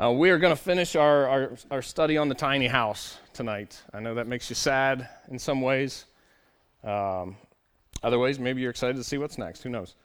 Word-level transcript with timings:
Uh, 0.00 0.12
we 0.12 0.30
are 0.30 0.38
going 0.38 0.54
to 0.54 0.62
finish 0.62 0.94
our, 0.94 1.26
our, 1.26 1.52
our, 1.72 1.82
study 1.82 2.16
on 2.16 2.28
the 2.28 2.34
tiny 2.34 2.68
house 2.68 3.18
tonight. 3.32 3.82
I 3.92 3.98
know 3.98 4.14
that 4.14 4.28
makes 4.28 4.48
you 4.48 4.54
sad 4.54 5.08
in 5.28 5.40
some 5.40 5.60
ways. 5.60 6.04
Um, 6.84 7.34
other 8.04 8.16
ways, 8.20 8.38
maybe 8.38 8.60
you're 8.60 8.70
excited 8.70 8.94
to 8.94 9.02
see 9.02 9.18
what's 9.18 9.38
next. 9.38 9.64
Who 9.64 9.70
knows? 9.70 9.96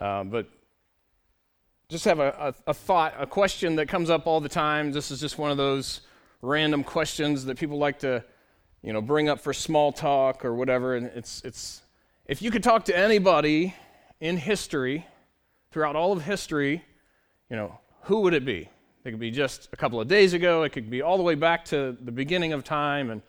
Uh, 0.00 0.24
but 0.24 0.48
just 1.90 2.06
have 2.06 2.18
a, 2.18 2.54
a, 2.66 2.70
a, 2.70 2.72
thought, 2.72 3.12
a 3.18 3.26
question 3.26 3.76
that 3.76 3.88
comes 3.90 4.08
up 4.08 4.26
all 4.26 4.40
the 4.40 4.48
time. 4.48 4.90
This 4.90 5.10
is 5.10 5.20
just 5.20 5.36
one 5.36 5.50
of 5.50 5.58
those 5.58 6.00
random 6.40 6.82
questions 6.82 7.44
that 7.44 7.58
people 7.58 7.76
like 7.76 7.98
to, 7.98 8.24
you 8.80 8.94
know, 8.94 9.02
bring 9.02 9.28
up 9.28 9.38
for 9.38 9.52
small 9.52 9.92
talk 9.92 10.46
or 10.46 10.54
whatever. 10.54 10.96
And 10.96 11.08
it's, 11.14 11.42
it's 11.44 11.82
if 12.24 12.40
you 12.40 12.50
could 12.50 12.62
talk 12.62 12.86
to 12.86 12.96
anybody 12.96 13.74
in 14.18 14.38
history, 14.38 15.06
throughout 15.72 15.94
all 15.94 16.12
of 16.12 16.22
history, 16.22 16.82
you 17.50 17.56
know, 17.56 17.78
who 18.04 18.20
would 18.20 18.32
it 18.32 18.46
be? 18.46 18.70
It 19.06 19.12
could 19.12 19.20
be 19.20 19.30
just 19.30 19.68
a 19.72 19.76
couple 19.76 20.00
of 20.00 20.08
days 20.08 20.32
ago. 20.32 20.64
It 20.64 20.70
could 20.70 20.90
be 20.90 21.00
all 21.00 21.16
the 21.16 21.22
way 21.22 21.36
back 21.36 21.64
to 21.66 21.96
the 22.00 22.10
beginning 22.10 22.52
of 22.52 22.64
time. 22.64 23.10
And 23.10 23.22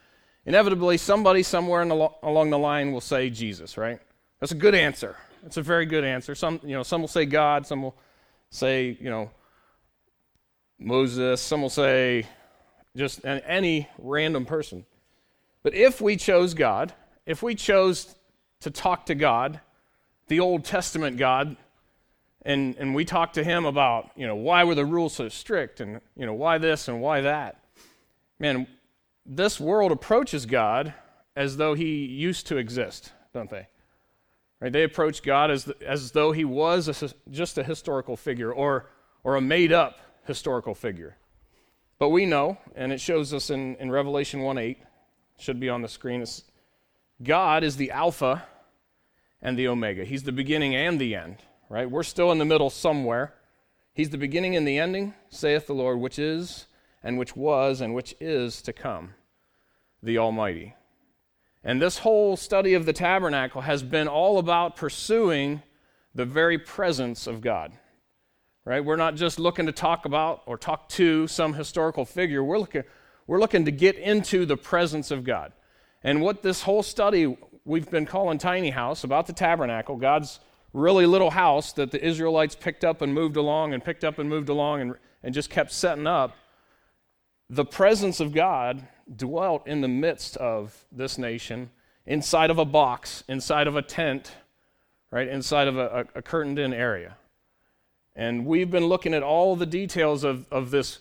inevitably, 0.44 0.98
somebody 0.98 1.44
somewhere 1.44 1.86
the, 1.86 2.10
along 2.24 2.50
the 2.50 2.58
line 2.58 2.92
will 2.92 3.02
say 3.02 3.30
Jesus, 3.30 3.78
right? 3.78 4.00
That's 4.40 4.52
a 4.52 4.56
good 4.56 4.74
answer. 4.74 5.16
That's 5.44 5.58
a 5.58 5.62
very 5.62 5.86
good 5.86 6.04
answer. 6.04 6.34
Some, 6.34 6.60
you 6.64 6.74
know, 6.74 6.82
some 6.82 7.02
will 7.02 7.08
say 7.08 7.28
God. 7.28 7.68
Some 7.68 7.84
will 7.84 7.96
say, 8.50 8.98
you 9.00 9.12
know, 9.12 9.30
Moses. 10.80 11.42
Some 11.42 11.62
will 11.62 11.70
say 11.70 12.26
just 12.96 13.24
any 13.24 13.88
random 14.00 14.48
person. 14.48 14.84
But 15.62 15.76
if 15.76 16.02
we 16.02 16.16
chose 16.16 16.56
God, 16.56 16.92
if 17.28 17.44
we 17.44 17.54
chose 17.54 18.16
to 18.62 18.72
talk 18.72 19.06
to 19.06 19.16
God, 19.16 19.62
the 20.28 20.40
Old 20.40 20.66
Testament 20.66 21.18
God, 21.18 21.56
and, 22.44 22.76
and 22.78 22.96
we 22.96 23.06
talked 23.06 23.36
to 23.36 23.44
him 23.44 23.66
about, 23.66 24.12
you 24.16 24.26
know, 24.28 24.36
why 24.36 24.64
were 24.64 24.76
the 24.76 24.86
rules 24.86 25.14
so 25.14 25.30
strict 25.30 25.82
and, 25.82 26.00
you 26.16 26.26
know, 26.26 26.34
why 26.34 26.58
this 26.58 26.88
and 26.88 27.02
why 27.02 27.22
that. 27.22 27.60
Man, 28.40 28.68
this 29.26 29.60
world 29.60 29.92
approaches 29.92 30.46
God 30.46 30.94
as 31.36 31.58
though 31.58 31.74
he 31.74 32.06
used 32.06 32.48
to 32.48 32.58
exist, 32.58 33.12
don't 33.34 33.50
they? 33.50 33.68
Right? 34.62 34.72
They 34.72 34.84
approach 34.84 35.24
God 35.24 35.52
as, 35.52 35.66
the, 35.66 35.76
as 35.86 36.12
though 36.12 36.32
he 36.32 36.46
was 36.46 36.88
a, 36.88 37.12
just 37.32 37.58
a 37.58 37.64
historical 37.64 38.16
figure 38.16 38.52
or, 38.52 38.90
or 39.24 39.36
a 39.36 39.42
made 39.42 39.72
up 39.72 40.00
historical 40.26 40.74
figure. 40.74 41.18
But 42.00 42.10
we 42.10 42.26
know, 42.26 42.58
and 42.76 42.92
it 42.92 43.02
shows 43.02 43.34
us 43.34 43.50
in, 43.50 43.76
in 43.76 43.92
Revelation 43.92 44.42
1 44.42 44.58
8, 44.58 44.78
should 45.40 45.60
be 45.60 45.70
on 45.70 45.82
the 45.82 45.88
screen. 45.88 46.24
God 47.22 47.64
is 47.64 47.76
the 47.76 47.92
Alpha 47.92 48.46
and 49.42 49.58
the 49.58 49.68
Omega. 49.68 50.06
He's 50.06 50.24
the 50.24 50.32
beginning 50.32 50.76
and 50.76 51.00
the 51.00 51.16
end 51.16 51.38
right? 51.70 51.90
We're 51.90 52.04
still 52.04 52.32
in 52.32 52.38
the 52.38 52.46
middle 52.46 52.70
somewhere. 52.70 53.34
He's 53.94 54.10
the 54.10 54.18
beginning 54.18 54.56
and 54.56 54.68
the 54.68 54.78
ending, 54.78 55.14
saith 55.30 55.68
the 55.68 55.74
Lord, 55.74 56.00
which 56.00 56.20
is, 56.20 56.68
and 57.04 57.18
which 57.18 57.36
was, 57.36 57.82
and 57.82 57.94
which 57.94 58.16
is 58.20 58.62
to 58.64 58.74
come, 58.74 59.16
the 60.04 60.18
Almighty. 60.18 60.76
And 61.64 61.82
this 61.82 62.00
whole 62.00 62.38
study 62.38 62.74
of 62.76 62.86
the 62.86 62.94
tabernacle 62.94 63.62
has 63.62 63.84
been 63.84 64.08
all 64.08 64.38
about 64.38 64.76
pursuing 64.76 65.62
the 66.14 66.26
very 66.26 66.58
presence 66.58 67.28
of 67.28 67.42
God. 67.42 67.74
Right? 68.64 68.84
We're 68.84 68.98
not 68.98 69.16
just 69.16 69.40
looking 69.40 69.66
to 69.66 69.72
talk 69.72 70.06
about 70.06 70.44
or 70.46 70.58
talk 70.58 70.90
to 70.90 71.28
some 71.28 71.54
historical 71.54 72.06
figure. 72.06 72.44
We're 72.44 72.60
looking, 72.60 72.84
we're 73.26 73.40
looking 73.40 73.66
to 73.66 73.72
get 73.72 73.98
into 73.98 74.46
the 74.46 74.58
presence 74.58 75.10
of 75.10 75.24
God. 75.24 75.54
And 76.04 76.22
what 76.22 76.42
this 76.42 76.62
whole 76.62 76.84
study 76.84 77.38
we've 77.66 77.90
been 77.90 78.06
calling 78.06 78.38
Tiny 78.38 78.70
House 78.70 79.04
about 79.04 79.28
the 79.28 79.34
tabernacle, 79.34 79.98
God's 79.98 80.40
really 80.74 81.06
little 81.06 81.32
house 81.32 81.74
that 81.74 81.92
the 81.92 82.04
Israelites 82.06 82.56
picked 82.56 82.84
up 82.84 83.02
and 83.02 83.14
moved 83.14 83.38
along 83.38 83.74
and 83.74 83.84
picked 83.84 84.04
up 84.04 84.20
and 84.20 84.30
moved 84.30 84.50
along 84.50 84.82
and, 84.82 84.96
and 85.24 85.34
just 85.34 85.50
kept 85.50 85.72
setting 85.72 86.08
up, 86.08 86.36
the 87.50 87.66
presence 87.66 88.20
of 88.20 88.34
God 88.34 88.88
dwelt 89.16 89.68
in 89.68 89.82
the 89.82 89.88
midst 89.88 90.36
of 90.38 90.86
this 90.92 91.18
nation, 91.18 91.70
inside 92.06 92.50
of 92.50 92.58
a 92.58 92.66
box, 92.66 93.24
inside 93.28 93.68
of 93.68 93.76
a 93.76 93.82
tent, 93.82 94.34
right, 95.12 95.28
inside 95.28 95.68
of 95.68 95.78
a, 95.78 96.08
a, 96.16 96.20
a 96.20 96.22
curtained 96.22 96.60
in 96.60 96.74
area. 96.74 97.16
And 98.16 98.46
we've 98.46 98.70
been 98.70 98.86
looking 98.86 99.14
at 99.14 99.24
all 99.24 99.56
the 99.56 99.66
details 99.66 100.24
of, 100.24 100.46
of 100.52 100.72
this. 100.72 101.00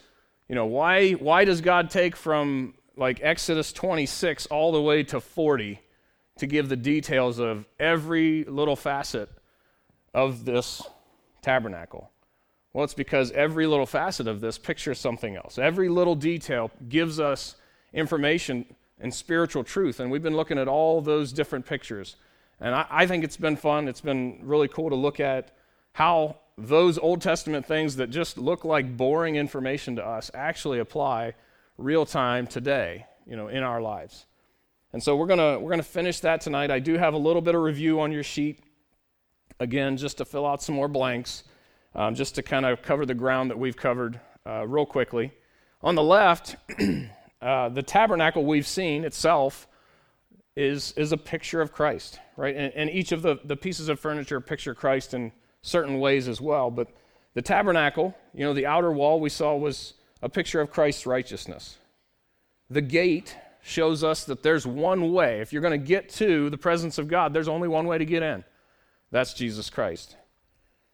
You 0.48 0.54
know, 0.54 0.66
why, 0.66 1.12
why 1.12 1.44
does 1.44 1.60
God 1.60 1.90
take 1.90 2.14
from 2.14 2.74
like 2.96 3.20
Exodus 3.22 3.72
26 3.72 4.46
all 4.46 4.70
the 4.70 4.80
way 4.80 5.02
to 5.04 5.20
40 5.20 5.80
to 6.38 6.46
give 6.46 6.68
the 6.68 6.76
details 6.76 7.38
of 7.38 7.64
every 7.80 8.44
little 8.44 8.76
facet 8.76 9.30
of 10.14 10.44
this 10.44 10.82
tabernacle? 11.42 12.10
Well, 12.72 12.84
it's 12.84 12.94
because 12.94 13.32
every 13.32 13.66
little 13.66 13.86
facet 13.86 14.28
of 14.28 14.40
this 14.40 14.58
pictures 14.58 14.98
something 14.98 15.34
else. 15.34 15.58
Every 15.58 15.88
little 15.88 16.14
detail 16.14 16.70
gives 16.88 17.18
us 17.18 17.56
information 17.94 18.66
and 19.00 19.14
spiritual 19.14 19.64
truth. 19.64 20.00
And 20.00 20.10
we've 20.10 20.22
been 20.22 20.36
looking 20.36 20.58
at 20.58 20.68
all 20.68 21.00
those 21.00 21.32
different 21.32 21.66
pictures. 21.66 22.16
And 22.60 22.74
I, 22.74 22.86
I, 22.90 23.06
think 23.06 23.24
it's 23.24 23.36
been 23.36 23.56
fun. 23.56 23.88
It's 23.88 24.00
been 24.00 24.40
really 24.42 24.68
cool 24.68 24.90
to 24.90 24.96
look 24.96 25.20
at 25.20 25.52
how 25.92 26.36
those 26.58 26.98
Old 26.98 27.20
Testament 27.20 27.66
things 27.66 27.96
that 27.96 28.10
just 28.10 28.38
look 28.38 28.64
like 28.64 28.96
boring 28.96 29.36
information 29.36 29.96
to 29.96 30.06
us 30.06 30.30
actually 30.34 30.78
apply 30.78 31.34
real 31.78 32.06
time 32.06 32.46
today, 32.46 33.06
you 33.26 33.36
know, 33.36 33.48
in 33.48 33.62
our 33.62 33.80
lives. 33.80 34.26
And 34.92 35.02
so 35.02 35.16
we're 35.16 35.26
gonna 35.26 35.58
we're 35.58 35.70
gonna 35.70 35.82
finish 35.82 36.20
that 36.20 36.40
tonight. 36.40 36.70
I 36.70 36.78
do 36.78 36.96
have 36.96 37.12
a 37.12 37.18
little 37.18 37.42
bit 37.42 37.54
of 37.54 37.60
review 37.60 38.00
on 38.00 38.12
your 38.12 38.22
sheet 38.22 38.60
again, 39.60 39.96
just 39.96 40.18
to 40.18 40.24
fill 40.24 40.46
out 40.46 40.62
some 40.62 40.74
more 40.74 40.88
blanks, 40.88 41.44
um, 41.94 42.14
just 42.14 42.34
to 42.34 42.42
kind 42.42 42.66
of 42.66 42.82
cover 42.82 43.06
the 43.06 43.14
ground 43.14 43.50
that 43.50 43.58
we've 43.58 43.76
covered 43.76 44.20
uh, 44.46 44.66
real 44.66 44.86
quickly. 44.86 45.32
On 45.82 45.94
the 45.94 46.02
left, 46.02 46.56
uh, 47.42 47.68
the 47.68 47.82
tabernacle 47.82 48.44
we've 48.44 48.66
seen 48.66 49.04
itself 49.04 49.66
is, 50.56 50.92
is 50.92 51.12
a 51.12 51.16
picture 51.16 51.60
of 51.60 51.72
Christ, 51.72 52.18
right? 52.36 52.56
And, 52.56 52.72
and 52.74 52.90
each 52.90 53.12
of 53.12 53.22
the, 53.22 53.38
the 53.44 53.56
pieces 53.56 53.88
of 53.88 54.00
furniture 54.00 54.40
picture 54.40 54.74
Christ 54.74 55.14
in 55.14 55.32
certain 55.62 56.00
ways 56.00 56.28
as 56.28 56.40
well. 56.40 56.70
But 56.70 56.88
the 57.34 57.42
tabernacle, 57.42 58.14
you 58.32 58.44
know, 58.44 58.54
the 58.54 58.66
outer 58.66 58.90
wall 58.90 59.20
we 59.20 59.28
saw 59.28 59.54
was 59.54 59.94
a 60.22 60.28
picture 60.28 60.60
of 60.60 60.70
Christ's 60.70 61.06
righteousness. 61.06 61.76
The 62.70 62.80
gate 62.80 63.36
shows 63.62 64.02
us 64.02 64.24
that 64.24 64.42
there's 64.42 64.66
one 64.66 65.12
way. 65.12 65.40
If 65.40 65.52
you're 65.52 65.62
going 65.62 65.78
to 65.78 65.86
get 65.86 66.08
to 66.10 66.48
the 66.50 66.56
presence 66.56 66.98
of 66.98 67.08
God, 67.08 67.32
there's 67.32 67.48
only 67.48 67.68
one 67.68 67.86
way 67.86 67.98
to 67.98 68.04
get 68.04 68.22
in. 68.22 68.44
That's 69.16 69.32
Jesus 69.32 69.70
Christ. 69.70 70.14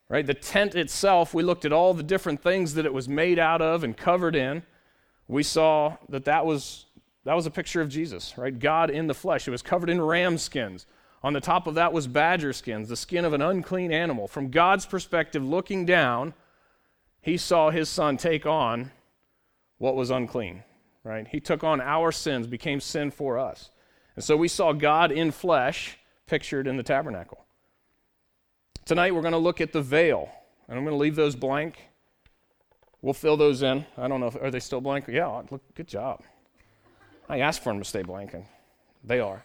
Right? 0.08 0.24
The 0.24 0.32
tent 0.32 0.76
itself, 0.76 1.34
we 1.34 1.42
looked 1.42 1.64
at 1.64 1.72
all 1.72 1.92
the 1.92 2.04
different 2.04 2.40
things 2.40 2.74
that 2.74 2.86
it 2.86 2.94
was 2.94 3.08
made 3.08 3.36
out 3.36 3.60
of 3.60 3.82
and 3.82 3.96
covered 3.96 4.36
in. 4.36 4.62
We 5.26 5.42
saw 5.42 5.96
that 6.08 6.26
that 6.26 6.46
was 6.46 6.86
that 7.24 7.34
was 7.34 7.46
a 7.46 7.50
picture 7.50 7.80
of 7.80 7.88
Jesus, 7.88 8.38
right? 8.38 8.56
God 8.56 8.90
in 8.90 9.08
the 9.08 9.14
flesh. 9.14 9.48
It 9.48 9.50
was 9.50 9.60
covered 9.60 9.90
in 9.90 10.00
ram 10.00 10.38
skins. 10.38 10.86
On 11.24 11.32
the 11.32 11.40
top 11.40 11.66
of 11.66 11.74
that 11.74 11.92
was 11.92 12.06
badger 12.06 12.52
skins, 12.52 12.88
the 12.88 12.96
skin 12.96 13.24
of 13.24 13.32
an 13.32 13.42
unclean 13.42 13.90
animal. 13.90 14.28
From 14.28 14.50
God's 14.50 14.86
perspective, 14.86 15.44
looking 15.44 15.84
down, 15.84 16.32
he 17.22 17.36
saw 17.36 17.70
his 17.70 17.88
son 17.88 18.18
take 18.18 18.46
on 18.46 18.92
what 19.78 19.96
was 19.96 20.10
unclean, 20.10 20.62
right? 21.02 21.26
He 21.26 21.40
took 21.40 21.64
on 21.64 21.80
our 21.80 22.12
sins, 22.12 22.46
became 22.46 22.78
sin 22.78 23.10
for 23.10 23.36
us. 23.36 23.70
And 24.14 24.24
so 24.24 24.36
we 24.36 24.46
saw 24.46 24.72
God 24.72 25.10
in 25.10 25.32
flesh 25.32 25.98
pictured 26.28 26.68
in 26.68 26.76
the 26.76 26.84
tabernacle. 26.84 27.42
Tonight 28.84 29.14
we're 29.14 29.22
going 29.22 29.32
to 29.32 29.38
look 29.38 29.60
at 29.60 29.72
the 29.72 29.80
veil, 29.80 30.28
and 30.66 30.76
I'm 30.76 30.84
going 30.84 30.94
to 30.94 31.00
leave 31.00 31.14
those 31.14 31.36
blank. 31.36 31.88
We'll 33.00 33.14
fill 33.14 33.36
those 33.36 33.62
in. 33.62 33.86
I 33.96 34.08
don't 34.08 34.18
know 34.18 34.26
if 34.26 34.34
are 34.36 34.50
they 34.50 34.58
still 34.58 34.80
blank. 34.80 35.06
Yeah, 35.06 35.26
look, 35.50 35.62
good 35.74 35.86
job. 35.86 36.22
I 37.28 37.40
asked 37.40 37.62
for 37.62 37.72
them 37.72 37.78
to 37.78 37.84
stay 37.84 38.02
blank, 38.02 38.34
and 38.34 38.44
they 39.04 39.20
are. 39.20 39.44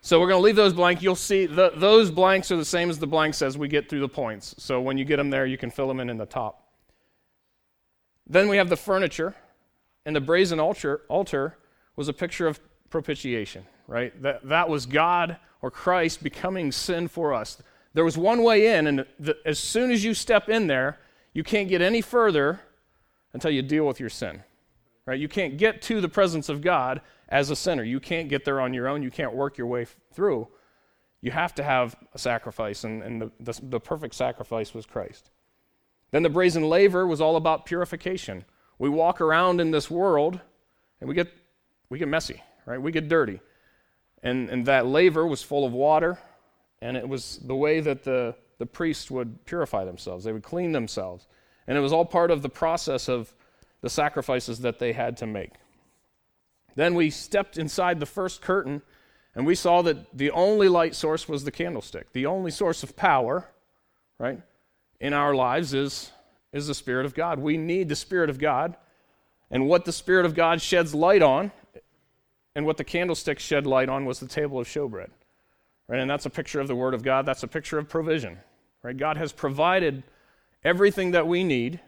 So 0.00 0.18
we're 0.18 0.28
going 0.28 0.40
to 0.40 0.44
leave 0.44 0.56
those 0.56 0.72
blank. 0.72 1.02
You'll 1.02 1.14
see 1.14 1.44
the, 1.44 1.72
those 1.76 2.10
blanks 2.10 2.50
are 2.50 2.56
the 2.56 2.64
same 2.64 2.88
as 2.88 2.98
the 2.98 3.06
blanks 3.06 3.42
as 3.42 3.58
we 3.58 3.68
get 3.68 3.90
through 3.90 4.00
the 4.00 4.08
points. 4.08 4.54
So 4.58 4.80
when 4.80 4.96
you 4.96 5.04
get 5.04 5.18
them 5.18 5.28
there, 5.28 5.44
you 5.44 5.58
can 5.58 5.70
fill 5.70 5.86
them 5.86 6.00
in 6.00 6.08
in 6.08 6.16
the 6.16 6.26
top. 6.26 6.66
Then 8.26 8.48
we 8.48 8.56
have 8.56 8.70
the 8.70 8.76
furniture, 8.76 9.34
and 10.06 10.16
the 10.16 10.20
brazen 10.20 10.58
altar, 10.58 11.02
altar 11.08 11.58
was 11.94 12.08
a 12.08 12.12
picture 12.12 12.48
of 12.48 12.58
propitiation, 12.88 13.66
right? 13.86 14.20
That, 14.22 14.48
that 14.48 14.68
was 14.68 14.86
God 14.86 15.36
or 15.60 15.70
Christ 15.70 16.22
becoming 16.22 16.72
sin 16.72 17.06
for 17.06 17.34
us. 17.34 17.62
There 17.94 18.04
was 18.04 18.16
one 18.16 18.42
way 18.42 18.74
in, 18.74 18.86
and 18.86 19.06
the, 19.18 19.36
as 19.44 19.58
soon 19.58 19.90
as 19.90 20.04
you 20.04 20.14
step 20.14 20.48
in 20.48 20.66
there, 20.66 20.98
you 21.34 21.42
can't 21.42 21.68
get 21.68 21.82
any 21.82 22.00
further 22.00 22.60
until 23.32 23.50
you 23.50 23.62
deal 23.62 23.86
with 23.86 24.00
your 24.00 24.08
sin. 24.08 24.42
Right? 25.04 25.18
You 25.18 25.28
can't 25.28 25.58
get 25.58 25.82
to 25.82 26.00
the 26.00 26.08
presence 26.08 26.48
of 26.48 26.60
God 26.60 27.00
as 27.28 27.50
a 27.50 27.56
sinner. 27.56 27.82
You 27.82 28.00
can't 28.00 28.28
get 28.28 28.44
there 28.44 28.60
on 28.60 28.72
your 28.72 28.88
own. 28.88 29.02
You 29.02 29.10
can't 29.10 29.34
work 29.34 29.58
your 29.58 29.66
way 29.66 29.86
through. 30.12 30.48
You 31.20 31.30
have 31.30 31.54
to 31.56 31.62
have 31.62 31.96
a 32.14 32.18
sacrifice, 32.18 32.84
and, 32.84 33.02
and 33.02 33.22
the, 33.22 33.30
the, 33.40 33.60
the 33.62 33.80
perfect 33.80 34.14
sacrifice 34.14 34.74
was 34.74 34.86
Christ. 34.86 35.30
Then 36.12 36.22
the 36.22 36.30
brazen 36.30 36.68
laver 36.68 37.06
was 37.06 37.20
all 37.20 37.36
about 37.36 37.66
purification. 37.66 38.44
We 38.78 38.88
walk 38.88 39.20
around 39.20 39.60
in 39.60 39.70
this 39.70 39.90
world 39.90 40.40
and 41.00 41.08
we 41.08 41.14
get, 41.14 41.32
we 41.88 41.98
get 41.98 42.08
messy, 42.08 42.42
right? 42.66 42.80
We 42.80 42.92
get 42.92 43.08
dirty. 43.08 43.40
And, 44.22 44.50
and 44.50 44.66
that 44.66 44.86
laver 44.86 45.26
was 45.26 45.42
full 45.42 45.64
of 45.64 45.72
water, 45.72 46.18
and 46.82 46.96
it 46.96 47.08
was 47.08 47.38
the 47.44 47.54
way 47.54 47.80
that 47.80 48.02
the, 48.02 48.34
the 48.58 48.66
priests 48.66 49.10
would 49.10 49.44
purify 49.46 49.84
themselves. 49.84 50.24
They 50.24 50.32
would 50.32 50.42
clean 50.42 50.72
themselves. 50.72 51.28
And 51.66 51.78
it 51.78 51.80
was 51.80 51.92
all 51.92 52.04
part 52.04 52.32
of 52.32 52.42
the 52.42 52.48
process 52.48 53.08
of 53.08 53.32
the 53.82 53.88
sacrifices 53.88 54.58
that 54.60 54.80
they 54.80 54.92
had 54.92 55.16
to 55.18 55.26
make. 55.26 55.52
Then 56.74 56.94
we 56.94 57.08
stepped 57.08 57.56
inside 57.56 58.00
the 58.00 58.06
first 58.06 58.42
curtain 58.42 58.82
and 59.34 59.46
we 59.46 59.54
saw 59.54 59.80
that 59.82 60.16
the 60.16 60.32
only 60.32 60.68
light 60.68 60.94
source 60.94 61.28
was 61.28 61.44
the 61.44 61.52
candlestick. 61.52 62.12
The 62.12 62.26
only 62.26 62.50
source 62.50 62.82
of 62.82 62.96
power, 62.96 63.48
right, 64.18 64.40
in 65.00 65.14
our 65.14 65.34
lives 65.34 65.72
is, 65.72 66.10
is 66.52 66.66
the 66.66 66.74
Spirit 66.74 67.06
of 67.06 67.14
God. 67.14 67.38
We 67.38 67.56
need 67.56 67.88
the 67.88 67.96
Spirit 67.96 68.28
of 68.28 68.38
God. 68.38 68.76
And 69.50 69.68
what 69.68 69.84
the 69.84 69.92
Spirit 69.92 70.26
of 70.26 70.34
God 70.34 70.60
sheds 70.60 70.94
light 70.94 71.22
on, 71.22 71.50
and 72.54 72.66
what 72.66 72.76
the 72.76 72.84
candlestick 72.84 73.38
shed 73.38 73.66
light 73.66 73.88
on, 73.88 74.04
was 74.04 74.20
the 74.20 74.28
table 74.28 74.58
of 74.58 74.66
showbread. 74.66 75.10
Right? 75.92 76.00
And 76.00 76.08
that's 76.08 76.24
a 76.24 76.30
picture 76.30 76.58
of 76.58 76.68
the 76.68 76.74
Word 76.74 76.94
of 76.94 77.02
God. 77.02 77.26
That's 77.26 77.42
a 77.42 77.48
picture 77.48 77.76
of 77.76 77.86
provision. 77.86 78.38
Right? 78.82 78.96
God 78.96 79.18
has 79.18 79.30
provided 79.30 80.02
everything 80.64 81.10
that 81.10 81.26
we 81.26 81.44
need 81.44 81.80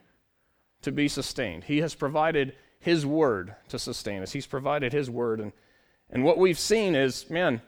to 0.82 0.92
be 0.92 1.08
sustained. 1.08 1.64
He 1.64 1.80
has 1.80 1.94
provided 1.94 2.54
His 2.80 3.06
Word 3.06 3.54
to 3.70 3.78
sustain 3.78 4.22
us. 4.22 4.30
He's 4.30 4.46
provided 4.46 4.92
His 4.92 5.08
Word. 5.08 5.40
And, 5.40 5.52
and 6.10 6.22
what 6.22 6.36
we've 6.36 6.58
seen 6.58 6.94
is, 6.94 7.30
man, 7.30 7.62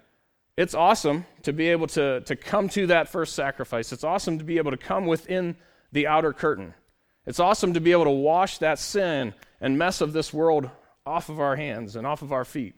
it's 0.58 0.74
awesome 0.74 1.24
to 1.44 1.54
be 1.54 1.70
able 1.70 1.86
to, 1.86 2.20
to 2.20 2.36
come 2.36 2.68
to 2.68 2.88
that 2.88 3.08
first 3.08 3.34
sacrifice. 3.34 3.90
It's 3.90 4.04
awesome 4.04 4.36
to 4.36 4.44
be 4.44 4.58
able 4.58 4.72
to 4.72 4.76
come 4.76 5.06
within 5.06 5.56
the 5.90 6.06
outer 6.06 6.34
curtain. 6.34 6.74
It's 7.24 7.40
awesome 7.40 7.72
to 7.72 7.80
be 7.80 7.92
able 7.92 8.04
to 8.04 8.10
wash 8.10 8.58
that 8.58 8.78
sin 8.78 9.32
and 9.58 9.78
mess 9.78 10.02
of 10.02 10.12
this 10.12 10.34
world 10.34 10.68
off 11.06 11.30
of 11.30 11.40
our 11.40 11.56
hands 11.56 11.96
and 11.96 12.06
off 12.06 12.20
of 12.20 12.30
our 12.30 12.44
feet. 12.44 12.74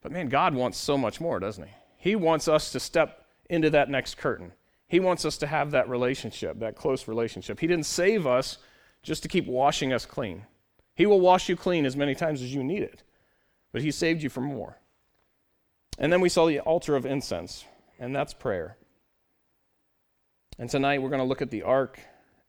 But 0.00 0.10
man, 0.10 0.30
God 0.30 0.54
wants 0.54 0.78
so 0.78 0.96
much 0.96 1.20
more, 1.20 1.38
doesn't 1.38 1.64
He? 1.64 1.74
He 2.06 2.14
wants 2.14 2.46
us 2.46 2.70
to 2.70 2.78
step 2.78 3.26
into 3.50 3.68
that 3.70 3.90
next 3.90 4.16
curtain. 4.16 4.52
He 4.86 5.00
wants 5.00 5.24
us 5.24 5.38
to 5.38 5.46
have 5.48 5.72
that 5.72 5.88
relationship, 5.88 6.60
that 6.60 6.76
close 6.76 7.08
relationship. 7.08 7.58
He 7.58 7.66
didn't 7.66 7.86
save 7.86 8.28
us 8.28 8.58
just 9.02 9.24
to 9.24 9.28
keep 9.28 9.48
washing 9.48 9.92
us 9.92 10.06
clean. 10.06 10.46
He 10.94 11.04
will 11.04 11.18
wash 11.18 11.48
you 11.48 11.56
clean 11.56 11.84
as 11.84 11.96
many 11.96 12.14
times 12.14 12.42
as 12.42 12.54
you 12.54 12.62
need 12.62 12.84
it, 12.84 13.02
but 13.72 13.82
He 13.82 13.90
saved 13.90 14.22
you 14.22 14.28
for 14.28 14.40
more. 14.40 14.78
And 15.98 16.12
then 16.12 16.20
we 16.20 16.28
saw 16.28 16.46
the 16.46 16.60
altar 16.60 16.94
of 16.94 17.06
incense, 17.06 17.64
and 17.98 18.14
that's 18.14 18.32
prayer. 18.32 18.76
And 20.60 20.70
tonight 20.70 21.02
we're 21.02 21.10
going 21.10 21.18
to 21.18 21.26
look 21.26 21.42
at 21.42 21.50
the 21.50 21.64
ark 21.64 21.98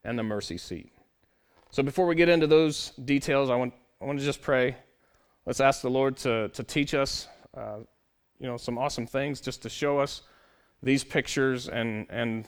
and 0.03 0.19
the 0.19 0.23
mercy 0.23 0.59
seat. 0.59 0.91
So 1.71 1.81
before 1.81 2.05
we 2.05 2.13
get 2.13 2.29
into 2.29 2.45
those 2.45 2.91
details, 3.03 3.49
I 3.49 3.55
want, 3.55 3.73
I 3.99 4.05
want 4.05 4.19
to 4.19 4.25
just 4.25 4.43
pray. 4.43 4.75
Let's 5.47 5.61
ask 5.61 5.81
the 5.81 5.89
Lord 5.89 6.15
to, 6.17 6.49
to 6.49 6.63
teach 6.63 6.93
us, 6.93 7.27
uh, 7.57 7.77
you 8.39 8.47
know, 8.47 8.57
some 8.57 8.77
awesome 8.77 9.07
things, 9.07 9.41
just 9.41 9.61
to 9.63 9.69
show 9.69 9.99
us 9.99 10.21
these 10.83 11.03
pictures 11.03 11.67
and, 11.67 12.05
and 12.09 12.45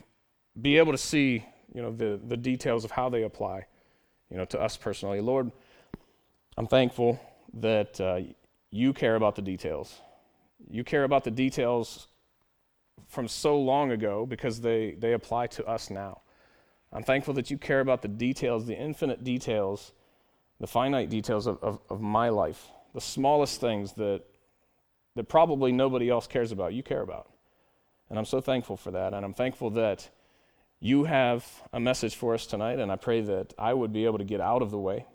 be 0.62 0.78
able 0.78 0.92
to 0.92 0.98
see, 0.98 1.46
you 1.74 1.82
know, 1.82 1.92
the, 1.92 2.20
the 2.28 2.38
details 2.38 2.86
of 2.86 2.92
how 2.92 3.10
they 3.10 3.24
apply, 3.24 3.66
you 4.30 4.38
know, 4.38 4.46
to 4.46 4.60
us 4.60 4.78
personally. 4.78 5.22
Lord, 5.22 5.52
I'm 6.58 6.68
thankful 6.68 7.20
that 7.54 8.00
uh, 8.00 8.20
you 8.72 8.94
care 8.94 9.16
about 9.16 9.36
the 9.36 9.42
details. 9.42 10.00
You 10.70 10.84
care 10.84 11.04
about 11.04 11.24
the 11.24 11.32
details 11.32 12.08
from 13.08 13.28
so 13.28 13.60
long 13.60 13.92
ago 13.92 14.26
because 14.26 14.62
they, 14.62 14.96
they 15.00 15.14
apply 15.14 15.48
to 15.48 15.66
us 15.66 15.90
now. 15.90 16.22
I'm 16.92 17.04
thankful 17.04 17.34
that 17.36 17.52
you 17.52 17.58
care 17.58 17.80
about 17.80 18.02
the 18.02 18.08
details, 18.08 18.66
the 18.66 18.78
infinite 18.78 19.24
details, 19.24 19.94
the 20.60 20.68
finite 20.68 21.10
details 21.10 21.48
of, 21.48 21.58
of, 21.64 21.80
of, 21.90 22.02
my 22.02 22.30
life, 22.30 22.68
the 22.94 23.02
smallest 23.02 23.62
things 23.62 23.94
that, 23.94 24.24
that 25.20 25.28
probably 25.28 25.74
nobody 25.74 26.10
else 26.10 26.28
cares 26.28 26.54
about, 26.54 26.74
you 26.74 26.82
care 26.82 27.02
about. 27.02 27.30
And 28.10 28.18
I'm 28.18 28.24
so 28.24 28.40
thankful 28.40 28.78
for 28.78 28.92
that. 28.92 29.14
And 29.14 29.26
I'm 29.26 29.34
thankful 29.34 29.70
that 29.72 30.10
you 30.80 31.04
have 31.04 31.46
a 31.74 31.80
message 31.82 32.16
for 32.16 32.34
us 32.34 32.46
tonight. 32.46 32.80
And 32.80 32.90
I 32.90 32.96
pray 32.96 33.20
that 33.20 33.54
I 33.60 33.74
would 33.74 33.92
be 33.92 34.06
able 34.06 34.20
to 34.20 34.24
get 34.24 34.40
out 34.40 34.62
of 34.62 34.72
the 34.72 34.78
way. 34.78 35.08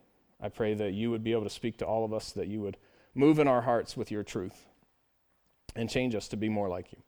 I 0.42 0.50
pray 0.50 0.74
that 0.74 0.92
you 0.92 1.10
would 1.10 1.24
be 1.24 1.32
able 1.32 1.44
to 1.44 1.48
speak 1.48 1.78
to 1.78 1.86
all 1.86 2.04
of 2.04 2.12
us, 2.12 2.32
that 2.32 2.48
you 2.48 2.60
would 2.60 2.76
move 3.14 3.38
in 3.38 3.48
our 3.48 3.62
hearts 3.62 3.96
with 3.96 4.10
your 4.10 4.22
truth 4.22 4.66
and 5.74 5.88
change 5.88 6.14
us 6.14 6.28
to 6.28 6.36
be 6.36 6.50
more 6.50 6.68
like 6.68 6.92
you. 6.92 6.98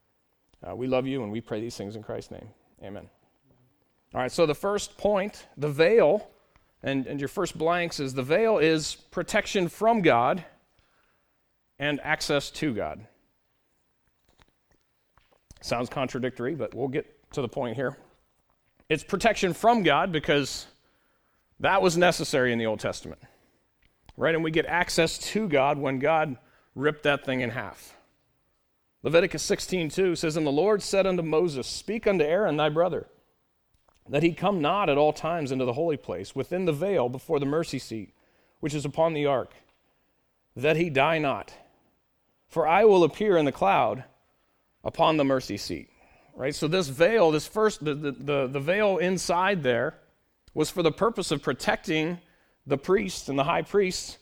Uh, 0.67 0.75
we 0.75 0.87
love 0.87 1.07
you 1.07 1.23
and 1.23 1.31
we 1.31 1.43
pray 1.43 1.61
these 1.61 1.77
things 1.77 1.97
in 1.97 2.03
Christ's 2.03 2.31
name. 2.31 2.49
Amen. 2.83 3.11
All 4.15 4.23
right, 4.23 4.33
so 4.33 4.47
the 4.47 4.55
first 4.55 4.97
point, 4.97 5.47
the 5.59 5.69
veil, 5.69 6.31
and, 6.83 7.07
and 7.07 7.21
your 7.21 7.29
first 7.29 7.59
blanks 7.59 8.01
is 8.01 8.15
the 8.15 8.23
veil 8.23 8.57
is 8.57 8.95
protection 9.11 9.69
from 9.69 10.01
God 10.01 10.47
and 11.79 12.01
access 12.03 12.51
to 12.51 12.75
God. 12.75 13.07
Sounds 15.61 15.89
contradictory, 15.89 16.55
but 16.55 16.75
we'll 16.75 16.89
get 16.89 17.07
to 17.33 17.43
the 17.43 17.49
point 17.49 17.77
here. 17.77 17.97
It's 18.89 19.03
protection 19.03 19.53
from 19.53 19.83
God 19.83 20.13
because 20.13 20.67
that 21.61 21.83
was 21.83 21.97
necessary 21.97 22.53
in 22.53 22.59
the 22.59 22.67
Old 22.67 22.81
Testament. 22.81 23.21
Right? 24.17 24.35
And 24.35 24.45
we 24.45 24.51
get 24.51 24.67
access 24.67 25.19
to 25.19 25.49
God 25.49 25.79
when 25.79 25.99
God 25.99 26.37
ripped 26.75 27.03
that 27.03 27.25
thing 27.25 27.41
in 27.41 27.51
half. 27.51 27.95
Leviticus 29.03 29.43
16:2 29.49 30.17
says, 30.17 30.37
And 30.37 30.47
the 30.47 30.53
Lord 30.53 30.83
said 30.83 31.07
unto 31.07 31.23
Moses, 31.23 31.67
Speak 31.67 32.07
unto 32.07 32.25
Aaron 32.25 32.57
thy 32.57 32.69
brother 32.69 33.07
that 34.09 34.23
he 34.23 34.33
come 34.33 34.61
not 34.61 34.89
at 34.89 34.99
all 34.99 35.13
times 35.13 35.53
into 35.53 35.65
the 35.65 35.73
holy 35.73 35.97
place, 35.97 36.35
within 36.35 36.65
the 36.65 36.73
veil 36.73 37.09
before 37.09 37.41
the 37.41 37.47
mercy 37.47 37.79
seat, 37.79 38.15
which 38.61 38.75
is 38.75 38.85
upon 38.85 39.15
the 39.15 39.27
ark, 39.27 39.53
that 40.55 40.77
he 40.77 40.89
die 40.91 41.19
not. 41.19 41.53
For 42.49 42.67
I 42.67 42.85
will 42.85 43.05
appear 43.05 43.37
in 43.37 43.45
the 43.45 43.53
cloud 43.53 44.05
upon 44.85 45.17
the 45.17 45.25
mercy 45.25 45.57
seat. 45.57 45.89
Right? 46.35 46.55
So 46.55 46.69
this 46.69 46.89
veil, 46.89 47.31
this 47.31 47.47
first, 47.47 47.85
the, 47.85 47.95
the, 47.95 48.13
the, 48.13 48.47
the 48.47 48.61
veil 48.61 48.99
inside 48.99 49.63
there, 49.63 49.95
was 50.55 50.71
for 50.71 50.83
the 50.83 50.93
purpose 50.93 51.31
of 51.31 51.43
protecting 51.43 52.19
the 52.67 52.79
priests 52.79 53.29
and 53.29 53.39
the 53.39 53.45
high 53.45 53.63
priests 53.63 54.19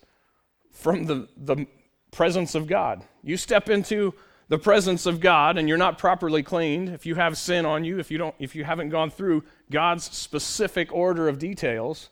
from 0.70 1.04
the, 1.04 1.28
the 1.36 1.66
presence 2.10 2.54
of 2.54 2.66
God. 2.66 3.02
You 3.22 3.36
step 3.36 3.68
into 3.68 4.14
the 4.48 4.58
presence 4.58 5.06
of 5.06 5.20
God 5.20 5.56
and 5.56 5.68
you're 5.68 5.78
not 5.78 5.98
properly 5.98 6.42
cleaned, 6.42 6.88
if 6.90 7.06
you 7.06 7.14
have 7.14 7.38
sin 7.38 7.64
on 7.64 7.84
you, 7.84 7.98
if 7.98 8.10
you 8.10 8.18
don't 8.18 8.34
if 8.38 8.54
you 8.54 8.64
haven't 8.64 8.90
gone 8.90 9.10
through 9.10 9.44
God's 9.70 10.04
specific 10.04 10.92
order 10.92 11.28
of 11.28 11.38
details, 11.38 12.10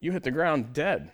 you 0.00 0.12
hit 0.12 0.22
the 0.22 0.30
ground 0.30 0.72
dead. 0.72 1.10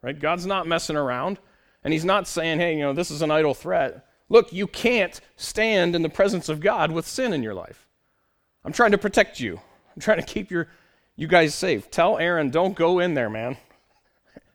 Right? 0.00 0.18
God's 0.18 0.46
not 0.46 0.66
messing 0.66 0.96
around 0.96 1.38
and 1.84 1.92
he's 1.92 2.04
not 2.04 2.26
saying, 2.26 2.58
"Hey, 2.58 2.74
you 2.74 2.80
know, 2.80 2.92
this 2.92 3.10
is 3.10 3.22
an 3.22 3.30
idle 3.30 3.54
threat." 3.54 4.06
Look, 4.28 4.52
you 4.52 4.66
can't 4.66 5.20
stand 5.36 5.94
in 5.94 6.02
the 6.02 6.08
presence 6.08 6.48
of 6.48 6.60
God 6.60 6.90
with 6.90 7.06
sin 7.06 7.32
in 7.32 7.42
your 7.42 7.54
life. 7.54 7.86
I'm 8.64 8.72
trying 8.72 8.92
to 8.92 8.98
protect 8.98 9.38
you. 9.38 9.60
I'm 9.94 10.00
trying 10.00 10.18
to 10.20 10.26
keep 10.26 10.50
your 10.50 10.68
you 11.16 11.28
guys 11.28 11.54
safe. 11.54 11.90
Tell 11.90 12.18
Aaron, 12.18 12.50
don't 12.50 12.74
go 12.74 12.98
in 12.98 13.14
there, 13.14 13.30
man. 13.30 13.56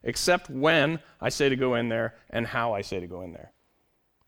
Except 0.04 0.50
when 0.50 1.00
I 1.22 1.30
say 1.30 1.50
to 1.50 1.56
go 1.56 1.76
in 1.76 1.90
there 1.90 2.16
and 2.30 2.48
how 2.48 2.74
I 2.74 2.82
say 2.82 3.00
to 3.00 3.08
go 3.08 3.22
in 3.22 3.34
there. 3.34 3.52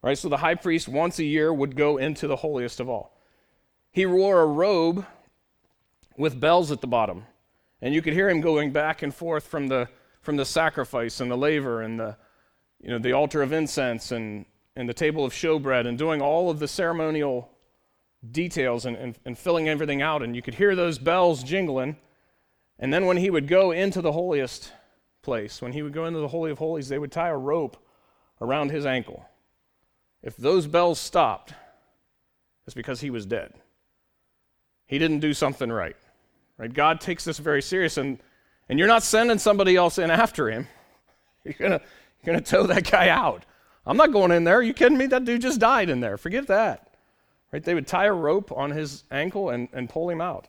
Right? 0.01 0.17
So 0.17 0.29
the 0.29 0.37
high 0.37 0.55
priest 0.55 0.87
once 0.87 1.19
a 1.19 1.23
year 1.23 1.53
would 1.53 1.75
go 1.75 1.97
into 1.97 2.27
the 2.27 2.37
holiest 2.37 2.79
of 2.79 2.89
all. 2.89 3.17
He 3.91 4.05
wore 4.05 4.41
a 4.41 4.45
robe 4.45 5.05
with 6.17 6.39
bells 6.39 6.71
at 6.71 6.81
the 6.81 6.87
bottom. 6.87 7.25
And 7.81 7.93
you 7.93 8.01
could 8.01 8.13
hear 8.13 8.29
him 8.29 8.41
going 8.41 8.71
back 8.71 9.01
and 9.01 9.13
forth 9.13 9.45
from 9.47 9.67
the 9.67 9.89
from 10.21 10.37
the 10.37 10.45
sacrifice 10.45 11.19
and 11.19 11.31
the 11.31 11.37
laver 11.37 11.81
and 11.81 11.99
the 11.99 12.15
you 12.81 12.89
know 12.89 12.99
the 12.99 13.13
altar 13.13 13.41
of 13.41 13.53
incense 13.53 14.11
and 14.11 14.45
and 14.75 14.87
the 14.87 14.93
table 14.93 15.25
of 15.25 15.33
showbread 15.33 15.87
and 15.87 15.97
doing 15.97 16.21
all 16.21 16.49
of 16.49 16.59
the 16.59 16.67
ceremonial 16.67 17.49
details 18.29 18.85
and, 18.85 18.95
and, 18.95 19.17
and 19.25 19.37
filling 19.37 19.67
everything 19.67 20.01
out. 20.01 20.21
And 20.21 20.35
you 20.35 20.41
could 20.41 20.53
hear 20.53 20.75
those 20.75 20.97
bells 20.97 21.43
jingling. 21.43 21.97
And 22.79 22.93
then 22.93 23.05
when 23.05 23.17
he 23.17 23.29
would 23.29 23.47
go 23.47 23.71
into 23.71 24.01
the 24.01 24.11
holiest 24.11 24.71
place, 25.21 25.61
when 25.61 25.73
he 25.73 25.81
would 25.81 25.93
go 25.93 26.05
into 26.05 26.19
the 26.19 26.27
Holy 26.27 26.51
of 26.51 26.57
Holies, 26.57 26.87
they 26.87 26.99
would 26.99 27.11
tie 27.11 27.29
a 27.29 27.37
rope 27.37 27.77
around 28.39 28.71
his 28.71 28.85
ankle. 28.85 29.25
If 30.23 30.37
those 30.37 30.67
bells 30.67 30.99
stopped, 30.99 31.53
it's 32.65 32.73
because 32.73 33.01
he 33.01 33.09
was 33.09 33.25
dead. 33.25 33.53
He 34.85 34.99
didn't 34.99 35.19
do 35.19 35.33
something 35.33 35.71
right. 35.71 35.95
Right? 36.57 36.73
God 36.73 37.01
takes 37.01 37.23
this 37.25 37.39
very 37.39 37.61
serious 37.61 37.97
and 37.97 38.19
and 38.69 38.79
you're 38.79 38.87
not 38.87 39.03
sending 39.03 39.37
somebody 39.37 39.75
else 39.75 39.97
in 39.97 40.09
after 40.09 40.49
him. 40.49 40.65
You're 41.43 41.55
going 41.55 41.71
to 41.71 41.81
you're 42.23 42.33
going 42.33 42.43
to 42.43 42.49
tow 42.49 42.63
that 42.67 42.89
guy 42.89 43.09
out. 43.09 43.45
I'm 43.85 43.97
not 43.97 44.11
going 44.11 44.31
in 44.31 44.43
there. 44.43 44.57
Are 44.57 44.63
you 44.63 44.73
kidding 44.73 44.97
me? 44.97 45.07
That 45.07 45.25
dude 45.25 45.41
just 45.41 45.59
died 45.59 45.89
in 45.89 45.99
there. 45.99 46.17
Forget 46.17 46.47
that. 46.47 46.93
Right? 47.51 47.63
They 47.63 47.73
would 47.73 47.87
tie 47.87 48.05
a 48.05 48.13
rope 48.13 48.51
on 48.51 48.71
his 48.71 49.03
ankle 49.11 49.49
and, 49.49 49.67
and 49.73 49.89
pull 49.89 50.09
him 50.09 50.21
out. 50.21 50.47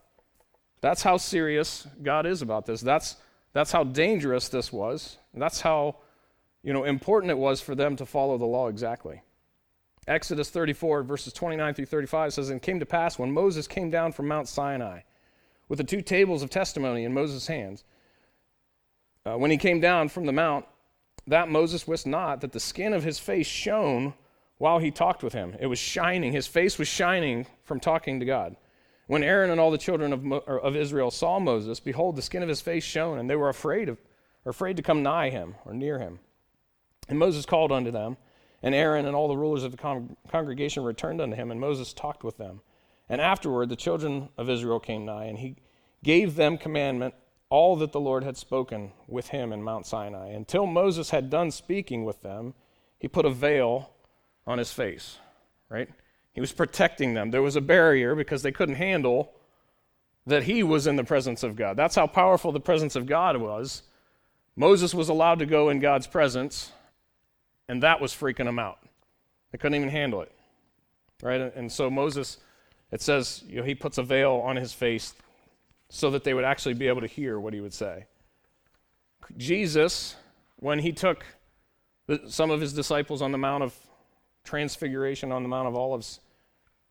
That's 0.81 1.03
how 1.03 1.17
serious 1.17 1.87
God 2.03 2.27
is 2.27 2.43
about 2.43 2.67
this. 2.67 2.81
That's 2.81 3.17
that's 3.53 3.71
how 3.71 3.85
dangerous 3.85 4.49
this 4.49 4.73
was. 4.73 5.19
That's 5.35 5.61
how 5.61 5.97
you 6.63 6.73
know 6.73 6.85
important 6.85 7.31
it 7.31 7.39
was 7.39 7.61
for 7.61 7.75
them 7.75 7.97
to 7.97 8.07
follow 8.07 8.39
the 8.39 8.47
law 8.47 8.69
exactly. 8.69 9.23
Exodus 10.09 10.51
34, 10.51 11.05
verses 11.05 11.33
29 11.33 11.75
through 11.75 11.87
35 11.87 12.35
says, 12.35 12.51
And 12.51 12.57
it 12.57 12.63
came 12.63 12.81
to 12.81 12.87
pass 12.87 13.19
when 13.21 13.31
Moses 13.31 13.69
came 13.69 13.89
down 13.89 14.11
from 14.11 14.27
Mount 14.27 14.49
Sinai 14.49 15.03
with 15.69 15.79
the 15.79 15.85
two 15.85 16.03
tables 16.03 16.43
of 16.43 16.51
testimony 16.51 17.05
in 17.05 17.15
Moses' 17.15 17.47
hands, 17.47 17.85
uh, 19.25 19.37
when 19.37 19.53
he 19.53 19.57
came 19.57 19.81
down 19.81 20.09
from 20.09 20.27
the 20.27 20.33
mount, 20.33 20.67
that 21.27 21.49
Moses 21.49 21.87
wist 21.87 22.07
not 22.07 22.41
that 22.41 22.53
the 22.53 22.61
skin 22.61 22.93
of 22.93 23.05
his 23.05 23.19
face 23.19 23.47
shone 23.47 24.15
while 24.59 24.79
he 24.79 24.91
talked 24.91 25.23
with 25.23 25.33
him. 25.33 25.57
It 25.61 25.67
was 25.67 25.79
shining. 25.79 26.33
His 26.33 26.47
face 26.47 26.79
was 26.79 26.89
shining 26.89 27.47
from 27.65 27.81
talking 27.81 28.21
to 28.21 28.27
God. 28.27 28.57
When 29.07 29.23
Aaron 29.23 29.51
and 29.51 29.61
all 29.61 29.71
the 29.71 29.79
children 29.79 30.13
of, 30.13 30.23
Mo- 30.23 30.39
of 30.39 30.77
Israel 30.77 31.11
saw 31.11 31.39
Moses, 31.39 31.81
behold, 31.81 32.17
the 32.17 32.23
skin 32.23 32.43
of 32.43 32.49
his 32.49 32.61
face 32.61 32.85
shone, 32.85 33.19
and 33.19 33.29
they 33.29 33.37
were 33.37 33.49
afraid 33.49 33.89
of, 33.89 33.99
afraid 34.47 34.77
to 34.77 34.83
come 34.83 35.03
nigh 35.03 35.31
him 35.31 35.57
or 35.65 35.75
near 35.75 35.99
him. 35.99 36.21
And 37.09 37.19
Moses 37.19 37.45
called 37.45 37.73
unto 37.73 37.91
them, 37.91 38.17
and 38.63 38.75
Aaron 38.75 39.07
and 39.07 39.17
all 39.17 39.29
the 39.29 39.37
rulers 39.37 39.65
of 39.65 39.73
the 39.73 39.77
con- 39.77 40.17
congregation 40.31 40.85
returned 40.85 41.21
unto 41.21 41.37
him, 41.37 41.51
and 41.51 41.61
Moses 41.61 41.93
talked 41.93 42.23
with 42.23 42.39
them. 42.39 42.61
And 43.09 43.21
afterward 43.21 43.69
the 43.69 43.77
children 43.77 44.29
of 44.39 44.49
Israel 44.49 44.81
came 44.81 45.05
nigh, 45.05 45.25
and 45.25 45.39
he 45.39 45.57
gave 46.05 46.37
them 46.37 46.57
commandment 46.57 47.15
all 47.53 47.77
that 47.77 47.93
the 47.93 48.01
Lord 48.01 48.25
had 48.25 48.39
spoken 48.39 48.93
with 49.07 49.29
him 49.29 49.53
in 49.53 49.63
Mount 49.63 49.85
Sinai. 49.85 50.29
Until 50.29 50.65
Moses 50.65 51.11
had 51.11 51.29
done 51.29 51.51
speaking 51.51 52.03
with 52.03 52.23
them, 52.23 52.55
he 52.99 53.09
put 53.09 53.27
a 53.27 53.31
veil 53.31 53.91
on 54.47 54.57
his 54.57 54.73
face, 54.73 55.19
right? 55.69 55.91
He 56.33 56.41
was 56.41 56.51
protecting 56.51 57.13
them. 57.13 57.31
There 57.31 57.43
was 57.43 57.55
a 57.55 57.61
barrier 57.61 58.15
because 58.15 58.43
they 58.43 58.53
couldn't 58.53 58.77
handle 58.77 59.35
that 60.27 60.45
he 60.45 60.63
was 60.63 60.87
in 60.87 60.97
the 60.97 61.05
presence 61.05 61.43
of 61.43 61.55
God. 61.55 61.77
That's 61.77 61.95
how 61.95 62.07
powerful 62.07 62.53
the 62.53 62.59
presence 62.59 62.97
of 62.97 63.05
God 63.05 63.37
was. 63.37 63.83
Moses 64.57 64.95
was 64.95 65.11
allowed 65.11 65.41
to 65.41 65.47
go 65.47 65.69
in 65.69 65.79
God's 65.79 66.07
presence, 66.07 66.73
and 67.69 67.83
that 67.83 68.01
was 68.01 68.15
freaking 68.15 68.47
them 68.47 68.59
out. 68.59 68.79
They 69.51 69.59
couldn't 69.59 69.77
even 69.77 69.91
handle 69.91 70.23
it. 70.23 70.33
Right? 71.23 71.55
And 71.55 71.71
so 71.71 71.91
Moses, 71.91 72.39
it 72.91 73.03
says, 73.03 73.45
you 73.47 73.57
know, 73.57 73.63
he 73.63 73.75
puts 73.75 73.99
a 73.99 74.03
veil 74.03 74.43
on 74.43 74.57
his 74.57 74.73
face 74.73 75.13
so 75.95 76.09
that 76.09 76.25
they 76.25 76.33
would 76.33 76.45
actually 76.45 76.73
be 76.73 76.89
able 76.89 77.03
to 77.03 77.07
hear 77.07 77.39
what 77.39 77.53
he 77.53 77.61
would 77.61 77.75
say. 77.75 78.07
Jesus, 79.37 80.17
when 80.57 80.79
he 80.79 80.91
took 80.91 81.27
some 82.29 82.51
of 82.51 82.63
his 82.63 82.73
disciples 82.73 83.21
on 83.21 83.31
the 83.31 83.37
Mount 83.37 83.63
of 83.63 83.77
Transfiguration, 84.43 85.31
on 85.31 85.43
the 85.43 85.51
Mount 85.51 85.69
of 85.69 85.77
Olives, 85.77 86.21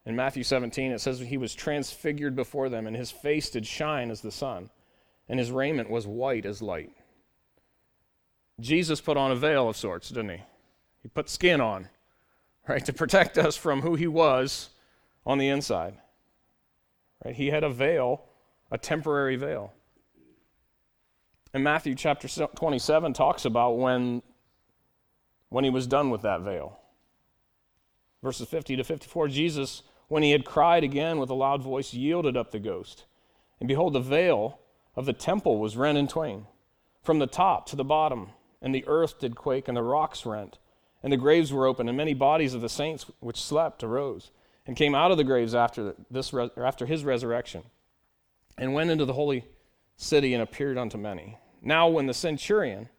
in 0.05 0.15
Matthew 0.15 0.43
17, 0.43 0.91
it 0.91 1.01
says 1.01 1.19
he 1.19 1.37
was 1.37 1.55
transfigured 1.55 2.35
before 2.35 2.69
them, 2.69 2.85
and 2.85 2.95
his 2.95 3.09
face 3.09 3.49
did 3.49 3.65
shine 3.65 4.11
as 4.11 4.21
the 4.21 4.31
sun, 4.31 4.69
and 5.27 5.39
his 5.39 5.49
raiment 5.49 5.89
was 5.89 6.05
white 6.05 6.45
as 6.45 6.61
light. 6.61 6.91
Jesus 8.59 9.01
put 9.01 9.17
on 9.17 9.31
a 9.31 9.35
veil 9.35 9.67
of 9.67 9.75
sorts, 9.75 10.09
didn't 10.09 10.29
he? 10.29 10.43
He 11.01 11.09
put 11.09 11.27
skin 11.27 11.59
on, 11.59 11.89
right, 12.67 12.85
to 12.85 12.93
protect 12.93 13.39
us 13.39 13.57
from 13.57 13.81
who 13.81 13.95
he 13.95 14.07
was 14.07 14.69
on 15.25 15.39
the 15.39 15.49
inside. 15.49 15.95
Right? 17.25 17.33
He 17.35 17.47
had 17.47 17.63
a 17.63 17.69
veil, 17.69 18.25
a 18.71 18.77
temporary 18.77 19.35
veil. 19.35 19.73
And 21.53 21.63
Matthew 21.63 21.95
chapter 21.95 22.27
27 22.27 23.13
talks 23.13 23.45
about 23.45 23.77
when, 23.77 24.21
when 25.49 25.63
he 25.63 25.69
was 25.69 25.85
done 25.85 26.09
with 26.09 26.21
that 26.21 26.41
veil. 26.41 26.79
Verses 28.23 28.47
50 28.47 28.77
to 28.77 28.83
54 28.83 29.27
Jesus, 29.27 29.83
when 30.07 30.23
he 30.23 30.31
had 30.31 30.45
cried 30.45 30.83
again 30.83 31.19
with 31.19 31.29
a 31.29 31.33
loud 31.33 31.61
voice, 31.61 31.93
yielded 31.93 32.37
up 32.37 32.51
the 32.51 32.59
ghost. 32.59 33.05
And 33.59 33.67
behold, 33.67 33.93
the 33.93 33.99
veil 33.99 34.59
of 34.95 35.05
the 35.05 35.13
temple 35.13 35.59
was 35.59 35.75
rent 35.75 35.97
in 35.97 36.07
twain, 36.07 36.47
from 37.01 37.19
the 37.19 37.27
top 37.27 37.65
to 37.67 37.75
the 37.75 37.83
bottom 37.83 38.29
and 38.61 38.75
the 38.75 38.85
earth 38.87 39.19
did 39.19 39.35
quake, 39.35 39.67
and 39.67 39.75
the 39.75 39.81
rocks 39.81 40.25
rent, 40.25 40.59
and 41.01 41.11
the 41.11 41.17
graves 41.17 41.51
were 41.51 41.65
opened, 41.65 41.89
and 41.89 41.97
many 41.97 42.13
bodies 42.13 42.53
of 42.53 42.61
the 42.61 42.69
saints 42.69 43.05
which 43.19 43.41
slept 43.41 43.83
arose, 43.83 44.31
and 44.67 44.77
came 44.77 44.93
out 44.93 45.11
of 45.11 45.17
the 45.17 45.23
graves 45.23 45.55
after, 45.55 45.95
this, 46.11 46.33
after 46.55 46.85
his 46.85 47.03
resurrection, 47.03 47.63
and 48.57 48.73
went 48.73 48.91
into 48.91 49.05
the 49.05 49.13
holy 49.13 49.45
city 49.95 50.33
and 50.33 50.41
appeared 50.41 50.77
unto 50.77 50.97
many. 50.97 51.37
Now, 51.61 51.87
when 51.87 52.07
the 52.07 52.13
centurion 52.13 52.89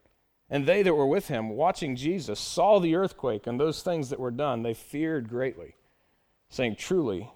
and 0.49 0.67
they 0.67 0.83
that 0.83 0.95
were 0.95 1.07
with 1.07 1.29
him, 1.29 1.51
watching 1.51 1.97
Jesus, 1.97 2.39
saw 2.39 2.79
the 2.79 2.95
earthquake 2.95 3.47
and 3.47 3.59
those 3.59 3.83
things 3.83 4.11
that 4.11 4.21
were 4.21 4.31
done, 4.31 4.63
they 4.63 4.75
feared 4.75 5.29
greatly, 5.29 5.75
saying, 6.49 6.77
Truly, 6.77 7.31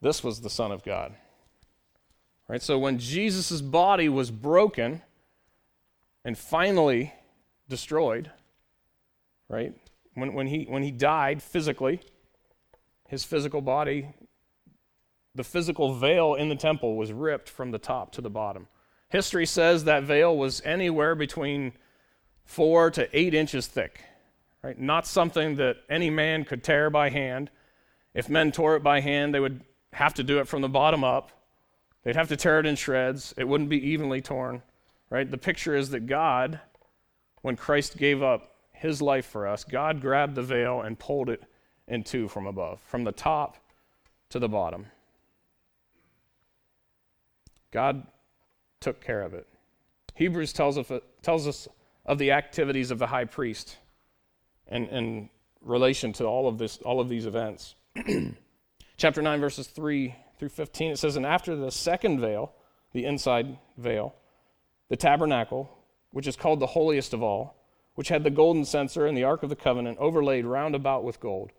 this 0.00 0.22
was 0.24 0.40
the 0.40 0.50
Son 0.50 0.72
of 0.72 0.84
God. 0.84 1.14
Right? 2.48 2.62
So 2.62 2.78
when 2.78 2.98
Jesus' 2.98 3.60
body 3.60 4.08
was 4.08 4.30
broken 4.30 5.02
and 6.24 6.36
finally 6.36 7.12
destroyed, 7.68 8.30
right? 9.48 9.74
When, 10.14 10.34
when, 10.34 10.46
he, 10.46 10.64
when 10.64 10.82
he 10.82 10.90
died 10.90 11.42
physically, 11.42 12.00
his 13.08 13.24
physical 13.24 13.60
body, 13.60 14.08
the 15.34 15.44
physical 15.44 15.94
veil 15.94 16.34
in 16.34 16.48
the 16.48 16.56
temple 16.56 16.96
was 16.96 17.12
ripped 17.12 17.48
from 17.48 17.70
the 17.70 17.78
top 17.78 18.12
to 18.12 18.20
the 18.20 18.30
bottom. 18.30 18.68
History 19.08 19.46
says 19.46 19.84
that 19.84 20.04
veil 20.04 20.36
was 20.36 20.62
anywhere 20.64 21.14
between 21.14 21.72
four 22.44 22.90
to 22.90 23.08
eight 23.16 23.34
inches 23.34 23.66
thick, 23.66 24.02
right? 24.62 24.78
Not 24.78 25.06
something 25.06 25.56
that 25.56 25.76
any 25.88 26.10
man 26.10 26.44
could 26.44 26.64
tear 26.64 26.90
by 26.90 27.10
hand. 27.10 27.50
If 28.14 28.28
men 28.28 28.52
tore 28.52 28.76
it 28.76 28.82
by 28.82 29.00
hand, 29.00 29.34
they 29.34 29.40
would 29.40 29.62
have 29.92 30.14
to 30.14 30.22
do 30.22 30.38
it 30.38 30.48
from 30.48 30.62
the 30.62 30.68
bottom 30.68 31.04
up. 31.04 31.30
They'd 32.02 32.16
have 32.16 32.28
to 32.28 32.36
tear 32.36 32.58
it 32.58 32.66
in 32.66 32.76
shreds. 32.76 33.32
It 33.36 33.46
wouldn't 33.46 33.70
be 33.70 33.90
evenly 33.90 34.20
torn, 34.20 34.62
right? 35.10 35.30
The 35.30 35.38
picture 35.38 35.74
is 35.76 35.90
that 35.90 36.06
God 36.06 36.60
when 37.42 37.56
Christ 37.56 37.96
gave 37.96 38.22
up 38.22 38.54
his 38.72 39.02
life 39.02 39.26
for 39.26 39.46
us, 39.46 39.64
God 39.64 40.00
grabbed 40.00 40.36
the 40.36 40.42
veil 40.42 40.80
and 40.80 40.98
pulled 40.98 41.28
it 41.28 41.42
in 41.86 42.02
two 42.04 42.28
from 42.28 42.46
above, 42.46 42.80
from 42.80 43.04
the 43.04 43.12
top 43.12 43.58
to 44.30 44.38
the 44.38 44.48
bottom. 44.48 44.86
God 47.72 48.06
took 48.80 49.00
care 49.00 49.22
of 49.22 49.34
it. 49.34 49.46
Hebrews 50.14 50.52
tells 50.52 50.78
us, 50.78 50.90
tells 51.22 51.48
us 51.48 51.66
of 52.04 52.18
the 52.18 52.32
activities 52.32 52.90
of 52.90 52.98
the 52.98 53.06
high 53.06 53.24
priest 53.24 53.78
in, 54.70 54.86
in 54.88 55.30
relation 55.62 56.12
to 56.14 56.24
all 56.24 56.48
of, 56.48 56.58
this, 56.58 56.76
all 56.78 57.00
of 57.00 57.08
these 57.08 57.26
events. 57.26 57.74
Chapter 58.96 59.22
9, 59.22 59.40
verses 59.40 59.66
3 59.66 60.14
through 60.38 60.50
15, 60.50 60.92
it 60.92 60.98
says, 60.98 61.16
And 61.16 61.26
after 61.26 61.56
the 61.56 61.70
second 61.70 62.20
veil, 62.20 62.52
the 62.92 63.04
inside 63.04 63.58
veil, 63.78 64.14
the 64.88 64.96
tabernacle, 64.96 65.70
which 66.10 66.26
is 66.26 66.36
called 66.36 66.60
the 66.60 66.66
holiest 66.66 67.14
of 67.14 67.22
all, 67.22 67.56
which 67.94 68.08
had 68.08 68.24
the 68.24 68.30
golden 68.30 68.64
censer 68.64 69.06
and 69.06 69.16
the 69.16 69.24
ark 69.24 69.42
of 69.42 69.48
the 69.48 69.56
covenant 69.56 69.98
overlaid 69.98 70.44
round 70.44 70.74
about 70.74 71.04
with 71.04 71.20
gold, 71.20 71.50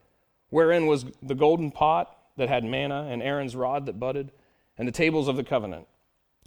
wherein 0.50 0.86
was 0.86 1.06
the 1.22 1.36
golden 1.36 1.72
pot 1.72 2.16
that 2.38 2.50
had 2.50 2.64
manna 2.64 3.08
and 3.10 3.22
Aaron's 3.22 3.56
rod 3.56 3.86
that 3.86 4.00
budded, 4.00 4.32
and 4.78 4.88
the 4.88 4.92
tables 4.92 5.28
of 5.28 5.36
the 5.36 5.44
covenant, 5.44 5.88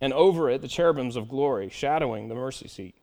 and 0.01 0.13
over 0.13 0.51
it 0.51 0.61
the 0.61 0.69
cherubims 0.69 1.17
of 1.17 1.29
glory, 1.29 1.69
shadowing 1.69 2.29
the 2.29 2.35
mercy 2.35 2.69
seat, 2.69 2.95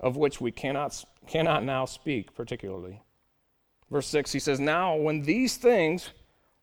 of 0.00 0.16
which 0.16 0.40
we 0.40 0.52
cannot, 0.52 1.04
cannot 1.26 1.64
now 1.64 1.84
speak 1.84 2.34
particularly. 2.34 3.02
Verse 3.90 4.06
6, 4.08 4.32
he 4.32 4.38
says, 4.38 4.60
Now 4.60 4.96
when 4.96 5.22
these 5.22 5.56
things 5.56 6.10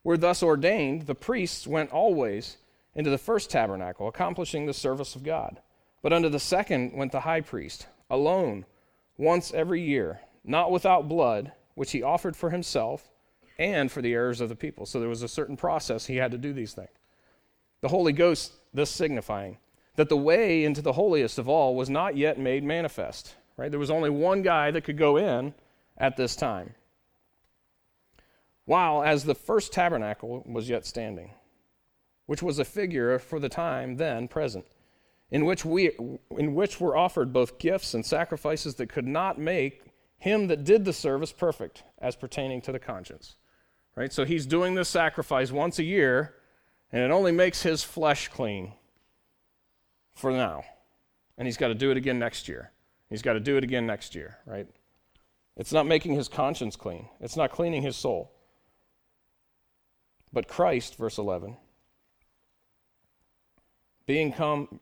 were 0.03 0.17
thus 0.17 0.43
ordained, 0.43 1.03
the 1.03 1.15
priests 1.15 1.65
went 1.65 1.91
always 1.91 2.57
into 2.93 3.09
the 3.09 3.17
first 3.17 3.49
tabernacle, 3.49 4.07
accomplishing 4.07 4.65
the 4.65 4.73
service 4.73 5.15
of 5.15 5.23
God. 5.23 5.59
But 6.01 6.13
unto 6.13 6.29
the 6.29 6.39
second 6.39 6.93
went 6.93 7.11
the 7.11 7.21
high 7.21 7.41
priest, 7.41 7.87
alone, 8.09 8.65
once 9.17 9.53
every 9.53 9.81
year, 9.81 10.21
not 10.43 10.71
without 10.71 11.09
blood, 11.09 11.51
which 11.73 11.91
he 11.91 12.03
offered 12.03 12.35
for 12.35 12.51
himself 12.51 13.09
and 13.57 13.91
for 13.91 14.01
the 14.01 14.13
errors 14.13 14.41
of 14.41 14.49
the 14.49 14.55
people. 14.55 14.85
So 14.85 14.99
there 14.99 15.09
was 15.09 15.23
a 15.23 15.27
certain 15.27 15.57
process 15.57 16.05
he 16.05 16.17
had 16.17 16.31
to 16.31 16.37
do 16.37 16.53
these 16.53 16.73
things. 16.73 16.89
The 17.81 17.87
Holy 17.87 18.13
Ghost, 18.13 18.53
thus 18.73 18.89
signifying 18.89 19.57
that 19.95 20.09
the 20.09 20.17
way 20.17 20.63
into 20.63 20.81
the 20.81 20.93
holiest 20.93 21.37
of 21.37 21.47
all 21.47 21.75
was 21.75 21.89
not 21.89 22.17
yet 22.17 22.39
made 22.39 22.63
manifest. 22.63 23.35
Right? 23.57 23.71
There 23.71 23.79
was 23.79 23.91
only 23.91 24.09
one 24.09 24.41
guy 24.41 24.71
that 24.71 24.83
could 24.83 24.97
go 24.97 25.17
in 25.17 25.53
at 25.97 26.17
this 26.17 26.35
time. 26.35 26.75
While 28.65 29.03
as 29.03 29.23
the 29.23 29.35
first 29.35 29.71
tabernacle 29.71 30.43
was 30.45 30.69
yet 30.69 30.85
standing, 30.85 31.31
which 32.25 32.43
was 32.43 32.59
a 32.59 32.65
figure 32.65 33.17
for 33.19 33.39
the 33.39 33.49
time 33.49 33.97
then 33.97 34.27
present 34.27 34.65
in 35.31 35.45
which, 35.45 35.65
we, 35.65 35.91
in 36.37 36.55
which 36.55 36.79
were 36.79 36.95
offered 36.95 37.33
both 37.33 37.59
gifts 37.59 37.93
and 37.93 38.05
sacrifices 38.05 38.75
that 38.75 38.89
could 38.89 39.07
not 39.07 39.39
make 39.39 39.81
him 40.17 40.47
that 40.47 40.63
did 40.63 40.85
the 40.85 40.93
service 40.93 41.31
perfect 41.31 41.83
as 41.99 42.15
pertaining 42.15 42.61
to 42.61 42.71
the 42.71 42.79
conscience. 42.79 43.35
Right? 43.95 44.11
So 44.11 44.25
he's 44.25 44.45
doing 44.45 44.75
this 44.75 44.89
sacrifice 44.89 45.51
once 45.51 45.79
a 45.79 45.83
year, 45.83 46.35
and 46.91 47.01
it 47.01 47.11
only 47.11 47.31
makes 47.31 47.63
his 47.63 47.83
flesh 47.83 48.27
clean 48.27 48.73
for 50.15 50.31
now. 50.31 50.63
And 51.37 51.47
he's 51.47 51.57
got 51.57 51.67
to 51.67 51.75
do 51.75 51.91
it 51.91 51.97
again 51.97 52.17
next 52.17 52.47
year. 52.47 52.71
He's 53.09 53.21
got 53.21 53.33
to 53.33 53.39
do 53.39 53.57
it 53.57 53.63
again 53.63 53.85
next 53.85 54.15
year, 54.15 54.37
right? 54.45 54.67
It's 55.57 55.71
not 55.71 55.85
making 55.85 56.15
his 56.15 56.27
conscience 56.27 56.75
clean, 56.75 57.07
it's 57.19 57.37
not 57.37 57.51
cleaning 57.51 57.81
his 57.81 57.95
soul. 57.95 58.31
But 60.33 60.47
Christ, 60.47 60.97
verse 60.97 61.17
11, 61.17 61.55
being 64.05 64.33
come 64.33 64.79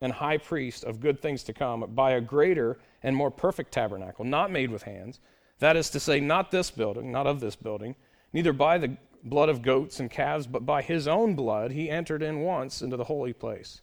and 0.00 0.12
high 0.12 0.38
priest 0.38 0.84
of 0.84 1.00
good 1.00 1.20
things 1.20 1.42
to 1.44 1.52
come 1.52 1.84
by 1.94 2.12
a 2.12 2.20
greater 2.20 2.78
and 3.02 3.14
more 3.14 3.30
perfect 3.30 3.72
tabernacle, 3.72 4.24
not 4.24 4.50
made 4.50 4.70
with 4.70 4.82
hands. 4.82 5.20
That 5.58 5.76
is 5.76 5.90
to 5.90 6.00
say, 6.00 6.20
not 6.20 6.50
this 6.50 6.70
building, 6.70 7.12
not 7.12 7.26
of 7.26 7.40
this 7.40 7.56
building, 7.56 7.96
neither 8.32 8.52
by 8.52 8.78
the 8.78 8.96
blood 9.22 9.48
of 9.48 9.62
goats 9.62 10.00
and 10.00 10.10
calves, 10.10 10.46
but 10.46 10.66
by 10.66 10.82
his 10.82 11.08
own 11.08 11.34
blood 11.34 11.70
he 11.70 11.88
entered 11.90 12.22
in 12.22 12.40
once 12.40 12.82
into 12.82 12.96
the 12.96 13.04
holy 13.04 13.32
place, 13.32 13.80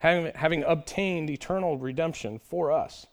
having, 0.00 0.32
having 0.34 0.62
obtained 0.64 1.30
eternal 1.30 1.78
redemption 1.78 2.38
for 2.38 2.70
us. 2.70 3.06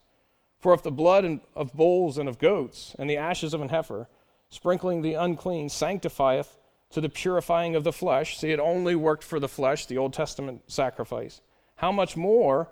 For 0.58 0.74
if 0.74 0.82
the 0.82 0.90
blood 0.90 1.40
of 1.54 1.72
bulls 1.72 2.18
and 2.18 2.28
of 2.28 2.38
goats 2.38 2.94
and 2.98 3.08
the 3.08 3.16
ashes 3.16 3.54
of 3.54 3.62
an 3.62 3.68
heifer, 3.68 4.08
sprinkling 4.50 5.02
the 5.02 5.14
unclean, 5.14 5.68
sanctifieth 5.68 6.58
to 6.90 7.00
the 7.00 7.08
purifying 7.08 7.76
of 7.76 7.84
the 7.84 7.92
flesh, 7.92 8.36
see, 8.36 8.50
it 8.50 8.58
only 8.58 8.94
worked 8.94 9.22
for 9.22 9.38
the 9.38 9.48
flesh, 9.48 9.86
the 9.86 9.98
Old 9.98 10.12
Testament 10.12 10.62
sacrifice 10.66 11.40
how 11.78 11.92
much 11.92 12.16
more 12.16 12.68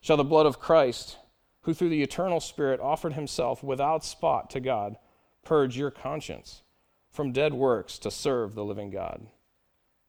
shall 0.00 0.16
the 0.16 0.24
blood 0.24 0.46
of 0.46 0.58
Christ, 0.58 1.16
who 1.62 1.74
through 1.74 1.90
the 1.90 2.02
eternal 2.02 2.40
Spirit 2.40 2.80
offered 2.80 3.12
himself 3.12 3.62
without 3.62 4.04
spot 4.04 4.50
to 4.50 4.60
God, 4.60 4.96
purge 5.44 5.76
your 5.78 5.92
conscience 5.92 6.62
from 7.10 7.32
dead 7.32 7.54
works 7.54 7.98
to 8.00 8.10
serve 8.10 8.54
the 8.54 8.64
living 8.64 8.90
God. 8.90 9.26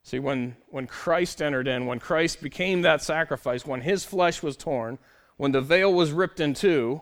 See, 0.09 0.17
when, 0.17 0.55
when 0.69 0.87
Christ 0.87 1.39
entered 1.39 1.67
in, 1.67 1.85
when 1.85 1.99
Christ 1.99 2.41
became 2.41 2.81
that 2.81 3.03
sacrifice, 3.03 3.63
when 3.63 3.81
his 3.81 4.03
flesh 4.03 4.41
was 4.41 4.57
torn, 4.57 4.97
when 5.37 5.51
the 5.51 5.61
veil 5.61 5.93
was 5.93 6.11
ripped 6.11 6.39
in 6.39 6.55
two, 6.55 7.01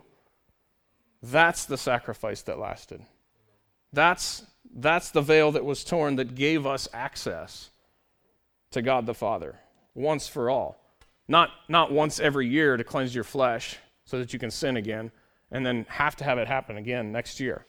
that's 1.23 1.63
the 1.63 1.77
sacrifice 1.77 2.41
that 2.41 2.59
lasted. 2.59 3.01
That's, 3.93 4.43
that's 4.75 5.11
the 5.11 5.21
veil 5.21 5.53
that 5.53 5.63
was 5.63 5.85
torn 5.85 6.17
that 6.17 6.35
gave 6.35 6.65
us 6.65 6.89
access 6.91 7.69
to 8.71 8.81
God 8.81 9.05
the 9.05 9.13
Father 9.13 9.55
once 9.95 10.27
for 10.27 10.49
all. 10.49 10.77
Not, 11.29 11.51
not 11.69 11.93
once 11.93 12.19
every 12.19 12.49
year 12.49 12.75
to 12.75 12.83
cleanse 12.83 13.15
your 13.15 13.23
flesh 13.23 13.77
so 14.03 14.19
that 14.19 14.33
you 14.33 14.39
can 14.39 14.51
sin 14.51 14.75
again 14.75 15.11
and 15.49 15.65
then 15.65 15.85
have 15.87 16.17
to 16.17 16.25
have 16.25 16.39
it 16.39 16.49
happen 16.49 16.75
again 16.75 17.13
next 17.13 17.39
year. 17.39 17.67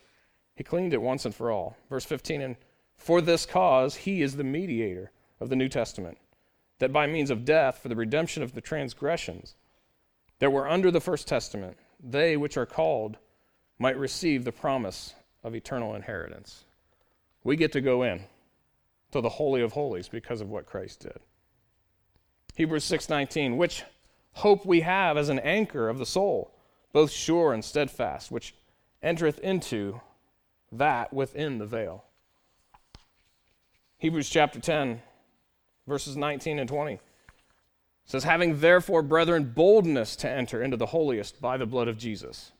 He 0.56 0.64
cleaned 0.64 0.94
it 0.94 1.00
once 1.00 1.24
and 1.24 1.34
for 1.34 1.52
all. 1.52 1.76
Verse 1.88 2.04
15, 2.04 2.40
and 2.40 2.56
for 2.96 3.20
this 3.20 3.46
cause 3.46 3.94
he 3.94 4.20
is 4.20 4.34
the 4.34 4.42
mediator 4.42 5.12
of 5.40 5.48
the 5.48 5.56
New 5.56 5.68
Testament, 5.68 6.18
that 6.78 6.92
by 6.92 7.06
means 7.06 7.30
of 7.30 7.44
death, 7.44 7.78
for 7.78 7.88
the 7.88 7.96
redemption 7.96 8.42
of 8.42 8.54
the 8.54 8.60
transgressions 8.60 9.54
that 10.38 10.52
were 10.52 10.68
under 10.68 10.90
the 10.90 11.00
first 11.00 11.26
testament, 11.26 11.76
they 12.00 12.36
which 12.36 12.56
are 12.56 12.66
called 12.66 13.16
might 13.78 13.98
receive 13.98 14.44
the 14.44 14.52
promise 14.52 15.14
of 15.42 15.54
eternal 15.54 15.94
inheritance. 15.94 16.64
We 17.44 17.56
get 17.56 17.72
to 17.72 17.80
go 17.80 18.02
in 18.02 18.24
to 19.12 19.20
the 19.20 19.28
holy 19.28 19.62
of 19.62 19.72
holies 19.72 20.08
because 20.08 20.40
of 20.40 20.50
what 20.50 20.66
Christ 20.66 21.00
did. 21.00 21.18
Hebrews 22.54 22.84
6:19, 22.84 23.56
which 23.56 23.84
hope 24.32 24.66
we 24.66 24.80
have 24.80 25.16
as 25.16 25.28
an 25.28 25.38
anchor 25.38 25.88
of 25.88 25.98
the 25.98 26.06
soul, 26.06 26.52
both 26.92 27.10
sure 27.10 27.52
and 27.52 27.64
steadfast, 27.64 28.30
which 28.30 28.54
entereth 29.02 29.38
into 29.40 30.00
that 30.72 31.12
within 31.12 31.58
the 31.58 31.66
veil. 31.66 32.04
Hebrews 33.98 34.28
chapter 34.28 34.60
10, 34.60 35.02
verses 35.88 36.16
19 36.16 36.58
and 36.58 36.68
20 36.68 37.00
says, 38.04 38.24
Having 38.24 38.60
therefore, 38.60 39.02
brethren, 39.02 39.52
boldness 39.54 40.14
to 40.16 40.30
enter 40.30 40.62
into 40.62 40.76
the 40.76 40.86
holiest 40.86 41.40
by 41.40 41.56
the 41.56 41.66
blood 41.66 41.88
of 41.88 41.98
Jesus, 41.98 42.52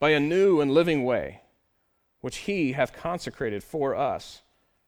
by 0.00 0.10
a 0.10 0.20
new 0.20 0.60
and 0.60 0.72
living 0.72 1.04
way, 1.04 1.42
which 2.20 2.38
he 2.38 2.72
hath 2.72 2.92
consecrated 2.92 3.62
for 3.62 3.94
us 3.94 4.42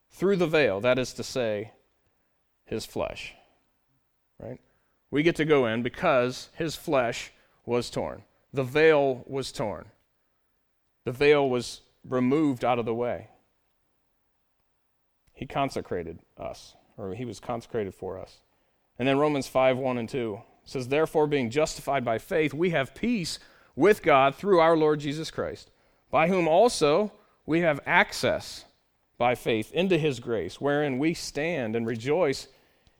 through 0.09 0.35
the 0.35 0.47
veil, 0.47 0.81
that 0.81 0.99
is 0.99 1.13
to 1.13 1.23
say, 1.23 1.71
his 2.65 2.85
flesh. 2.85 3.33
Right? 4.39 4.59
we 5.11 5.23
get 5.23 5.35
to 5.35 5.45
go 5.45 5.67
in 5.67 5.83
because 5.83 6.49
his 6.55 6.75
flesh 6.75 7.31
was 7.65 7.89
torn. 7.89 8.23
The 8.53 8.63
veil 8.63 9.23
was 9.27 9.51
torn. 9.51 9.85
The 11.03 11.11
veil 11.11 11.47
was 11.47 11.81
removed 12.07 12.63
out 12.63 12.79
of 12.79 12.85
the 12.85 12.93
way. 12.93 13.27
He 15.33 15.45
consecrated 15.45 16.19
us, 16.37 16.75
or 17.01 17.13
he 17.13 17.25
was 17.25 17.39
consecrated 17.39 17.93
for 17.93 18.19
us. 18.19 18.39
And 18.99 19.07
then 19.07 19.17
Romans 19.17 19.47
5 19.47 19.77
1 19.77 19.97
and 19.97 20.09
2 20.09 20.41
says, 20.63 20.87
Therefore, 20.87 21.27
being 21.27 21.49
justified 21.49 22.05
by 22.05 22.17
faith, 22.17 22.53
we 22.53 22.69
have 22.69 22.95
peace 22.95 23.39
with 23.75 24.03
God 24.03 24.35
through 24.35 24.59
our 24.59 24.77
Lord 24.77 24.99
Jesus 24.99 25.31
Christ, 25.31 25.71
by 26.09 26.27
whom 26.27 26.47
also 26.47 27.11
we 27.45 27.61
have 27.61 27.79
access 27.85 28.65
by 29.17 29.35
faith 29.35 29.71
into 29.71 29.97
his 29.97 30.19
grace, 30.19 30.61
wherein 30.61 30.99
we 30.99 31.13
stand 31.13 31.75
and 31.75 31.85
rejoice 31.87 32.47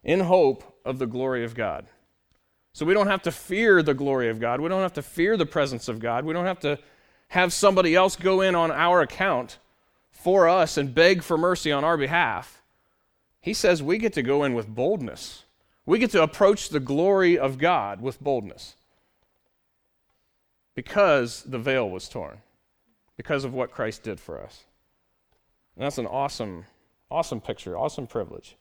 in 0.03 0.21
hope 0.21 0.63
of 0.85 0.99
the 0.99 1.07
glory 1.07 1.43
of 1.43 1.55
God. 1.55 1.85
So 2.73 2.85
we 2.85 2.93
don't 2.93 3.07
have 3.07 3.23
to 3.23 3.31
fear 3.31 3.83
the 3.83 3.93
glory 3.93 4.29
of 4.29 4.39
God. 4.39 4.61
We 4.61 4.69
don't 4.69 4.81
have 4.81 4.93
to 4.93 5.01
fear 5.01 5.35
the 5.35 5.45
presence 5.45 5.87
of 5.87 5.99
God. 5.99 6.25
We 6.25 6.33
don't 6.33 6.45
have 6.45 6.59
to 6.61 6.79
have 7.29 7.53
somebody 7.53 7.95
else 7.95 8.15
go 8.15 8.41
in 8.41 8.55
on 8.55 8.71
our 8.71 9.01
account 9.01 9.57
for 10.11 10.47
us 10.47 10.77
and 10.77 10.93
beg 10.93 11.23
for 11.23 11.37
mercy 11.37 11.71
on 11.71 11.83
our 11.83 11.97
behalf. 11.97 12.60
He 13.41 13.53
says 13.53 13.81
we 13.81 13.97
get 13.97 14.13
to 14.13 14.21
go 14.21 14.43
in 14.43 14.53
with 14.53 14.67
boldness. 14.67 15.45
We 15.85 15.99
get 15.99 16.11
to 16.11 16.23
approach 16.23 16.69
the 16.69 16.79
glory 16.79 17.37
of 17.37 17.57
God 17.57 18.01
with 18.01 18.21
boldness 18.21 18.75
because 20.75 21.43
the 21.43 21.59
veil 21.59 21.89
was 21.89 22.07
torn, 22.07 22.37
because 23.17 23.43
of 23.43 23.53
what 23.53 23.71
Christ 23.71 24.03
did 24.03 24.19
for 24.19 24.41
us. 24.41 24.63
And 25.75 25.83
that's 25.83 25.97
an 25.97 26.05
awesome, 26.05 26.65
awesome 27.09 27.41
picture, 27.41 27.77
awesome 27.77 28.07
privilege. 28.07 28.55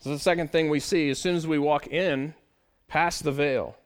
So, 0.00 0.10
the 0.10 0.18
second 0.18 0.52
thing 0.52 0.68
we 0.68 0.80
see 0.80 1.08
as 1.08 1.18
soon 1.18 1.34
as 1.34 1.46
we 1.46 1.58
walk 1.58 1.86
in 1.86 2.34
Past 2.88 3.22
the 3.22 3.32
veil 3.32 3.76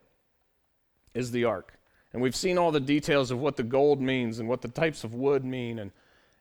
is 1.13 1.33
the 1.33 1.45
ark. 1.45 1.75
And 2.13 2.23
we've 2.23 2.37
seen 2.37 2.57
all 2.57 2.71
the 2.71 2.81
details 2.81 3.31
of 3.31 3.39
what 3.39 3.57
the 3.57 3.63
gold 3.63 4.01
means 4.01 4.39
and 4.39 4.49
what 4.49 4.63
the 4.63 4.69
types 4.69 5.03
of 5.03 5.13
wood 5.13 5.45
mean 5.45 5.79
and, 5.79 5.91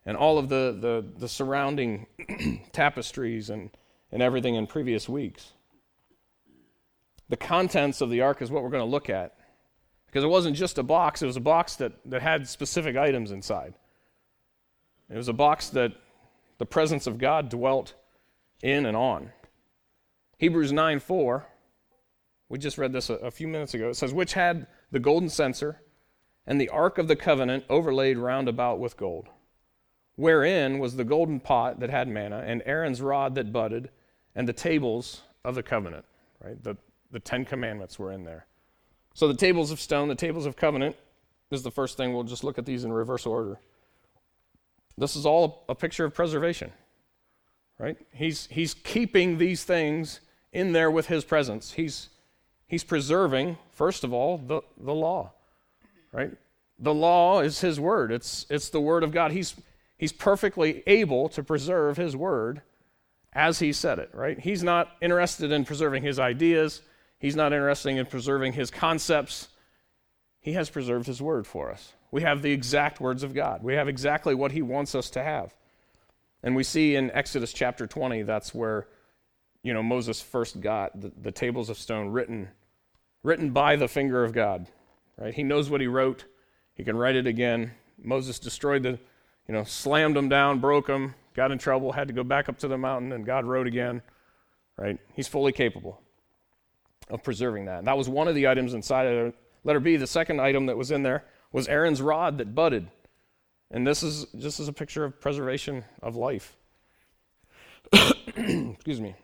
and 0.05 0.17
all 0.17 0.37
of 0.37 0.49
the, 0.49 0.77
the, 0.79 1.05
the 1.19 1.27
surrounding 1.27 2.07
tapestries 2.71 3.49
and, 3.49 3.69
and 4.11 4.21
everything 4.21 4.55
in 4.55 4.67
previous 4.67 5.07
weeks. 5.07 5.53
The 7.29 7.37
contents 7.37 8.01
of 8.01 8.09
the 8.09 8.21
ark 8.21 8.41
is 8.41 8.51
what 8.51 8.63
we're 8.63 8.69
going 8.69 8.83
to 8.83 8.89
look 8.89 9.09
at. 9.09 9.35
Because 10.07 10.23
it 10.23 10.27
wasn't 10.27 10.57
just 10.57 10.77
a 10.77 10.83
box, 10.83 11.21
it 11.21 11.27
was 11.27 11.37
a 11.37 11.41
box 11.41 11.77
that, 11.77 11.93
that 12.05 12.21
had 12.21 12.47
specific 12.47 12.97
items 12.97 13.31
inside. 13.31 13.75
It 15.09 15.15
was 15.15 15.29
a 15.29 15.33
box 15.33 15.69
that 15.69 15.93
the 16.57 16.65
presence 16.65 17.07
of 17.07 17.17
God 17.17 17.49
dwelt 17.49 17.93
in 18.61 18.85
and 18.85 18.97
on. 18.97 19.31
Hebrews 20.37 20.73
9 20.73 20.99
4 20.99 21.47
we 22.51 22.59
just 22.59 22.77
read 22.77 22.91
this 22.91 23.09
a, 23.09 23.13
a 23.13 23.31
few 23.31 23.47
minutes 23.47 23.73
ago. 23.73 23.89
It 23.89 23.95
says, 23.95 24.13
Which 24.13 24.33
had 24.33 24.67
the 24.91 24.99
golden 24.99 25.29
censer 25.29 25.81
and 26.45 26.59
the 26.59 26.67
ark 26.67 26.97
of 26.97 27.07
the 27.07 27.15
covenant 27.15 27.63
overlaid 27.69 28.17
round 28.17 28.49
about 28.49 28.77
with 28.77 28.97
gold, 28.97 29.29
wherein 30.15 30.79
was 30.79 30.95
the 30.95 31.03
golden 31.03 31.39
pot 31.39 31.79
that 31.79 31.89
had 31.89 32.07
manna, 32.07 32.43
and 32.45 32.61
Aaron's 32.65 33.01
rod 33.01 33.35
that 33.35 33.51
budded, 33.51 33.89
and 34.35 34.47
the 34.47 34.53
tables 34.53 35.21
of 35.43 35.55
the 35.55 35.63
covenant. 35.63 36.05
Right? 36.43 36.61
The, 36.63 36.75
the 37.11 37.19
Ten 37.19 37.45
Commandments 37.45 37.99
were 37.99 38.11
in 38.11 38.23
there. 38.23 38.45
So 39.13 39.27
the 39.27 39.35
tables 39.35 39.71
of 39.71 39.79
stone, 39.79 40.07
the 40.07 40.15
tables 40.15 40.45
of 40.45 40.55
covenant, 40.55 40.95
is 41.51 41.63
the 41.63 41.71
first 41.71 41.97
thing. 41.97 42.13
We'll 42.13 42.23
just 42.23 42.43
look 42.43 42.57
at 42.57 42.65
these 42.65 42.83
in 42.83 42.93
reverse 42.93 43.25
order. 43.25 43.59
This 44.97 45.15
is 45.15 45.25
all 45.25 45.65
a 45.67 45.75
picture 45.75 46.05
of 46.05 46.13
preservation. 46.13 46.71
Right? 47.77 47.97
He's, 48.13 48.47
he's 48.47 48.73
keeping 48.73 49.37
these 49.37 49.63
things 49.63 50.21
in 50.53 50.71
there 50.71 50.91
with 50.91 51.07
his 51.07 51.23
presence. 51.23 51.73
He's, 51.73 52.09
He's 52.71 52.85
preserving, 52.85 53.57
first 53.73 54.05
of 54.05 54.13
all, 54.13 54.37
the, 54.37 54.61
the 54.79 54.93
law, 54.93 55.33
right? 56.13 56.31
The 56.79 56.93
law 56.93 57.41
is 57.41 57.59
his 57.59 57.81
word. 57.81 58.13
It's, 58.13 58.45
it's 58.49 58.69
the 58.69 58.79
word 58.79 59.03
of 59.03 59.11
God. 59.11 59.33
He's, 59.33 59.53
he's 60.01 60.11
perfectly 60.11 60.81
able 60.87 61.29
to 61.29 61.43
preserve 61.43 61.95
his 61.95 62.15
word 62.17 62.63
as 63.33 63.59
he 63.59 63.71
said 63.71 63.99
it, 63.99 64.09
right? 64.15 64.39
He's 64.39 64.63
not 64.63 64.89
interested 64.99 65.51
in 65.51 65.63
preserving 65.63 66.01
his 66.01 66.17
ideas. 66.17 66.81
He's 67.19 67.35
not 67.35 67.53
interested 67.53 67.89
in 67.89 68.05
preserving 68.07 68.53
his 68.53 68.71
concepts. 68.71 69.49
He 70.39 70.53
has 70.53 70.71
preserved 70.71 71.05
his 71.05 71.21
word 71.21 71.45
for 71.45 71.69
us. 71.69 71.93
We 72.09 72.23
have 72.23 72.41
the 72.41 72.51
exact 72.51 72.99
words 72.99 73.21
of 73.21 73.35
God. 73.35 73.61
We 73.61 73.75
have 73.75 73.87
exactly 73.87 74.33
what 74.33 74.51
he 74.51 74.63
wants 74.63 74.95
us 74.95 75.11
to 75.11 75.21
have. 75.21 75.53
And 76.41 76.55
we 76.55 76.63
see 76.63 76.95
in 76.95 77.11
Exodus 77.11 77.53
chapter 77.53 77.85
20, 77.85 78.23
that's 78.23 78.55
where, 78.55 78.87
you 79.61 79.71
know, 79.71 79.83
Moses 79.83 80.19
first 80.19 80.61
got 80.61 80.99
the, 80.99 81.11
the 81.21 81.31
tables 81.31 81.69
of 81.69 81.77
stone 81.77 82.09
written 82.09 82.49
written 83.21 83.51
by 83.51 83.75
the 83.75 83.87
finger 83.87 84.23
of 84.23 84.33
God. 84.33 84.65
Right? 85.15 85.31
He 85.31 85.43
knows 85.43 85.69
what 85.69 85.79
he 85.79 85.85
wrote. 85.85 86.25
He 86.73 86.83
can 86.83 86.97
write 86.97 87.15
it 87.15 87.27
again. 87.27 87.71
Moses 88.01 88.39
destroyed 88.39 88.81
the, 88.81 88.97
you 89.47 89.53
know, 89.53 89.63
slammed 89.63 90.15
them 90.15 90.29
down, 90.29 90.59
broke 90.59 90.87
them, 90.87 91.15
got 91.33 91.51
in 91.51 91.57
trouble, 91.57 91.91
had 91.91 92.07
to 92.07 92.13
go 92.13 92.23
back 92.23 92.49
up 92.49 92.57
to 92.59 92.67
the 92.67 92.77
mountain, 92.77 93.11
and 93.11 93.25
God 93.25 93.45
wrote 93.45 93.67
again. 93.67 94.01
Right? 94.77 94.97
He's 95.13 95.27
fully 95.27 95.51
capable 95.51 96.01
of 97.09 97.23
preserving 97.23 97.65
that. 97.65 97.79
And 97.79 97.87
that 97.87 97.97
was 97.97 98.09
one 98.09 98.27
of 98.27 98.35
the 98.35 98.47
items 98.47 98.73
inside 98.73 99.05
of 99.05 99.33
letter 99.63 99.79
B. 99.79 99.97
The 99.97 100.07
second 100.07 100.39
item 100.39 100.67
that 100.67 100.77
was 100.77 100.91
in 100.91 101.03
there 101.03 101.25
was 101.51 101.67
Aaron's 101.67 102.01
rod 102.01 102.37
that 102.37 102.55
budded. 102.55 102.89
And 103.69 103.85
this 103.85 104.03
is 104.03 104.25
just 104.37 104.59
as 104.59 104.67
a 104.67 104.73
picture 104.73 105.03
of 105.03 105.19
preservation 105.19 105.83
of 106.01 106.15
life. 106.15 106.55
Excuse 107.93 109.01
me. 109.01 109.15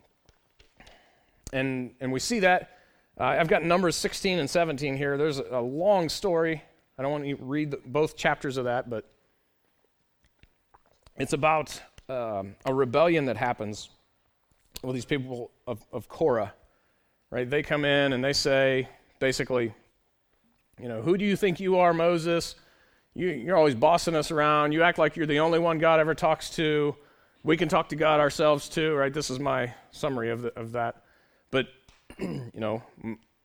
And 1.53 1.95
and 2.01 2.11
we 2.11 2.19
see 2.19 2.39
that 2.41 2.77
uh, 3.19 3.23
I've 3.23 3.47
got 3.47 3.63
Numbers 3.63 3.95
16 3.95 4.37
and 4.39 4.49
17 4.49 4.95
here. 4.95 5.17
There's 5.17 5.39
a 5.39 5.59
long 5.59 6.07
story. 6.09 6.61
I 6.97 7.01
don't 7.01 7.11
want 7.11 7.25
to 7.25 7.35
read 7.35 7.71
the, 7.71 7.79
both 7.85 8.15
chapters 8.15 8.57
of 8.57 8.65
that, 8.65 8.89
but 8.89 9.09
it's 11.17 11.33
about 11.33 11.79
um, 12.09 12.55
a 12.65 12.73
rebellion 12.73 13.25
that 13.25 13.37
happens 13.37 13.89
with 14.83 14.95
these 14.95 15.05
people 15.05 15.51
of, 15.65 15.83
of 15.91 16.07
Korah, 16.07 16.53
right? 17.31 17.49
They 17.49 17.63
come 17.63 17.85
in 17.85 18.13
and 18.13 18.23
they 18.23 18.33
say, 18.33 18.87
basically, 19.19 19.73
you 20.79 20.87
know, 20.87 21.01
who 21.01 21.17
do 21.17 21.25
you 21.25 21.35
think 21.35 21.59
you 21.59 21.77
are, 21.77 21.93
Moses? 21.93 22.55
You, 23.13 23.29
you're 23.29 23.57
always 23.57 23.75
bossing 23.75 24.15
us 24.15 24.29
around. 24.29 24.73
You 24.73 24.83
act 24.83 24.99
like 24.99 25.15
you're 25.15 25.25
the 25.25 25.39
only 25.39 25.59
one 25.59 25.79
God 25.79 25.99
ever 25.99 26.13
talks 26.13 26.51
to. 26.51 26.95
We 27.43 27.57
can 27.57 27.67
talk 27.67 27.89
to 27.89 27.95
God 27.95 28.19
ourselves 28.19 28.69
too, 28.69 28.93
right? 28.93 29.13
This 29.13 29.29
is 29.29 29.39
my 29.39 29.73
summary 29.91 30.29
of, 30.29 30.43
the, 30.43 30.59
of 30.59 30.73
that. 30.73 31.03
But 31.49 31.67
you 32.19 32.51
know, 32.53 32.83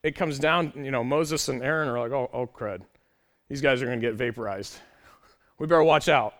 it 0.02 0.14
comes 0.14 0.38
down, 0.38 0.72
you 0.76 0.90
know, 0.90 1.02
Moses 1.02 1.48
and 1.48 1.62
Aaron 1.62 1.88
are 1.88 1.98
like, 1.98 2.12
oh, 2.12 2.28
oh 2.32 2.46
crud. 2.46 2.82
These 3.48 3.60
guys 3.60 3.82
are 3.82 3.86
going 3.86 4.00
to 4.00 4.06
get 4.06 4.14
vaporized. 4.14 4.78
we 5.58 5.66
better 5.66 5.82
watch 5.82 6.08
out, 6.08 6.34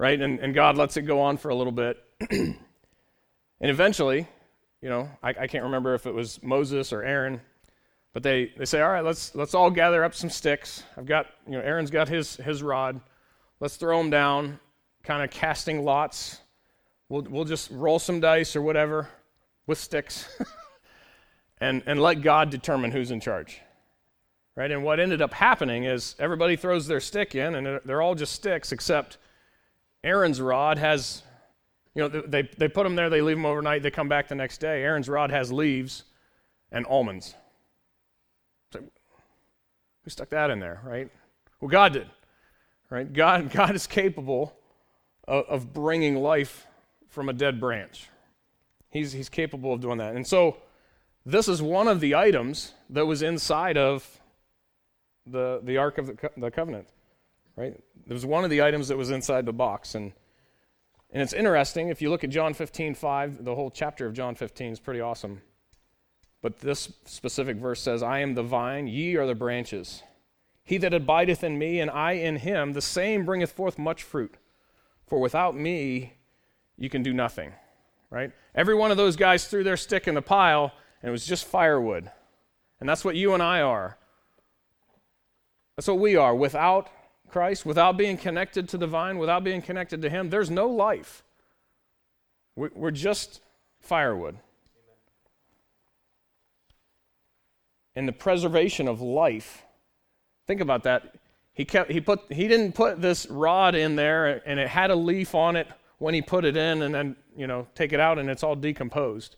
right? 0.00 0.18
And, 0.18 0.40
and 0.40 0.54
God 0.54 0.78
lets 0.78 0.96
it 0.96 1.02
go 1.02 1.20
on 1.20 1.36
for 1.36 1.50
a 1.50 1.54
little 1.54 1.74
bit. 1.74 2.02
and 2.30 2.56
eventually, 3.60 4.26
you 4.80 4.88
know, 4.88 5.10
I, 5.22 5.28
I 5.28 5.46
can't 5.46 5.64
remember 5.64 5.92
if 5.92 6.06
it 6.06 6.14
was 6.14 6.42
Moses 6.42 6.90
or 6.90 7.02
Aaron, 7.02 7.38
but 8.14 8.22
they, 8.22 8.50
they 8.56 8.64
say, 8.64 8.80
all 8.80 8.90
right, 8.90 9.04
let's, 9.04 9.34
let's 9.34 9.52
all 9.52 9.70
gather 9.70 10.02
up 10.02 10.14
some 10.14 10.30
sticks. 10.30 10.84
I've 10.96 11.04
got, 11.04 11.26
you 11.46 11.52
know, 11.52 11.60
Aaron's 11.60 11.90
got 11.90 12.08
his, 12.08 12.36
his 12.36 12.62
rod. 12.62 12.98
Let's 13.60 13.76
throw 13.76 13.98
them 13.98 14.08
down, 14.08 14.58
kind 15.02 15.22
of 15.22 15.30
casting 15.30 15.84
lots. 15.84 16.40
We'll, 17.10 17.26
we'll 17.28 17.44
just 17.44 17.70
roll 17.70 17.98
some 17.98 18.20
dice 18.20 18.56
or 18.56 18.62
whatever 18.62 19.06
with 19.66 19.76
sticks 19.76 20.26
and, 21.60 21.82
and 21.84 22.00
let 22.00 22.22
God 22.22 22.48
determine 22.48 22.90
who's 22.90 23.10
in 23.10 23.20
charge. 23.20 23.60
Right? 24.56 24.70
And 24.70 24.82
what 24.82 24.98
ended 24.98 25.20
up 25.20 25.34
happening 25.34 25.84
is 25.84 26.16
everybody 26.18 26.56
throws 26.56 26.86
their 26.86 27.00
stick 27.00 27.34
in, 27.34 27.54
and 27.54 27.80
they're 27.84 28.00
all 28.00 28.14
just 28.14 28.32
sticks, 28.32 28.72
except 28.72 29.18
Aaron's 30.02 30.40
rod 30.40 30.78
has, 30.78 31.22
you 31.94 32.02
know, 32.02 32.08
they, 32.08 32.42
they 32.42 32.68
put 32.68 32.84
them 32.84 32.96
there, 32.96 33.10
they 33.10 33.20
leave 33.20 33.36
them 33.36 33.46
overnight, 33.46 33.82
they 33.82 33.90
come 33.90 34.08
back 34.08 34.28
the 34.28 34.34
next 34.34 34.58
day. 34.58 34.82
Aaron's 34.82 35.08
rod 35.08 35.30
has 35.30 35.52
leaves 35.52 36.04
and 36.72 36.86
almonds. 36.86 37.34
So, 38.72 38.80
who 38.80 40.10
stuck 40.10 40.30
that 40.30 40.50
in 40.50 40.60
there, 40.60 40.80
right? 40.84 41.10
Well, 41.60 41.68
God 41.68 41.92
did, 41.92 42.08
right? 42.88 43.12
God, 43.12 43.50
God 43.52 43.74
is 43.74 43.86
capable 43.86 44.54
of, 45.28 45.44
of 45.46 45.72
bringing 45.72 46.16
life 46.16 46.66
from 47.08 47.28
a 47.28 47.32
dead 47.32 47.60
branch. 47.60 48.08
He's, 48.90 49.12
he's 49.12 49.28
capable 49.28 49.74
of 49.74 49.80
doing 49.80 49.98
that. 49.98 50.16
And 50.16 50.26
so, 50.26 50.56
this 51.26 51.48
is 51.48 51.60
one 51.60 51.86
of 51.86 52.00
the 52.00 52.14
items 52.14 52.72
that 52.88 53.06
was 53.06 53.22
inside 53.22 53.76
of 53.76 54.20
the, 55.26 55.60
the 55.62 55.76
Ark 55.76 55.98
of 55.98 56.06
the, 56.06 56.14
Co- 56.14 56.30
the 56.36 56.50
Covenant, 56.50 56.88
right? 57.60 57.78
It 58.06 58.12
was 58.12 58.24
one 58.24 58.42
of 58.42 58.50
the 58.50 58.62
items 58.62 58.88
that 58.88 58.96
was 58.96 59.10
inside 59.10 59.44
the 59.44 59.52
box. 59.52 59.94
And, 59.94 60.12
and 61.12 61.22
it's 61.22 61.34
interesting, 61.34 61.88
if 61.88 62.00
you 62.00 62.08
look 62.08 62.24
at 62.24 62.30
John 62.30 62.54
15, 62.54 62.94
5, 62.94 63.44
the 63.44 63.54
whole 63.54 63.70
chapter 63.70 64.06
of 64.06 64.14
John 64.14 64.34
15 64.34 64.72
is 64.72 64.80
pretty 64.80 65.00
awesome. 65.00 65.42
But 66.40 66.60
this 66.60 66.90
specific 67.04 67.58
verse 67.58 67.82
says, 67.82 68.02
I 68.02 68.20
am 68.20 68.34
the 68.34 68.42
vine, 68.42 68.86
ye 68.86 69.16
are 69.16 69.26
the 69.26 69.34
branches. 69.34 70.02
He 70.64 70.78
that 70.78 70.94
abideth 70.94 71.44
in 71.44 71.58
me, 71.58 71.80
and 71.80 71.90
I 71.90 72.12
in 72.12 72.36
him, 72.36 72.72
the 72.72 72.80
same 72.80 73.26
bringeth 73.26 73.52
forth 73.52 73.78
much 73.78 74.02
fruit. 74.02 74.36
For 75.06 75.18
without 75.18 75.54
me, 75.54 76.14
you 76.78 76.88
can 76.88 77.02
do 77.02 77.12
nothing. 77.12 77.52
Right? 78.08 78.32
Every 78.54 78.74
one 78.74 78.90
of 78.90 78.96
those 78.96 79.16
guys 79.16 79.46
threw 79.46 79.62
their 79.62 79.76
stick 79.76 80.08
in 80.08 80.14
the 80.14 80.22
pile, 80.22 80.72
and 81.02 81.10
it 81.10 81.12
was 81.12 81.26
just 81.26 81.44
firewood. 81.44 82.10
And 82.80 82.88
that's 82.88 83.04
what 83.04 83.16
you 83.16 83.34
and 83.34 83.42
I 83.42 83.60
are. 83.60 83.98
That's 85.76 85.88
what 85.88 85.98
we 85.98 86.16
are. 86.16 86.34
Without 86.34 86.88
Christ, 87.30 87.64
without 87.64 87.96
being 87.96 88.16
connected 88.16 88.68
to 88.70 88.78
the 88.78 88.86
vine, 88.86 89.18
without 89.18 89.44
being 89.44 89.62
connected 89.62 90.02
to 90.02 90.10
Him, 90.10 90.30
there's 90.30 90.50
no 90.50 90.68
life. 90.68 91.22
We're 92.56 92.90
just 92.90 93.40
firewood. 93.80 94.36
And 97.96 98.06
the 98.06 98.12
preservation 98.12 98.86
of 98.86 99.00
life, 99.00 99.62
think 100.46 100.60
about 100.60 100.84
that. 100.84 101.14
He, 101.52 101.64
kept, 101.64 101.90
he, 101.90 102.00
put, 102.00 102.20
he 102.30 102.48
didn't 102.48 102.72
put 102.74 103.00
this 103.00 103.26
rod 103.26 103.74
in 103.74 103.96
there 103.96 104.46
and 104.46 104.60
it 104.60 104.68
had 104.68 104.90
a 104.90 104.94
leaf 104.94 105.34
on 105.34 105.56
it 105.56 105.68
when 105.98 106.14
he 106.14 106.22
put 106.22 106.44
it 106.44 106.56
in 106.56 106.82
and 106.82 106.94
then, 106.94 107.16
you 107.36 107.46
know, 107.46 107.66
take 107.74 107.92
it 107.92 108.00
out 108.00 108.18
and 108.18 108.30
it's 108.30 108.42
all 108.42 108.56
decomposed. 108.56 109.36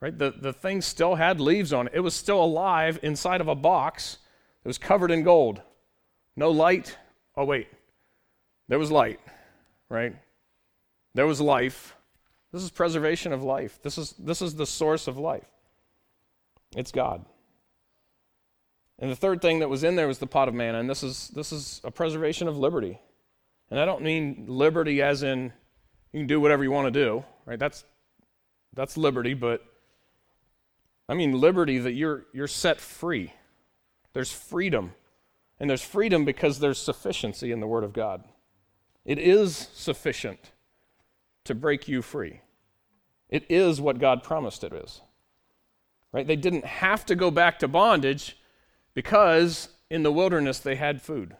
Right? 0.00 0.16
The, 0.16 0.30
the 0.30 0.52
thing 0.52 0.82
still 0.82 1.14
had 1.14 1.40
leaves 1.40 1.72
on 1.72 1.86
it. 1.86 1.92
It 1.94 2.00
was 2.00 2.14
still 2.14 2.42
alive 2.42 2.98
inside 3.02 3.40
of 3.40 3.48
a 3.48 3.54
box 3.54 4.18
that 4.62 4.68
was 4.68 4.78
covered 4.78 5.10
in 5.10 5.22
gold. 5.22 5.60
No 6.36 6.50
light. 6.50 6.96
Oh, 7.36 7.44
wait. 7.44 7.68
There 8.68 8.78
was 8.78 8.90
light, 8.90 9.20
right? 9.88 10.16
There 11.14 11.26
was 11.26 11.40
life. 11.40 11.94
This 12.52 12.62
is 12.62 12.70
preservation 12.70 13.32
of 13.32 13.42
life. 13.42 13.78
This 13.82 13.98
is, 13.98 14.14
this 14.18 14.40
is 14.40 14.54
the 14.54 14.66
source 14.66 15.08
of 15.08 15.18
life. 15.18 15.46
It's 16.76 16.92
God. 16.92 17.24
And 18.98 19.10
the 19.10 19.16
third 19.16 19.42
thing 19.42 19.58
that 19.58 19.68
was 19.68 19.84
in 19.84 19.96
there 19.96 20.08
was 20.08 20.18
the 20.18 20.26
pot 20.26 20.48
of 20.48 20.54
manna, 20.54 20.80
and 20.80 20.88
this 20.88 21.02
is, 21.02 21.28
this 21.28 21.52
is 21.52 21.80
a 21.84 21.90
preservation 21.90 22.48
of 22.48 22.56
liberty. 22.56 22.98
And 23.70 23.78
I 23.78 23.84
don't 23.84 24.02
mean 24.02 24.44
liberty 24.48 25.02
as 25.02 25.22
in 25.22 25.52
you 26.12 26.20
can 26.20 26.26
do 26.26 26.40
whatever 26.40 26.62
you 26.62 26.70
want 26.70 26.92
to 26.92 27.04
do, 27.04 27.24
right? 27.44 27.58
That's, 27.58 27.84
that's 28.72 28.96
liberty, 28.96 29.34
but 29.34 29.62
I 31.08 31.14
mean 31.14 31.38
liberty 31.38 31.78
that 31.78 31.92
you're, 31.92 32.24
you're 32.32 32.48
set 32.48 32.80
free. 32.80 33.32
There's 34.12 34.32
freedom. 34.32 34.92
And 35.58 35.70
there's 35.70 35.82
freedom 35.82 36.24
because 36.24 36.58
there's 36.58 36.78
sufficiency 36.78 37.50
in 37.50 37.60
the 37.60 37.66
Word 37.66 37.84
of 37.84 37.92
God. 37.92 38.24
It 39.04 39.18
is 39.18 39.68
sufficient 39.74 40.52
to 41.44 41.54
break 41.54 41.88
you 41.88 42.02
free. 42.02 42.40
It 43.28 43.44
is 43.48 43.80
what 43.80 43.98
God 43.98 44.22
promised 44.22 44.64
it 44.64 44.72
is. 44.72 45.00
Right? 46.12 46.26
They 46.26 46.36
didn't 46.36 46.64
have 46.64 47.06
to 47.06 47.14
go 47.14 47.30
back 47.30 47.58
to 47.60 47.68
bondage 47.68 48.36
because 48.94 49.68
in 49.90 50.02
the 50.02 50.12
wilderness 50.12 50.58
they 50.58 50.76
had 50.76 51.02
food. 51.02 51.36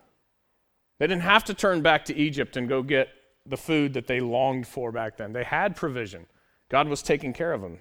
They 0.99 1.07
didn't 1.07 1.23
have 1.23 1.45
to 1.45 1.55
turn 1.55 1.83
back 1.83 2.05
to 2.07 2.17
Egypt 2.17 2.57
and 2.57 2.69
go 2.69 2.83
get 2.83 3.09
the 3.45 3.57
food 3.57 3.95
that 3.95 4.07
they 4.07 4.21
longed 4.21 4.67
for 4.67 4.91
back 4.91 5.17
then. 5.19 5.33
They 5.33 5.45
had 5.45 5.77
provision. 5.77 6.27
God 6.69 6.89
was 6.89 7.03
taking 7.03 7.33
care 7.33 7.53
of 7.53 7.61
them. 7.61 7.79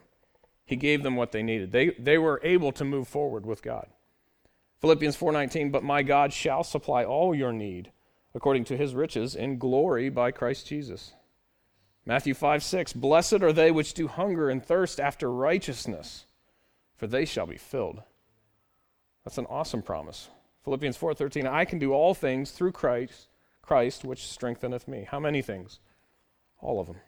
He 0.66 0.76
gave 0.76 1.04
them 1.04 1.16
what 1.16 1.32
they 1.32 1.44
needed. 1.44 1.72
They, 1.72 1.92
they 1.92 2.18
were 2.18 2.42
able 2.44 2.72
to 2.74 2.84
move 2.84 3.08
forward 3.08 3.46
with 3.46 3.62
God. 3.62 3.88
Philippians 4.80 5.16
4:19 5.18 5.72
But 5.72 5.84
my 5.84 6.04
God 6.04 6.34
shall 6.34 6.64
supply 6.64 7.04
all 7.04 7.34
your 7.34 7.54
need 7.54 7.92
according 8.34 8.66
to 8.66 8.78
his 8.78 8.94
riches 8.94 9.36
in 9.36 9.58
glory 9.58 10.10
by 10.10 10.32
Christ 10.32 10.68
Jesus. 10.68 11.14
Matthew 12.06 12.34
5:6, 12.34 12.94
Blessed 12.94 13.42
are 13.42 13.54
they 13.54 13.72
which 13.72 13.94
do 13.94 14.08
hunger 14.08 14.50
and 14.50 14.64
thirst 14.64 15.00
after 15.00 15.32
righteousness, 15.32 16.28
for 16.96 17.08
they 17.08 17.26
shall 17.26 17.48
be 17.48 17.58
filled. 17.58 18.04
That's 19.24 19.38
an 19.38 19.48
awesome 19.48 19.82
promise. 19.82 20.30
Philippians 20.64 20.98
4:13 20.98 21.48
I 21.48 21.66
can 21.66 21.80
do 21.80 21.94
all 21.94 22.14
things 22.14 22.52
through 22.52 22.74
Christ 22.74 23.30
Christ 23.66 24.06
which 24.06 24.28
strengtheneth 24.28 24.88
me. 24.88 25.08
How 25.10 25.20
many 25.20 25.42
things? 25.42 25.80
All 26.60 26.80
of 26.80 26.88
them. 26.88 27.02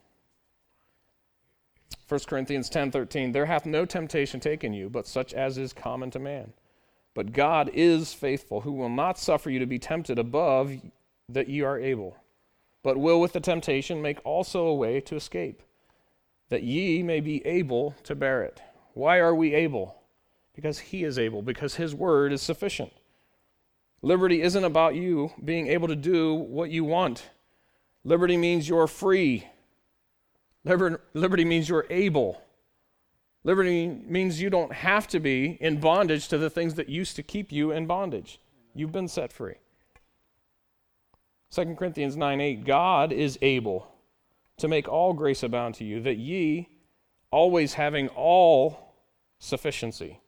1 2.07 2.27
Corinthians 2.27 2.69
10:13 2.69 3.33
There 3.33 3.45
hath 3.45 3.65
no 3.65 3.85
temptation 3.85 4.39
taken 4.39 4.73
you 4.73 4.89
but 4.89 5.05
such 5.05 5.33
as 5.33 5.57
is 5.57 5.73
common 5.73 6.09
to 6.11 6.19
man. 6.19 6.53
But 7.17 7.33
God 7.33 7.71
is 7.73 8.13
faithful, 8.13 8.61
who 8.61 8.73
will 8.73 8.89
not 8.89 9.17
suffer 9.17 9.49
you 9.49 9.57
to 9.57 9.65
be 9.65 9.79
tempted 9.79 10.19
above 10.19 10.71
that 11.27 11.49
ye 11.49 11.63
are 11.63 11.79
able, 11.79 12.15
but 12.83 12.95
will 12.95 13.19
with 13.19 13.33
the 13.33 13.39
temptation 13.39 14.03
make 14.03 14.23
also 14.23 14.67
a 14.67 14.75
way 14.75 15.01
to 15.01 15.15
escape, 15.15 15.63
that 16.49 16.61
ye 16.61 17.01
may 17.01 17.19
be 17.19 17.43
able 17.43 17.95
to 18.03 18.13
bear 18.13 18.43
it. 18.43 18.61
Why 18.93 19.17
are 19.17 19.33
we 19.33 19.55
able? 19.55 19.99
Because 20.53 20.77
he 20.77 21.03
is 21.03 21.17
able, 21.17 21.41
because 21.41 21.73
his 21.73 21.95
word 21.95 22.31
is 22.31 22.43
sufficient. 22.43 22.93
Liberty 24.03 24.43
isn't 24.43 24.63
about 24.63 24.93
you 24.93 25.31
being 25.43 25.69
able 25.69 25.87
to 25.87 25.95
do 25.95 26.35
what 26.35 26.69
you 26.69 26.83
want. 26.83 27.31
Liberty 28.03 28.37
means 28.37 28.69
you're 28.69 28.85
free. 28.85 29.47
Liberty 30.63 31.45
means 31.45 31.67
you're 31.67 31.87
able. 31.89 32.39
Liberty 33.43 33.87
means 33.87 34.41
you 34.41 34.49
don't 34.49 34.73
have 34.73 35.07
to 35.07 35.19
be 35.19 35.57
in 35.61 35.79
bondage 35.79 36.27
to 36.27 36.37
the 36.37 36.49
things 36.49 36.75
that 36.75 36.89
used 36.89 37.15
to 37.15 37.23
keep 37.23 37.51
you 37.51 37.71
in 37.71 37.87
bondage. 37.87 38.39
You've 38.73 38.91
been 38.91 39.07
set 39.07 39.31
free. 39.31 39.55
2 41.51 41.75
Corinthians 41.75 42.17
9 42.17 42.41
8 42.41 42.65
God 42.65 43.11
is 43.13 43.39
able 43.41 43.87
to 44.57 44.67
make 44.67 44.87
all 44.87 45.13
grace 45.13 45.43
abound 45.43 45.75
to 45.75 45.83
you, 45.83 46.01
that 46.01 46.17
ye, 46.17 46.67
always 47.31 47.75
having 47.75 48.09
all 48.09 48.95
sufficiency 49.39 50.19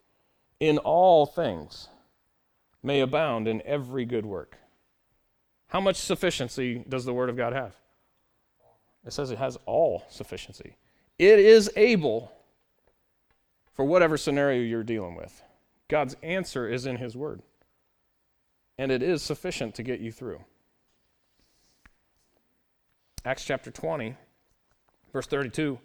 in 0.60 0.78
all 0.78 1.26
things, 1.26 1.88
may 2.82 3.00
abound 3.00 3.48
in 3.48 3.60
every 3.66 4.04
good 4.04 4.24
work. 4.24 4.56
How 5.68 5.80
much 5.80 5.96
sufficiency 5.96 6.84
does 6.88 7.04
the 7.04 7.12
Word 7.12 7.28
of 7.28 7.36
God 7.36 7.52
have? 7.52 7.74
It 9.04 9.12
says 9.12 9.30
it 9.30 9.38
has 9.38 9.58
all 9.66 10.04
sufficiency. 10.08 10.76
It 11.18 11.38
is 11.38 11.70
able 11.76 12.32
for 13.80 13.84
whatever 13.84 14.18
scenario 14.18 14.60
you're 14.60 14.82
dealing 14.82 15.14
with. 15.14 15.42
God's 15.88 16.14
answer 16.22 16.68
is 16.68 16.84
in 16.84 16.98
His 16.98 17.16
Word, 17.16 17.40
and 18.76 18.92
it 18.92 19.02
is 19.02 19.22
sufficient 19.22 19.74
to 19.76 19.82
get 19.82 20.00
you 20.00 20.12
through. 20.12 20.44
Acts 23.24 23.42
chapter 23.42 23.70
20, 23.70 24.14
verse 25.14 25.26
32 25.26 25.78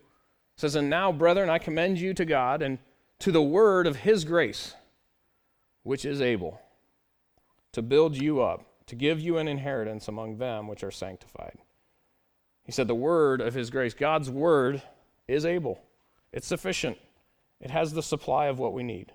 says, 0.58 0.76
And 0.76 0.90
now, 0.90 1.14
brethren, 1.14 1.50
I 1.50 1.58
commend 1.58 1.98
you 1.98 2.14
to 2.16 2.26
God 2.26 2.62
and 2.62 2.80
to 3.20 3.32
the 3.32 3.42
word 3.42 3.88
of 3.88 3.96
His 3.96 4.26
grace, 4.26 4.76
which 5.84 6.04
is 6.04 6.20
able 6.20 6.60
to 7.72 7.82
build 7.82 8.18
you 8.18 8.42
up, 8.42 8.66
to 8.88 8.96
give 8.98 9.22
you 9.22 9.38
an 9.38 9.48
inheritance 9.48 10.10
among 10.10 10.38
them 10.38 10.68
which 10.68 10.84
are 10.84 10.92
sanctified. 10.92 11.60
He 12.66 12.74
said, 12.74 12.90
The 12.90 12.94
word 12.94 13.40
of 13.40 13.54
His 13.54 13.70
grace, 13.70 13.94
God's 13.94 14.30
word, 14.30 14.82
is 15.30 15.46
able, 15.46 15.82
it's 16.34 16.46
sufficient. 16.46 16.98
It 17.62 17.72
has 17.72 17.94
the 17.94 18.04
supply 18.04 18.48
of 18.48 18.60
what 18.60 18.74
we 18.74 18.84
need. 18.84 19.12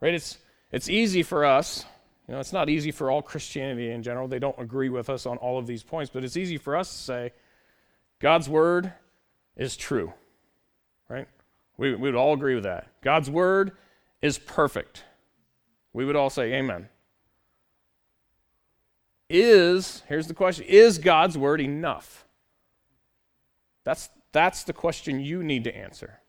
Right? 0.00 0.14
It's, 0.14 0.38
It's 0.72 0.88
easy 0.88 1.22
for 1.22 1.44
us, 1.44 1.84
you 2.30 2.34
know, 2.34 2.40
it's 2.40 2.52
not 2.52 2.68
easy 2.68 2.92
for 2.92 3.10
all 3.10 3.22
Christianity 3.22 3.90
in 3.90 4.04
general. 4.04 4.28
They 4.28 4.38
don't 4.38 4.56
agree 4.56 4.88
with 4.88 5.10
us 5.10 5.26
on 5.26 5.36
all 5.38 5.58
of 5.58 5.66
these 5.66 5.82
points, 5.82 6.12
but 6.14 6.22
it's 6.22 6.36
easy 6.36 6.58
for 6.58 6.76
us 6.76 6.88
to 6.88 6.96
say 6.96 7.32
God's 8.20 8.48
word 8.48 8.92
is 9.56 9.76
true, 9.76 10.12
right? 11.08 11.26
We, 11.76 11.92
we 11.96 12.02
would 12.02 12.14
all 12.14 12.32
agree 12.32 12.54
with 12.54 12.62
that. 12.62 12.86
God's 13.02 13.28
word 13.28 13.72
is 14.22 14.38
perfect. 14.38 15.02
We 15.92 16.04
would 16.04 16.14
all 16.14 16.30
say, 16.30 16.52
Amen. 16.52 16.88
Is, 19.28 20.04
here's 20.06 20.28
the 20.28 20.34
question, 20.34 20.66
is 20.68 20.98
God's 20.98 21.36
word 21.36 21.60
enough? 21.60 22.26
That's, 23.82 24.08
that's 24.30 24.62
the 24.62 24.72
question 24.72 25.18
you 25.18 25.42
need 25.42 25.64
to 25.64 25.76
answer. 25.76 26.19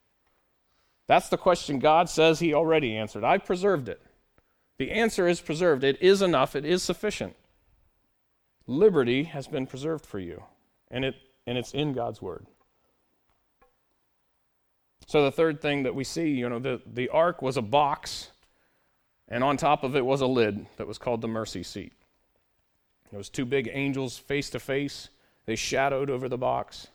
That's 1.12 1.28
the 1.28 1.36
question 1.36 1.80
God 1.80 2.10
says 2.10 2.40
He 2.40 2.54
already 2.54 2.96
answered. 2.96 3.26
I've 3.26 3.44
preserved 3.44 3.90
it. 3.90 4.02
The 4.78 4.92
answer 4.92 5.28
is 5.28 5.42
preserved. 5.42 5.84
It 5.84 6.02
is 6.02 6.22
enough, 6.22 6.56
it 6.56 6.64
is 6.64 6.84
sufficient. 6.84 7.36
Liberty 8.66 9.24
has 9.24 9.46
been 9.46 9.68
preserved 9.68 10.06
for 10.06 10.20
you, 10.20 10.42
and, 10.90 11.04
it, 11.04 11.16
and 11.46 11.58
it's 11.58 11.74
in 11.74 11.92
God's 11.92 12.22
word. 12.22 12.46
So 15.06 15.26
the 15.26 15.34
third 15.34 15.62
thing 15.62 15.84
that 15.84 15.94
we 15.94 16.06
see, 16.06 16.30
you 16.30 16.48
know, 16.48 16.60
the, 16.60 16.82
the 16.86 17.10
ark 17.10 17.42
was 17.42 17.58
a 17.58 17.62
box, 17.62 18.30
and 19.28 19.44
on 19.44 19.58
top 19.58 19.84
of 19.84 19.98
it 19.98 20.06
was 20.06 20.22
a 20.22 20.28
lid 20.28 20.66
that 20.78 20.88
was 20.88 20.98
called 20.98 21.20
the 21.20 21.28
mercy 21.28 21.64
seat. 21.64 21.92
There 23.10 23.18
was 23.18 23.28
two 23.28 23.44
big 23.44 23.70
angels 23.74 24.18
face 24.18 24.50
to 24.52 24.62
face. 24.62 25.10
They 25.46 25.58
shadowed 25.58 26.10
over 26.10 26.30
the 26.30 26.38
box. 26.38 26.88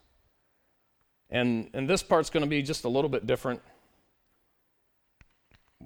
And, 1.29 1.68
and 1.74 1.87
this 1.87 2.02
part's 2.02 2.31
going 2.31 2.44
to 2.44 2.48
be 2.48 2.62
just 2.62 2.85
a 2.85 2.88
little 2.88 3.11
bit 3.11 3.26
different. 3.26 3.61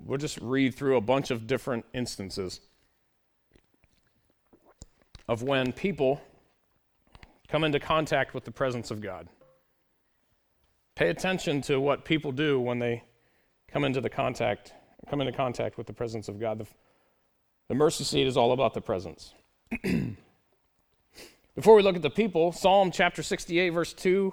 We'll 0.04 0.18
just 0.18 0.38
read 0.40 0.74
through 0.74 0.96
a 0.96 1.00
bunch 1.00 1.30
of 1.30 1.46
different 1.46 1.84
instances 1.94 2.60
of 5.28 5.42
when 5.42 5.72
people 5.72 6.20
come 7.48 7.64
into 7.64 7.80
contact 7.80 8.34
with 8.34 8.44
the 8.44 8.50
presence 8.50 8.90
of 8.90 9.00
God. 9.00 9.28
Pay 10.96 11.08
attention 11.08 11.62
to 11.62 11.80
what 11.80 12.04
people 12.04 12.32
do 12.32 12.60
when 12.60 12.78
they 12.78 13.04
come 13.70 13.84
into 13.84 14.00
the 14.00 14.10
contact 14.10 14.72
come 15.08 15.20
into 15.20 15.32
contact 15.32 15.78
with 15.78 15.86
the 15.86 15.92
presence 15.92 16.28
of 16.28 16.38
God. 16.38 16.58
The, 16.58 16.66
the 17.68 17.74
mercy 17.74 18.04
seat 18.04 18.26
is 18.26 18.36
all 18.36 18.52
about 18.52 18.74
the 18.74 18.80
presence. 18.80 19.34
Before 21.54 21.74
we 21.74 21.82
look 21.82 21.96
at 21.96 22.02
the 22.02 22.10
people, 22.10 22.52
Psalm 22.52 22.90
chapter 22.90 23.22
68 23.22 23.70
verse 23.70 23.92
2 23.92 24.32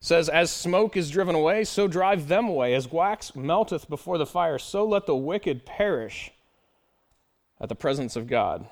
says, 0.00 0.28
As 0.28 0.50
smoke 0.50 0.96
is 0.96 1.10
driven 1.10 1.34
away, 1.34 1.64
so 1.64 1.88
drive 1.88 2.28
them 2.28 2.48
away. 2.48 2.74
As 2.74 2.90
wax 2.90 3.34
melteth 3.34 3.88
before 3.88 4.18
the 4.18 4.26
fire, 4.26 4.58
so 4.58 4.84
let 4.84 5.06
the 5.06 5.16
wicked 5.16 5.66
perish 5.66 6.30
at 7.60 7.68
the 7.68 7.74
presence 7.74 8.16
of 8.16 8.26
God. 8.26 8.68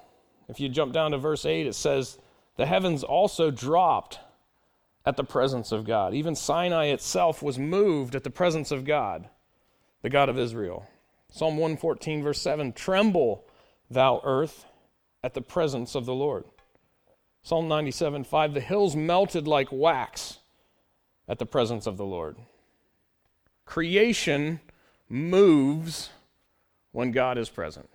If 0.49 0.61
you 0.61 0.69
jump 0.69 0.93
down 0.93 1.11
to 1.11 1.19
verse 1.19 1.45
8, 1.45 1.67
it 1.67 1.75
says, 1.75 2.19
The 2.57 2.67
heavens 2.67 3.03
also 3.03 3.51
dropped 3.51 4.21
at 5.05 5.17
the 5.17 5.25
presence 5.25 5.73
of 5.73 5.85
God. 5.85 6.15
Even 6.15 6.35
Sinai 6.35 6.87
itself 6.87 7.43
was 7.43 7.59
moved 7.59 8.15
at 8.15 8.25
the 8.25 8.31
presence 8.31 8.71
of 8.71 8.85
God, 8.85 9.29
the 10.03 10.11
God 10.11 10.29
of 10.29 10.39
Israel. 10.39 10.87
Psalm 11.31 11.57
114, 11.57 12.23
verse 12.23 12.41
7 12.41 12.73
Tremble, 12.73 13.45
thou 13.91 14.21
earth, 14.25 14.67
at 15.23 15.35
the 15.35 15.43
presence 15.43 15.97
of 15.97 16.07
the 16.07 16.15
Lord. 16.15 16.45
Psalm 17.43 17.67
97, 17.67 18.25
5 18.25 18.55
The 18.55 18.61
hills 18.61 18.95
melted 18.95 19.49
like 19.49 19.69
wax 19.73 20.39
at 21.29 21.39
the 21.39 21.47
presence 21.47 21.87
of 21.87 21.97
the 21.97 22.05
Lord. 22.05 22.37
Creation 23.65 24.61
moves 25.09 26.11
when 26.93 27.11
God 27.11 27.39
is 27.39 27.49
present. 27.49 27.89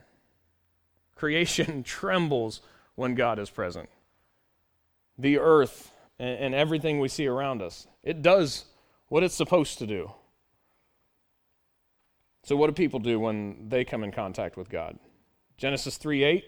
Creation 1.16 1.84
trembles 1.84 2.62
when 2.96 3.16
God 3.16 3.40
is 3.40 3.50
present. 3.50 3.90
The 5.18 5.40
earth 5.40 5.92
and, 6.20 6.40
and 6.40 6.56
everything 6.56 7.00
we 7.00 7.08
see 7.08 7.28
around 7.28 7.62
us. 7.62 7.88
It 8.04 8.22
does 8.22 8.66
what 9.08 9.24
it's 9.24 9.36
supposed 9.36 9.80
to 9.80 9.88
do. 9.88 10.12
So, 12.44 12.56
what 12.56 12.68
do 12.68 12.74
people 12.74 13.00
do 13.00 13.20
when 13.20 13.70
they 13.70 13.86
come 13.86 14.04
in 14.04 14.12
contact 14.12 14.58
with 14.58 14.70
God? 14.70 14.98
Genesis 15.58 15.98
3 15.98 16.24
8. 16.24 16.46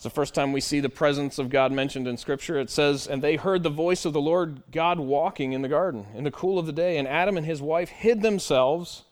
It's 0.00 0.04
the 0.04 0.08
first 0.08 0.34
time 0.34 0.52
we 0.52 0.62
see 0.62 0.80
the 0.80 0.88
presence 0.88 1.38
of 1.38 1.50
God 1.50 1.72
mentioned 1.72 2.08
in 2.08 2.16
Scripture. 2.16 2.58
It 2.58 2.70
says, 2.70 3.06
And 3.06 3.20
they 3.20 3.36
heard 3.36 3.62
the 3.62 3.68
voice 3.68 4.06
of 4.06 4.14
the 4.14 4.20
Lord 4.22 4.62
God 4.72 4.98
walking 4.98 5.52
in 5.52 5.60
the 5.60 5.68
garden 5.68 6.06
in 6.14 6.24
the 6.24 6.30
cool 6.30 6.58
of 6.58 6.64
the 6.64 6.72
day, 6.72 6.96
and 6.96 7.06
Adam 7.06 7.36
and 7.36 7.44
his 7.44 7.60
wife 7.60 7.90
hid 7.90 8.22
themselves 8.22 9.04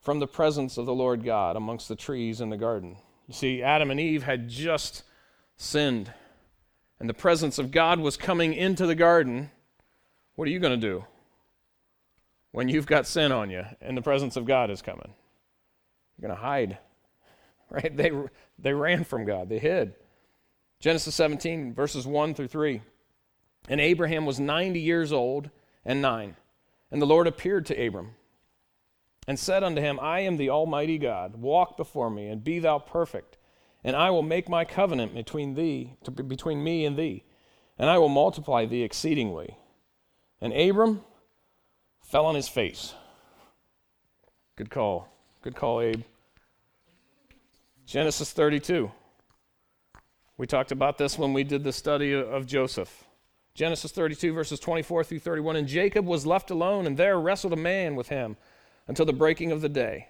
from 0.00 0.20
the 0.20 0.26
presence 0.26 0.78
of 0.78 0.86
the 0.86 0.94
Lord 0.94 1.26
God 1.26 1.56
amongst 1.56 1.88
the 1.88 1.94
trees 1.94 2.40
in 2.40 2.48
the 2.48 2.56
garden. 2.56 2.96
You 3.28 3.34
see, 3.34 3.62
Adam 3.62 3.90
and 3.90 4.00
Eve 4.00 4.22
had 4.22 4.48
just 4.48 5.02
sinned 5.58 6.10
and 6.98 7.06
the 7.06 7.12
presence 7.12 7.58
of 7.58 7.70
God 7.70 8.00
was 8.00 8.16
coming 8.16 8.54
into 8.54 8.86
the 8.86 8.94
garden, 8.94 9.50
what 10.36 10.48
are 10.48 10.50
you 10.50 10.58
going 10.58 10.80
to 10.80 10.88
do 10.88 11.04
when 12.52 12.70
you've 12.70 12.86
got 12.86 13.06
sin 13.06 13.30
on 13.30 13.50
you 13.50 13.66
and 13.82 13.94
the 13.94 14.00
presence 14.00 14.36
of 14.36 14.46
God 14.46 14.70
is 14.70 14.80
coming? 14.80 15.12
You're 16.16 16.28
going 16.28 16.40
to 16.40 16.42
hide, 16.42 16.78
right? 17.70 17.94
They, 17.94 18.10
they 18.58 18.72
ran 18.72 19.04
from 19.04 19.26
God, 19.26 19.50
they 19.50 19.58
hid. 19.58 19.92
Genesis 20.84 21.14
17, 21.14 21.72
verses 21.72 22.06
1 22.06 22.34
through 22.34 22.48
3. 22.48 22.82
And 23.70 23.80
Abraham 23.80 24.26
was 24.26 24.38
90 24.38 24.78
years 24.78 25.14
old 25.14 25.48
and 25.82 26.02
nine. 26.02 26.36
And 26.90 27.00
the 27.00 27.06
Lord 27.06 27.26
appeared 27.26 27.64
to 27.64 27.86
Abram 27.86 28.16
and 29.26 29.38
said 29.38 29.64
unto 29.64 29.80
him, 29.80 29.98
I 29.98 30.20
am 30.20 30.36
the 30.36 30.50
Almighty 30.50 30.98
God. 30.98 31.36
Walk 31.36 31.78
before 31.78 32.10
me 32.10 32.28
and 32.28 32.44
be 32.44 32.58
thou 32.58 32.78
perfect 32.78 33.38
and 33.82 33.96
I 33.96 34.10
will 34.10 34.20
make 34.20 34.46
my 34.46 34.66
covenant 34.66 35.14
between 35.14 35.54
thee, 35.54 35.94
to, 36.04 36.10
between 36.10 36.62
me 36.62 36.84
and 36.84 36.98
thee, 36.98 37.24
and 37.78 37.88
I 37.88 37.96
will 37.96 38.10
multiply 38.10 38.66
thee 38.66 38.82
exceedingly. 38.82 39.56
And 40.38 40.52
Abram 40.52 41.00
fell 42.02 42.26
on 42.26 42.34
his 42.34 42.48
face. 42.48 42.92
Good 44.56 44.68
call. 44.68 45.08
Good 45.40 45.56
call, 45.56 45.80
Abe. 45.80 46.02
Genesis 47.86 48.32
32. 48.32 48.90
We 50.36 50.46
talked 50.46 50.72
about 50.72 50.98
this 50.98 51.18
when 51.18 51.32
we 51.32 51.44
did 51.44 51.64
the 51.64 51.72
study 51.72 52.12
of 52.12 52.46
Joseph. 52.46 53.04
Genesis 53.54 53.92
32, 53.92 54.32
verses 54.32 54.58
24 54.58 55.04
through 55.04 55.20
31. 55.20 55.56
And 55.56 55.68
Jacob 55.68 56.06
was 56.06 56.26
left 56.26 56.50
alone, 56.50 56.86
and 56.86 56.96
there 56.96 57.18
wrestled 57.18 57.52
a 57.52 57.56
man 57.56 57.94
with 57.94 58.08
him 58.08 58.36
until 58.88 59.06
the 59.06 59.12
breaking 59.12 59.52
of 59.52 59.60
the 59.60 59.68
day. 59.68 60.08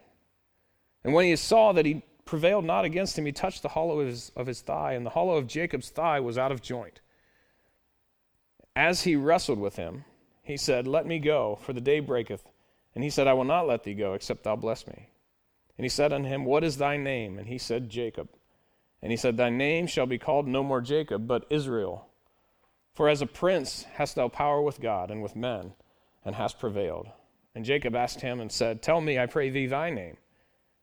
And 1.04 1.12
when 1.12 1.26
he 1.26 1.36
saw 1.36 1.72
that 1.72 1.84
he 1.84 2.02
prevailed 2.24 2.64
not 2.64 2.84
against 2.84 3.18
him. 3.18 3.26
He 3.26 3.32
touched 3.32 3.62
the 3.62 3.68
hollow 3.68 4.00
of 4.00 4.08
his, 4.08 4.32
of 4.36 4.46
his 4.46 4.60
thigh, 4.60 4.92
and 4.92 5.04
the 5.04 5.10
hollow 5.10 5.36
of 5.36 5.46
Jacob's 5.46 5.90
thigh 5.90 6.20
was 6.20 6.38
out 6.38 6.52
of 6.52 6.62
joint. 6.62 7.00
As 8.74 9.02
he 9.02 9.16
wrestled 9.16 9.58
with 9.58 9.76
him, 9.76 10.04
he 10.42 10.56
said, 10.56 10.86
Let 10.86 11.06
me 11.06 11.18
go, 11.18 11.58
for 11.62 11.72
the 11.72 11.80
day 11.80 12.00
breaketh. 12.00 12.50
And 12.94 13.04
he 13.04 13.10
said, 13.10 13.26
I 13.26 13.32
will 13.32 13.44
not 13.44 13.66
let 13.66 13.84
thee 13.84 13.94
go, 13.94 14.14
except 14.14 14.44
thou 14.44 14.56
bless 14.56 14.86
me. 14.86 15.08
And 15.76 15.84
he 15.84 15.88
said 15.88 16.12
unto 16.12 16.28
him, 16.28 16.44
What 16.44 16.64
is 16.64 16.76
thy 16.76 16.96
name? 16.96 17.38
And 17.38 17.48
he 17.48 17.58
said, 17.58 17.90
Jacob. 17.90 18.28
And 19.04 19.10
he 19.10 19.18
said, 19.18 19.36
Thy 19.36 19.50
name 19.50 19.86
shall 19.86 20.06
be 20.06 20.16
called 20.16 20.48
no 20.48 20.62
more 20.62 20.80
Jacob, 20.80 21.28
but 21.28 21.44
Israel. 21.50 22.08
For 22.94 23.06
as 23.06 23.20
a 23.20 23.26
prince 23.26 23.84
hast 23.96 24.14
thou 24.14 24.28
power 24.28 24.62
with 24.62 24.80
God 24.80 25.10
and 25.10 25.22
with 25.22 25.36
men, 25.36 25.74
and 26.24 26.34
hast 26.34 26.58
prevailed. 26.58 27.08
And 27.54 27.66
Jacob 27.66 27.94
asked 27.94 28.22
him 28.22 28.40
and 28.40 28.50
said, 28.50 28.80
Tell 28.80 29.02
me, 29.02 29.18
I 29.18 29.26
pray 29.26 29.50
thee, 29.50 29.66
thy 29.66 29.90
name. 29.90 30.16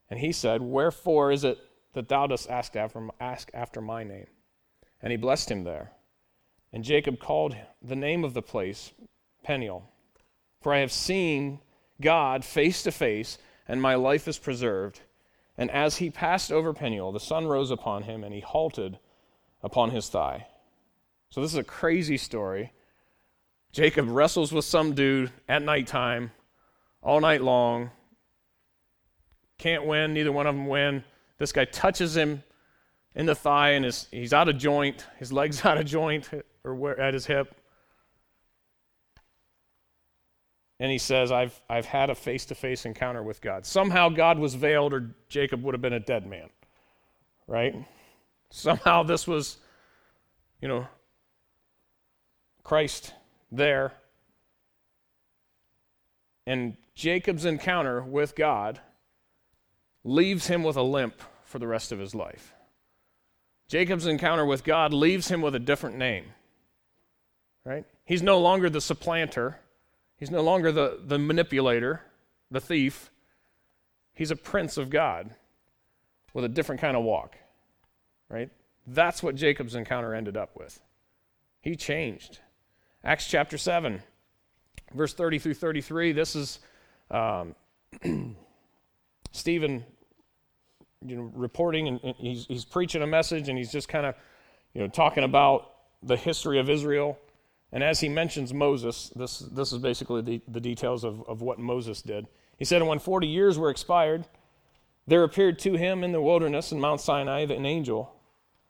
And 0.07 0.19
he 0.19 0.31
said, 0.31 0.61
Wherefore 0.61 1.31
is 1.31 1.43
it 1.43 1.57
that 1.93 2.09
thou 2.09 2.27
dost 2.27 2.47
ask 2.47 2.75
after, 2.75 3.09
ask 3.19 3.49
after 3.55 3.81
my 3.81 4.03
name? 4.03 4.27
And 5.01 5.09
he 5.09 5.17
blessed 5.17 5.49
him 5.49 5.63
there. 5.63 5.91
And 6.71 6.83
Jacob 6.83 7.19
called 7.19 7.55
the 7.81 7.95
name 7.95 8.23
of 8.23 8.35
the 8.35 8.43
place 8.43 8.91
Peniel. 9.43 9.89
For 10.61 10.75
I 10.75 10.79
have 10.81 10.91
seen 10.91 11.59
God 11.99 12.45
face 12.45 12.83
to 12.83 12.91
face, 12.91 13.39
and 13.67 13.81
my 13.81 13.95
life 13.95 14.27
is 14.27 14.37
preserved. 14.37 15.01
And 15.61 15.69
as 15.69 15.97
he 15.97 16.09
passed 16.09 16.51
over 16.51 16.73
Peniel, 16.73 17.11
the 17.11 17.19
sun 17.19 17.45
rose 17.45 17.69
upon 17.69 18.01
him, 18.01 18.23
and 18.23 18.33
he 18.33 18.39
halted 18.39 18.97
upon 19.61 19.91
his 19.91 20.09
thigh. 20.09 20.47
So 21.29 21.39
this 21.39 21.51
is 21.51 21.57
a 21.59 21.63
crazy 21.63 22.17
story. 22.17 22.73
Jacob 23.71 24.07
wrestles 24.09 24.51
with 24.51 24.65
some 24.65 24.95
dude 24.95 25.31
at 25.47 25.61
nighttime, 25.61 26.31
all 27.03 27.19
night 27.19 27.43
long, 27.43 27.91
can't 29.59 29.85
win. 29.85 30.15
Neither 30.15 30.31
one 30.31 30.47
of 30.47 30.55
them 30.55 30.65
win. 30.65 31.03
This 31.37 31.51
guy 31.51 31.65
touches 31.65 32.17
him 32.17 32.41
in 33.13 33.27
the 33.27 33.35
thigh, 33.35 33.73
and 33.73 33.85
his, 33.85 34.07
he's 34.09 34.33
out 34.33 34.49
of 34.49 34.57
joint. 34.57 35.05
His 35.19 35.31
leg's 35.31 35.63
out 35.65 35.77
of 35.77 35.85
joint, 35.85 36.27
or 36.63 36.73
where, 36.73 36.99
at 36.99 37.13
his 37.13 37.27
hip. 37.27 37.55
And 40.81 40.91
he 40.91 40.97
says, 40.97 41.31
I've, 41.31 41.61
I've 41.69 41.85
had 41.85 42.09
a 42.09 42.15
face 42.15 42.45
to 42.45 42.55
face 42.55 42.87
encounter 42.87 43.21
with 43.21 43.39
God. 43.39 43.67
Somehow 43.67 44.09
God 44.09 44.39
was 44.39 44.55
veiled, 44.55 44.95
or 44.95 45.11
Jacob 45.29 45.61
would 45.61 45.75
have 45.75 45.81
been 45.81 45.93
a 45.93 45.99
dead 45.99 46.25
man. 46.25 46.49
Right? 47.45 47.75
Somehow 48.49 49.03
this 49.03 49.27
was, 49.27 49.57
you 50.59 50.67
know, 50.67 50.87
Christ 52.63 53.13
there. 53.51 53.93
And 56.47 56.77
Jacob's 56.95 57.45
encounter 57.45 58.01
with 58.01 58.35
God 58.35 58.81
leaves 60.03 60.47
him 60.47 60.63
with 60.63 60.77
a 60.77 60.81
limp 60.81 61.21
for 61.43 61.59
the 61.59 61.67
rest 61.67 61.91
of 61.91 61.99
his 61.99 62.15
life. 62.15 62.55
Jacob's 63.67 64.07
encounter 64.07 64.47
with 64.47 64.63
God 64.63 64.93
leaves 64.93 65.27
him 65.27 65.43
with 65.43 65.53
a 65.53 65.59
different 65.59 65.97
name. 65.97 66.25
Right? 67.63 67.85
He's 68.03 68.23
no 68.23 68.39
longer 68.39 68.67
the 68.67 68.81
supplanter. 68.81 69.59
He's 70.21 70.29
no 70.29 70.41
longer 70.41 70.71
the, 70.71 70.99
the 71.03 71.17
manipulator, 71.17 72.03
the 72.51 72.61
thief. 72.61 73.09
He's 74.13 74.29
a 74.29 74.35
prince 74.35 74.77
of 74.77 74.91
God 74.91 75.31
with 76.35 76.45
a 76.45 76.47
different 76.47 76.79
kind 76.79 76.95
of 76.95 77.01
walk. 77.01 77.37
Right? 78.29 78.51
That's 78.85 79.23
what 79.23 79.33
Jacob's 79.33 79.73
encounter 79.73 80.13
ended 80.13 80.37
up 80.37 80.55
with. 80.55 80.79
He 81.59 81.75
changed. 81.75 82.37
Acts 83.03 83.25
chapter 83.25 83.57
7, 83.57 84.03
verse 84.93 85.15
30 85.15 85.39
through 85.39 85.55
33. 85.55 86.11
This 86.11 86.35
is 86.35 86.59
um, 87.09 87.55
Stephen 89.31 89.83
you 91.03 91.15
know, 91.15 91.31
reporting 91.33 91.87
and, 91.87 91.99
and 92.03 92.15
he's, 92.15 92.45
he's 92.45 92.63
preaching 92.63 93.01
a 93.01 93.07
message 93.07 93.49
and 93.49 93.57
he's 93.57 93.71
just 93.71 93.89
kind 93.89 94.05
of 94.05 94.13
you 94.75 94.81
know, 94.81 94.87
talking 94.87 95.23
about 95.23 95.71
the 96.03 96.15
history 96.15 96.59
of 96.59 96.69
Israel. 96.69 97.17
And 97.71 97.83
as 97.83 98.01
he 98.01 98.09
mentions 98.09 98.53
Moses, 98.53 99.11
this, 99.15 99.39
this 99.39 99.71
is 99.71 99.79
basically 99.79 100.21
the, 100.21 100.41
the 100.47 100.59
details 100.59 101.03
of, 101.03 101.23
of 101.27 101.41
what 101.41 101.59
Moses 101.59 102.01
did. 102.01 102.27
He 102.57 102.65
said, 102.65 102.81
And 102.81 102.89
when 102.89 102.99
40 102.99 103.27
years 103.27 103.57
were 103.57 103.69
expired, 103.69 104.25
there 105.07 105.23
appeared 105.23 105.57
to 105.59 105.75
him 105.75 106.03
in 106.03 106.11
the 106.11 106.21
wilderness 106.21 106.71
in 106.71 106.79
Mount 106.79 107.01
Sinai 107.01 107.41
an 107.41 107.65
angel 107.65 108.13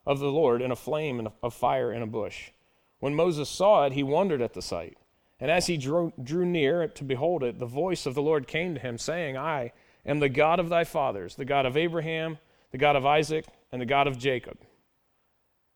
of 0.05 0.19
the 0.19 0.31
Lord 0.31 0.61
in 0.61 0.71
a 0.71 0.75
flame 0.75 1.27
of 1.43 1.53
fire 1.53 1.91
in 1.91 2.01
a 2.01 2.07
bush. 2.07 2.51
When 2.99 3.15
Moses 3.15 3.49
saw 3.49 3.85
it, 3.85 3.93
he 3.93 4.03
wondered 4.03 4.41
at 4.41 4.53
the 4.53 4.61
sight. 4.61 4.97
And 5.39 5.49
as 5.49 5.65
he 5.65 5.77
drew, 5.77 6.13
drew 6.21 6.45
near 6.45 6.87
to 6.87 7.03
behold 7.03 7.43
it, 7.43 7.57
the 7.57 7.65
voice 7.65 8.05
of 8.05 8.13
the 8.13 8.21
Lord 8.21 8.47
came 8.47 8.75
to 8.75 8.79
him, 8.79 8.99
saying, 8.99 9.37
I 9.37 9.73
am 10.05 10.19
the 10.19 10.29
God 10.29 10.59
of 10.59 10.69
thy 10.69 10.83
fathers, 10.83 11.35
the 11.35 11.45
God 11.45 11.65
of 11.65 11.75
Abraham, 11.75 12.37
the 12.71 12.77
God 12.77 12.95
of 12.95 13.05
Isaac, 13.05 13.45
and 13.71 13.81
the 13.81 13.87
God 13.87 14.07
of 14.07 14.19
Jacob. 14.19 14.59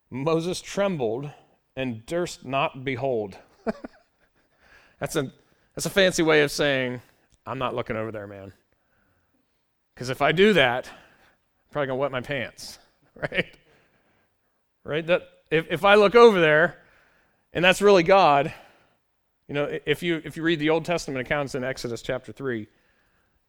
Moses 0.08 0.60
trembled 0.60 1.30
and 1.76 2.04
durst 2.06 2.44
not 2.44 2.84
behold. 2.84 3.36
that's, 5.00 5.16
a, 5.16 5.30
that's 5.74 5.86
a 5.86 5.90
fancy 5.90 6.22
way 6.22 6.42
of 6.42 6.50
saying, 6.50 7.00
I'm 7.46 7.58
not 7.58 7.74
looking 7.74 7.96
over 7.96 8.10
there, 8.10 8.26
man. 8.26 8.52
Because 9.94 10.10
if 10.10 10.22
I 10.22 10.32
do 10.32 10.52
that, 10.54 10.86
I'm 10.86 11.72
probably 11.72 11.86
going 11.88 11.98
to 11.98 12.00
wet 12.00 12.12
my 12.12 12.20
pants, 12.20 12.78
right? 13.14 13.56
Right? 14.84 15.06
That, 15.06 15.28
if, 15.50 15.66
if 15.70 15.84
I 15.84 15.94
look 15.94 16.14
over 16.14 16.40
there, 16.40 16.78
and 17.56 17.64
that's 17.64 17.80
really 17.80 18.02
God. 18.02 18.52
You 19.48 19.54
know, 19.54 19.78
if 19.86 20.02
you 20.02 20.20
if 20.24 20.36
you 20.36 20.42
read 20.42 20.58
the 20.58 20.70
Old 20.70 20.84
Testament 20.84 21.26
accounts 21.26 21.54
in 21.54 21.64
Exodus 21.64 22.02
chapter 22.02 22.30
three, 22.30 22.68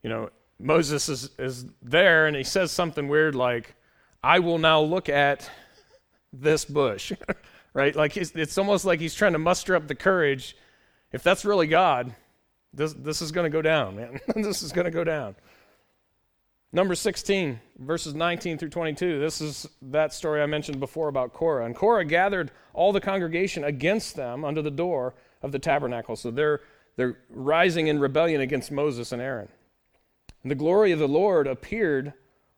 you 0.02 0.10
know 0.10 0.30
Moses 0.60 1.10
is 1.10 1.30
is 1.38 1.66
there 1.82 2.28
and 2.28 2.36
he 2.36 2.44
says 2.44 2.72
something 2.72 3.10
weird 3.10 3.36
like, 3.36 3.76
"I 4.24 4.40
will 4.40 4.60
now 4.60 4.80
look 4.80 5.10
at 5.10 5.50
this 6.32 6.64
bush," 6.64 7.12
right? 7.78 7.96
Like 7.96 8.18
it's 8.18 8.58
almost 8.58 8.86
like 8.86 9.00
he's 9.00 9.14
trying 9.14 9.34
to 9.34 9.40
muster 9.40 9.76
up 9.76 9.88
the 9.88 9.94
courage. 9.94 10.58
If 11.12 11.22
that's 11.22 11.46
really 11.46 11.68
God, 11.68 12.14
this 12.74 12.92
this 12.94 13.22
is 13.22 13.32
going 13.32 13.46
to 13.46 13.56
go 13.56 13.62
down, 13.62 13.96
man. 13.96 14.20
this 14.36 14.64
is 14.64 14.72
going 14.72 14.86
to 14.86 14.92
go 14.92 15.04
down. 15.04 15.36
Number 16.74 16.96
16, 16.96 17.60
verses 17.78 18.16
19 18.16 18.58
through 18.58 18.70
22. 18.70 19.20
This 19.20 19.42
is 19.42 19.70
that 19.84 20.12
story 20.12 20.42
I 20.42 20.48
mentioned 20.48 20.80
before 20.80 21.08
about 21.08 21.34
Korah. 21.34 21.66
And 21.66 21.76
Korah 21.76 22.04
gathered 22.04 22.52
all 22.74 22.92
the 22.92 23.00
congregation 23.00 23.64
against 23.64 24.16
them 24.16 24.44
under 24.44 24.62
the 24.62 24.72
door 24.72 25.14
of 25.44 25.52
the 25.52 25.60
tabernacle. 25.60 26.18
So 26.18 26.30
they're, 26.30 26.60
they're 26.98 27.20
rising 27.30 27.88
in 27.88 28.00
rebellion 28.00 28.42
against 28.42 28.70
Moses 28.70 29.14
and 29.14 29.22
Aaron. 29.22 29.48
And 30.44 30.52
the 30.52 30.56
glory 30.56 30.92
of 30.92 31.00
the 31.00 31.08
Lord 31.08 31.48
appeared 31.48 32.12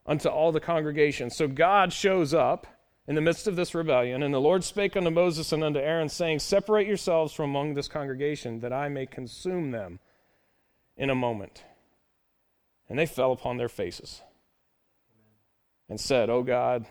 unto 0.07 0.27
all 0.27 0.51
the 0.51 0.59
congregation. 0.59 1.29
So 1.29 1.47
God 1.47 1.93
shows 1.93 2.33
up 2.33 2.65
in 3.09 3.15
the 3.15 3.21
midst 3.21 3.47
of 3.47 3.55
this 3.55 3.73
rebellion. 3.73 4.21
And 4.21 4.31
the 4.31 4.39
Lord 4.39 4.63
spake 4.63 4.95
unto 4.95 5.09
Moses 5.09 5.51
and 5.51 5.63
unto 5.63 5.79
Aaron, 5.79 6.09
saying, 6.09 6.39
Separate 6.39 6.85
yourselves 6.85 7.33
from 7.33 7.49
among 7.49 7.73
this 7.73 7.87
congregation, 7.87 8.59
that 8.59 8.71
I 8.71 8.87
may 8.87 9.07
consume 9.07 9.71
them 9.71 9.99
in 10.95 11.09
a 11.09 11.15
moment. 11.15 11.63
And 12.87 12.99
they 12.99 13.07
fell 13.07 13.31
upon 13.31 13.57
their 13.57 13.67
faces 13.67 14.21
and 15.89 15.99
said, 15.99 16.29
O 16.29 16.43
God, 16.43 16.85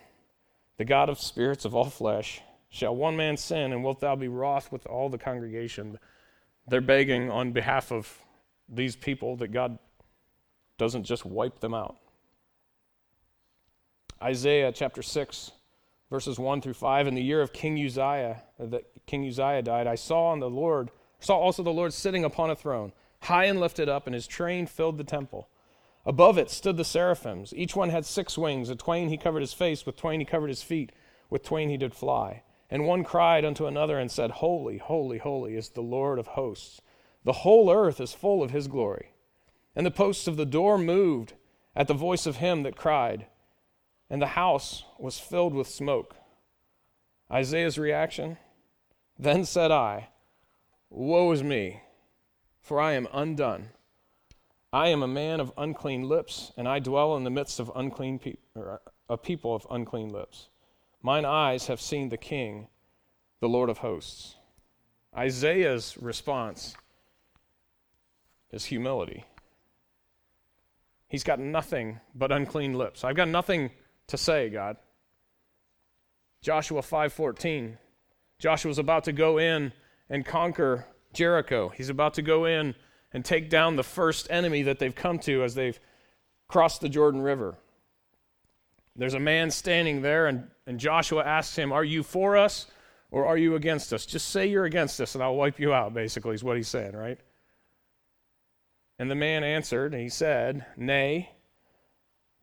the 0.77 0.85
God 0.85 1.09
of 1.09 1.21
spirits 1.21 1.65
of 1.65 1.77
all 1.77 1.89
flesh, 1.89 2.43
shall 2.69 2.97
one 2.97 3.17
man 3.17 3.37
sin, 3.37 3.73
and 3.73 3.85
wilt 3.85 4.01
thou 4.01 4.17
be 4.17 4.27
wroth 4.29 4.73
with 4.73 4.87
all 4.87 5.09
the 5.09 5.19
congregation? 5.19 6.01
They're 6.67 6.81
begging 6.81 7.31
on 7.31 7.53
behalf 7.53 7.93
of 7.93 8.13
these 8.69 8.97
people 8.97 9.37
that 9.37 9.53
God 9.53 9.79
doesn't 10.79 11.05
just 11.05 11.25
wipe 11.25 11.61
them 11.61 11.75
out. 11.75 11.97
Isaiah 14.21 14.73
chapter 14.73 15.01
6, 15.01 15.53
verses 16.11 16.39
1 16.39 16.61
through 16.61 16.75
5. 16.75 17.07
In 17.07 17.15
the 17.15 17.23
year 17.23 17.41
of 17.41 17.53
King 17.53 17.75
Uzziah, 17.85 18.43
that 18.59 18.85
King 19.07 19.27
Uzziah 19.27 19.63
died, 19.63 19.87
I 19.87 19.95
saw 19.95 20.29
on 20.29 20.41
the 20.41 20.51
Lord, 20.51 20.91
saw 21.21 21.37
also 21.37 21.63
the 21.63 21.71
Lord 21.71 21.93
sitting 21.93 22.25
upon 22.25 22.51
a 22.51 22.57
throne, 22.57 22.93
high 23.21 23.45
and 23.45 23.61
lifted 23.61 23.89
up, 23.89 24.07
and 24.07 24.15
his 24.15 24.27
train 24.27 24.67
filled 24.67 24.99
the 24.99 25.05
temple. 25.05 25.49
Above 26.07 26.39
it 26.39 26.51
stood 26.51 26.77
the 26.77 26.85
seraphims. 26.85 27.53
Each 27.55 27.77
one 27.77 27.91
had 27.91 28.07
six 28.07 28.39
wings. 28.39 28.71
With 28.71 28.79
twain 28.79 29.09
he 29.09 29.19
covered 29.19 29.41
his 29.41 29.53
face, 29.53 29.85
with 29.85 29.97
twain 29.97 30.21
he 30.21 30.27
covered 30.27 30.49
his 30.49 30.63
feet, 30.63 30.93
with 31.29 31.43
twain 31.43 31.69
he 31.69 31.77
did 31.77 31.95
fly. 31.95 32.43
And 32.71 32.87
one 32.87 33.05
cried 33.05 33.45
unto 33.45 33.67
another 33.67 33.99
and 33.99 34.11
said, 34.11 34.31
Holy, 34.31 34.79
holy, 34.79 35.19
holy 35.19 35.55
is 35.55 35.71
the 35.71 35.83
Lord 35.83 36.19
of 36.19 36.29
hosts. 36.29 36.81
The 37.25 37.33
whole 37.33 37.71
earth 37.71 38.01
is 38.01 38.13
full 38.13 38.43
of 38.43 38.51
his 38.51 38.69
glory. 38.69 39.13
And 39.75 39.85
the 39.85 39.91
posts 39.91 40.27
of 40.27 40.37
the 40.37 40.47
door 40.47 40.79
moved 40.79 41.35
at 41.75 41.89
the 41.89 41.95
voice 41.95 42.27
of 42.27 42.37
him 42.37 42.63
that 42.63 42.77
cried, 42.77 43.27
and 44.11 44.21
the 44.23 44.29
house 44.29 44.85
was 44.99 45.19
filled 45.19 45.55
with 45.55 45.69
smoke. 45.69 46.17
Isaiah's 47.31 47.79
reaction 47.79 48.39
Then 49.19 49.45
said 49.45 49.71
I, 49.71 50.09
Woe 50.91 51.33
is 51.33 51.43
me, 51.43 51.83
for 52.61 52.81
I 52.81 52.93
am 52.93 53.09
undone 53.13 53.71
I 54.73 54.89
am 54.89 55.03
a 55.03 55.09
man 55.09 55.41
of 55.41 55.53
unclean 55.57 56.03
lips, 56.03 56.53
and 56.57 56.69
I 56.69 56.79
dwell 56.79 57.17
in 57.17 57.25
the 57.25 57.31
midst 57.31 57.59
of 57.59 57.73
unclean 57.75 58.19
pe- 58.19 58.37
or 58.55 58.83
a 59.09 59.17
people 59.17 59.55
of 59.55 59.67
unclean 59.71 60.11
lips. 60.11 60.51
Mine 61.01 61.25
eyes 61.25 61.69
have 61.69 61.81
seen 61.81 62.11
the 62.11 62.19
King, 62.19 62.69
the 63.41 63.49
Lord 63.49 63.71
of 63.71 63.79
hosts. 63.79 64.37
Isaiah's 65.17 65.97
response 65.99 66.77
is 68.51 68.67
humility. 68.67 69.25
He's 71.09 71.25
got 71.25 71.41
nothing 71.41 72.01
but 72.15 72.31
unclean 72.31 72.75
lips. 72.75 73.05
I've 73.05 73.17
got 73.17 73.29
nothing 73.29 73.71
to 74.09 74.17
say, 74.17 74.51
God. 74.51 74.77
Joshua 76.43 76.83
5:14. 76.83 77.79
Joshua's 78.39 78.79
about 78.79 79.05
to 79.05 79.13
go 79.13 79.39
in 79.39 79.73
and 80.09 80.25
conquer 80.25 80.87
Jericho. 81.13 81.69
He's 81.71 81.89
about 81.89 82.15
to 82.15 82.23
go 82.23 82.45
in 82.45 82.75
and 83.13 83.25
take 83.25 83.51
down 83.51 83.77
the 83.77 83.83
first 83.83 84.31
enemy 84.31 84.63
that 84.63 84.79
they've 84.79 84.95
come 84.95 85.19
to 85.21 85.43
as 85.43 85.55
they've 85.55 85.79
crossed 86.47 86.81
the 86.81 86.89
Jordan 86.89 87.23
River. 87.23 87.57
There's 88.95 89.15
a 89.15 89.21
man 89.21 89.51
standing 89.51 90.03
there, 90.03 90.27
and, 90.27 90.51
and 90.67 90.79
Joshua 90.79 91.25
asks 91.25 91.57
him, 91.57 91.73
Are 91.73 91.85
you 91.85 92.03
for 92.03 92.37
us 92.37 92.67
or 93.11 93.27
are 93.27 93.37
you 93.37 93.55
against 93.55 93.93
us? 93.93 94.05
Just 94.05 94.29
say 94.29 94.47
you're 94.47 94.65
against 94.65 95.01
us, 95.01 95.15
and 95.15 95.23
I'll 95.23 95.37
wipe 95.37 95.59
you 95.59 95.73
out, 95.73 95.95
basically, 95.95 96.35
is 96.35 96.45
what 96.45 96.57
he's 96.57 96.69
saying, 96.69 96.97
right? 96.97 97.19
And 98.99 99.11
the 99.11 99.15
man 99.15 99.45
answered, 99.45 99.95
and 99.95 100.03
he 100.03 100.09
said, 100.09 100.67
Nay, 100.77 101.31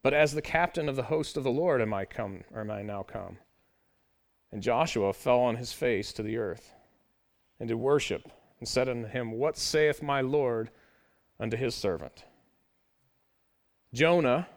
but 0.06 0.14
as 0.14 0.34
the 0.34 0.42
captain 0.44 0.88
of 0.88 0.96
the 0.96 1.02
host 1.02 1.36
of 1.36 1.44
the 1.44 1.50
Lord 1.50 1.82
am 1.82 1.92
I 1.92 2.06
come, 2.06 2.44
or 2.54 2.62
am 2.62 2.70
I 2.70 2.84
now 2.84 3.02
come? 3.02 3.40
And 4.52 4.62
Joshua 4.62 5.14
fell 5.14 5.40
on 5.40 5.56
his 5.56 5.74
face 5.74 6.14
to 6.14 6.22
the 6.22 6.38
earth 6.38 6.74
and 7.60 7.68
did 7.68 7.74
worship 7.74 8.32
and 8.60 8.68
said 8.68 8.88
unto 8.88 9.08
him, 9.08 9.32
What 9.32 9.58
saith 9.58 10.04
my 10.04 10.22
Lord 10.22 10.70
unto 11.40 11.58
his 11.58 11.74
servant? 11.74 12.24
Jonah 13.96 14.48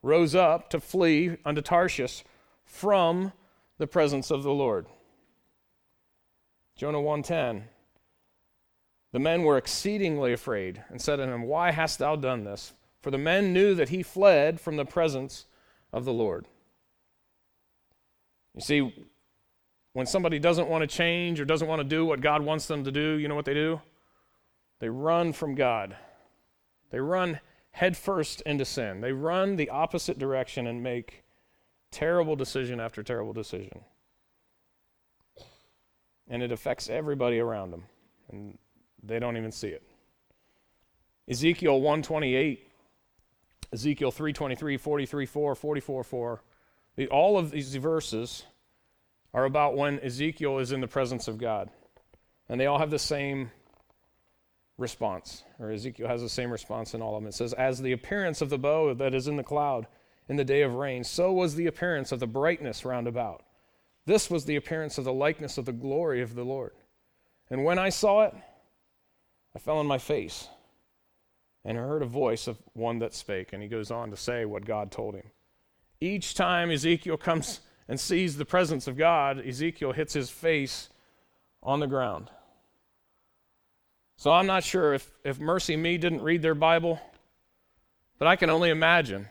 rose 0.00 0.34
up 0.34 0.70
to 0.70 0.80
flee 0.80 1.36
unto 1.44 1.60
Tarshish 1.60 2.24
from 2.64 3.34
the 3.76 3.86
presence 3.86 4.30
of 4.30 4.44
the 4.44 4.54
Lord. 4.54 4.86
Jonah 6.74 7.00
1:10 7.00 7.64
The 9.12 9.18
men 9.18 9.42
were 9.42 9.58
exceedingly 9.58 10.32
afraid 10.32 10.82
and 10.88 11.02
said 11.02 11.20
unto 11.20 11.34
him, 11.34 11.42
Why 11.42 11.70
hast 11.72 11.98
thou 11.98 12.16
done 12.16 12.44
this? 12.44 12.72
For 13.06 13.12
the 13.12 13.18
men 13.18 13.52
knew 13.52 13.76
that 13.76 13.90
he 13.90 14.02
fled 14.02 14.60
from 14.60 14.74
the 14.74 14.84
presence 14.84 15.46
of 15.92 16.04
the 16.04 16.12
Lord. 16.12 16.48
You 18.52 18.60
see, 18.60 19.06
when 19.92 20.06
somebody 20.06 20.40
doesn't 20.40 20.68
want 20.68 20.82
to 20.82 20.88
change 20.88 21.38
or 21.38 21.44
doesn't 21.44 21.68
want 21.68 21.78
to 21.78 21.84
do 21.84 22.04
what 22.04 22.20
God 22.20 22.42
wants 22.42 22.66
them 22.66 22.82
to 22.82 22.90
do, 22.90 23.12
you 23.12 23.28
know 23.28 23.36
what 23.36 23.44
they 23.44 23.54
do? 23.54 23.80
They 24.80 24.88
run 24.88 25.32
from 25.32 25.54
God. 25.54 25.94
They 26.90 26.98
run 26.98 27.38
headfirst 27.70 28.40
into 28.40 28.64
sin. 28.64 29.02
They 29.02 29.12
run 29.12 29.54
the 29.54 29.70
opposite 29.70 30.18
direction 30.18 30.66
and 30.66 30.82
make 30.82 31.22
terrible 31.92 32.34
decision 32.34 32.80
after 32.80 33.04
terrible 33.04 33.32
decision. 33.32 33.82
And 36.26 36.42
it 36.42 36.50
affects 36.50 36.90
everybody 36.90 37.38
around 37.38 37.70
them, 37.70 37.84
and 38.32 38.58
they 39.00 39.20
don't 39.20 39.36
even 39.36 39.52
see 39.52 39.68
it. 39.68 39.84
Ezekiel 41.28 41.80
128 41.80 42.65
Ezekiel 43.72 44.12
3:23, 44.12 44.78
43, 44.78 45.26
4, 45.26 45.54
44, 45.54 46.04
4. 46.04 46.42
The, 46.96 47.08
all 47.08 47.38
of 47.38 47.50
these 47.50 47.74
verses 47.74 48.44
are 49.34 49.44
about 49.44 49.76
when 49.76 50.00
Ezekiel 50.00 50.58
is 50.58 50.72
in 50.72 50.80
the 50.80 50.88
presence 50.88 51.28
of 51.28 51.38
God. 51.38 51.70
And 52.48 52.60
they 52.60 52.66
all 52.66 52.78
have 52.78 52.90
the 52.90 52.98
same 52.98 53.50
response, 54.78 55.42
or 55.58 55.70
Ezekiel 55.70 56.08
has 56.08 56.22
the 56.22 56.28
same 56.28 56.50
response 56.50 56.94
in 56.94 57.02
all 57.02 57.16
of 57.16 57.22
them. 57.22 57.28
It 57.28 57.34
says, 57.34 57.52
As 57.52 57.80
the 57.80 57.92
appearance 57.92 58.40
of 58.40 58.50
the 58.50 58.58
bow 58.58 58.94
that 58.94 59.14
is 59.14 59.28
in 59.28 59.36
the 59.36 59.42
cloud 59.42 59.86
in 60.28 60.36
the 60.36 60.44
day 60.44 60.62
of 60.62 60.74
rain, 60.74 61.04
so 61.04 61.32
was 61.32 61.54
the 61.54 61.66
appearance 61.66 62.12
of 62.12 62.20
the 62.20 62.26
brightness 62.26 62.84
round 62.84 63.06
about. 63.06 63.42
This 64.06 64.30
was 64.30 64.44
the 64.44 64.56
appearance 64.56 64.98
of 64.98 65.04
the 65.04 65.12
likeness 65.12 65.58
of 65.58 65.64
the 65.64 65.72
glory 65.72 66.22
of 66.22 66.34
the 66.34 66.44
Lord. 66.44 66.72
And 67.50 67.64
when 67.64 67.78
I 67.78 67.88
saw 67.88 68.22
it, 68.22 68.34
I 69.54 69.58
fell 69.58 69.78
on 69.78 69.86
my 69.86 69.98
face 69.98 70.48
and 71.66 71.76
heard 71.76 72.00
a 72.00 72.06
voice 72.06 72.46
of 72.46 72.56
one 72.74 73.00
that 73.00 73.12
spake. 73.12 73.52
And 73.52 73.60
he 73.60 73.68
goes 73.68 73.90
on 73.90 74.10
to 74.10 74.16
say 74.16 74.44
what 74.44 74.64
God 74.64 74.92
told 74.92 75.16
him. 75.16 75.24
Each 76.00 76.32
time 76.32 76.70
Ezekiel 76.70 77.16
comes 77.16 77.60
and 77.88 77.98
sees 77.98 78.36
the 78.36 78.44
presence 78.44 78.86
of 78.86 78.96
God, 78.96 79.44
Ezekiel 79.44 79.92
hits 79.92 80.12
his 80.14 80.30
face 80.30 80.88
on 81.62 81.80
the 81.80 81.86
ground. 81.86 82.30
So 84.16 84.30
I'm 84.30 84.46
not 84.46 84.62
sure 84.64 84.94
if, 84.94 85.10
if 85.24 85.38
MercyMe 85.38 86.00
didn't 86.00 86.22
read 86.22 86.40
their 86.40 86.54
Bible, 86.54 87.00
but 88.18 88.28
I 88.28 88.36
can 88.36 88.48
only 88.48 88.70
imagine. 88.70 89.28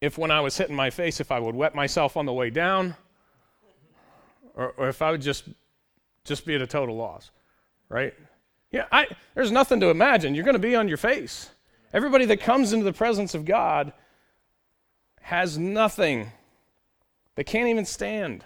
if 0.00 0.18
when 0.18 0.30
I 0.30 0.40
was 0.40 0.56
hitting 0.56 0.76
my 0.76 0.90
face, 0.90 1.18
if 1.18 1.32
I 1.32 1.38
would 1.38 1.54
wet 1.54 1.74
myself 1.74 2.18
on 2.18 2.26
the 2.26 2.32
way 2.32 2.50
down, 2.50 2.94
or, 4.54 4.74
or 4.76 4.88
if 4.88 5.00
I 5.00 5.10
would 5.10 5.22
just 5.22 5.48
just 6.24 6.46
be 6.46 6.54
at 6.54 6.62
a 6.62 6.66
total 6.66 6.96
loss, 6.96 7.30
right? 7.88 8.14
Yeah, 8.70 8.86
I, 8.90 9.06
there's 9.34 9.52
nothing 9.52 9.80
to 9.80 9.90
imagine. 9.90 10.34
You're 10.34 10.44
going 10.44 10.54
to 10.54 10.58
be 10.58 10.74
on 10.74 10.88
your 10.88 10.96
face. 10.96 11.50
Everybody 11.92 12.24
that 12.26 12.40
comes 12.40 12.72
into 12.72 12.84
the 12.84 12.92
presence 12.92 13.34
of 13.34 13.44
God 13.44 13.92
has 15.20 15.56
nothing. 15.56 16.30
They 17.36 17.44
can't 17.44 17.68
even 17.68 17.84
stand. 17.84 18.44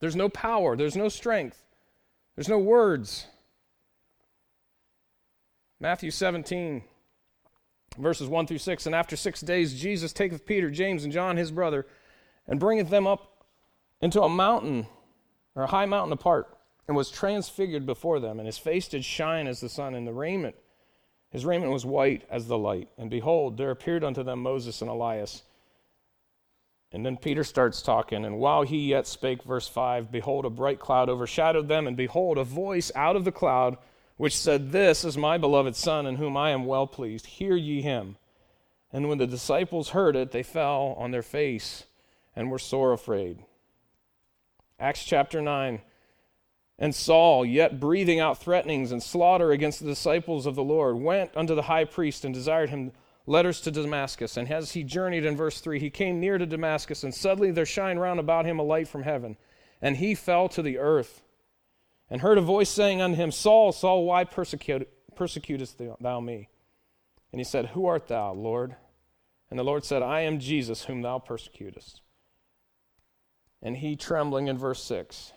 There's 0.00 0.16
no 0.16 0.28
power, 0.28 0.76
there's 0.76 0.96
no 0.96 1.08
strength, 1.08 1.62
there's 2.34 2.48
no 2.48 2.58
words. 2.58 3.26
Matthew 5.80 6.10
17, 6.10 6.82
verses 7.98 8.28
1 8.28 8.46
through 8.46 8.58
6. 8.58 8.86
And 8.86 8.94
after 8.94 9.14
six 9.14 9.42
days, 9.42 9.78
Jesus 9.78 10.12
taketh 10.12 10.46
Peter, 10.46 10.70
James, 10.70 11.04
and 11.04 11.12
John, 11.12 11.36
his 11.36 11.50
brother, 11.50 11.86
and 12.46 12.58
bringeth 12.58 12.88
them 12.88 13.06
up 13.06 13.44
into 14.00 14.22
a 14.22 14.28
mountain, 14.28 14.86
or 15.54 15.64
a 15.64 15.66
high 15.66 15.86
mountain 15.86 16.12
apart, 16.12 16.55
and 16.88 16.96
was 16.96 17.10
transfigured 17.10 17.86
before 17.86 18.20
them. 18.20 18.38
And 18.38 18.46
his 18.46 18.58
face 18.58 18.88
did 18.88 19.04
shine 19.04 19.46
as 19.46 19.60
the 19.60 19.68
sun, 19.68 19.94
and 19.94 20.06
the 20.06 20.12
raiment, 20.12 20.56
his 21.30 21.44
raiment 21.44 21.72
was 21.72 21.84
white 21.84 22.22
as 22.30 22.46
the 22.46 22.58
light. 22.58 22.88
And 22.96 23.10
behold, 23.10 23.56
there 23.56 23.70
appeared 23.70 24.04
unto 24.04 24.22
them 24.22 24.42
Moses 24.42 24.80
and 24.80 24.90
Elias 24.90 25.42
and 26.92 27.04
then 27.04 27.16
Peter 27.16 27.44
starts 27.44 27.82
talking, 27.82 28.24
and 28.24 28.38
while 28.38 28.62
he 28.62 28.88
yet 28.88 29.06
spake, 29.06 29.42
verse 29.42 29.68
5, 29.68 30.10
behold, 30.10 30.46
a 30.46 30.50
bright 30.50 30.78
cloud 30.78 31.08
overshadowed 31.08 31.68
them, 31.68 31.86
and 31.86 31.96
behold, 31.96 32.38
a 32.38 32.44
voice 32.44 32.92
out 32.94 33.16
of 33.16 33.24
the 33.24 33.32
cloud 33.32 33.76
which 34.16 34.36
said, 34.36 34.72
This 34.72 35.04
is 35.04 35.18
my 35.18 35.36
beloved 35.36 35.76
Son, 35.76 36.06
in 36.06 36.16
whom 36.16 36.36
I 36.36 36.50
am 36.50 36.64
well 36.64 36.86
pleased. 36.86 37.26
Hear 37.26 37.54
ye 37.54 37.82
him. 37.82 38.16
And 38.92 39.08
when 39.08 39.18
the 39.18 39.26
disciples 39.26 39.90
heard 39.90 40.16
it, 40.16 40.30
they 40.30 40.42
fell 40.42 40.94
on 40.96 41.10
their 41.10 41.22
face 41.22 41.84
and 42.34 42.50
were 42.50 42.58
sore 42.58 42.92
afraid. 42.92 43.44
Acts 44.78 45.04
chapter 45.04 45.42
9. 45.42 45.82
And 46.78 46.94
Saul, 46.94 47.46
yet 47.46 47.80
breathing 47.80 48.20
out 48.20 48.38
threatenings 48.38 48.92
and 48.92 49.02
slaughter 49.02 49.50
against 49.50 49.80
the 49.80 49.86
disciples 49.86 50.44
of 50.44 50.54
the 50.54 50.64
Lord, 50.64 50.96
went 50.96 51.30
unto 51.34 51.54
the 51.54 51.62
high 51.62 51.84
priest 51.84 52.24
and 52.24 52.34
desired 52.34 52.70
him 52.70 52.92
letters 53.26 53.60
to 53.62 53.70
Damascus. 53.70 54.36
And 54.36 54.50
as 54.50 54.72
he 54.72 54.84
journeyed 54.84 55.24
in 55.24 55.36
verse 55.36 55.60
3, 55.60 55.80
he 55.80 55.90
came 55.90 56.20
near 56.20 56.38
to 56.38 56.46
Damascus, 56.46 57.02
and 57.02 57.14
suddenly 57.14 57.50
there 57.50 57.66
shined 57.66 58.00
round 58.00 58.20
about 58.20 58.44
him 58.44 58.58
a 58.58 58.62
light 58.62 58.88
from 58.88 59.02
heaven. 59.02 59.36
And 59.80 59.96
he 59.96 60.14
fell 60.14 60.48
to 60.50 60.62
the 60.62 60.78
earth, 60.78 61.22
and 62.08 62.20
heard 62.20 62.38
a 62.38 62.42
voice 62.42 62.70
saying 62.70 63.00
unto 63.00 63.16
him, 63.16 63.32
Saul, 63.32 63.72
Saul, 63.72 64.04
why 64.04 64.24
persecute, 64.24 64.88
persecutest 65.16 65.80
thou 66.00 66.20
me? 66.20 66.48
And 67.32 67.40
he 67.40 67.44
said, 67.44 67.66
Who 67.66 67.86
art 67.86 68.06
thou, 68.06 68.32
Lord? 68.32 68.76
And 69.50 69.58
the 69.58 69.64
Lord 69.64 69.84
said, 69.84 70.02
I 70.02 70.20
am 70.20 70.38
Jesus, 70.38 70.84
whom 70.84 71.02
thou 71.02 71.18
persecutest. 71.18 72.00
And 73.62 73.76
he, 73.76 73.96
trembling 73.96 74.48
in 74.48 74.58
verse 74.58 74.82
6, 74.84 75.32